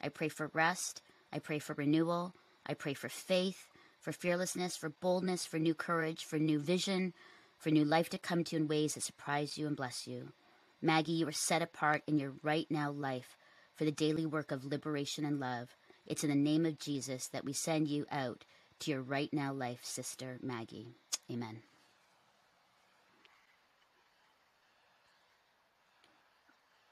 I 0.00 0.08
pray 0.08 0.28
for 0.28 0.50
rest. 0.52 1.02
I 1.32 1.38
pray 1.38 1.58
for 1.58 1.74
renewal. 1.74 2.34
I 2.66 2.74
pray 2.74 2.94
for 2.94 3.08
faith, 3.08 3.68
for 4.00 4.12
fearlessness, 4.12 4.76
for 4.76 4.90
boldness, 4.90 5.46
for 5.46 5.58
new 5.58 5.74
courage, 5.74 6.24
for 6.24 6.38
new 6.38 6.58
vision, 6.58 7.14
for 7.56 7.70
new 7.70 7.84
life 7.84 8.08
to 8.10 8.18
come 8.18 8.44
to 8.44 8.56
you 8.56 8.62
in 8.62 8.68
ways 8.68 8.94
that 8.94 9.02
surprise 9.02 9.58
you 9.58 9.66
and 9.66 9.76
bless 9.76 10.06
you. 10.06 10.32
Maggie, 10.80 11.12
you 11.12 11.28
are 11.28 11.32
set 11.32 11.62
apart 11.62 12.02
in 12.06 12.18
your 12.18 12.34
right 12.42 12.66
now 12.70 12.90
life 12.90 13.36
for 13.74 13.84
the 13.84 13.92
daily 13.92 14.26
work 14.26 14.52
of 14.52 14.64
liberation 14.64 15.24
and 15.24 15.40
love. 15.40 15.76
It's 16.06 16.22
in 16.22 16.30
the 16.30 16.36
name 16.36 16.64
of 16.66 16.78
Jesus 16.78 17.28
that 17.28 17.44
we 17.44 17.52
send 17.52 17.88
you 17.88 18.06
out 18.10 18.44
to 18.80 18.90
your 18.90 19.02
right 19.02 19.32
now 19.32 19.52
life, 19.52 19.80
Sister 19.82 20.38
Maggie. 20.42 20.88
Amen. 21.30 21.58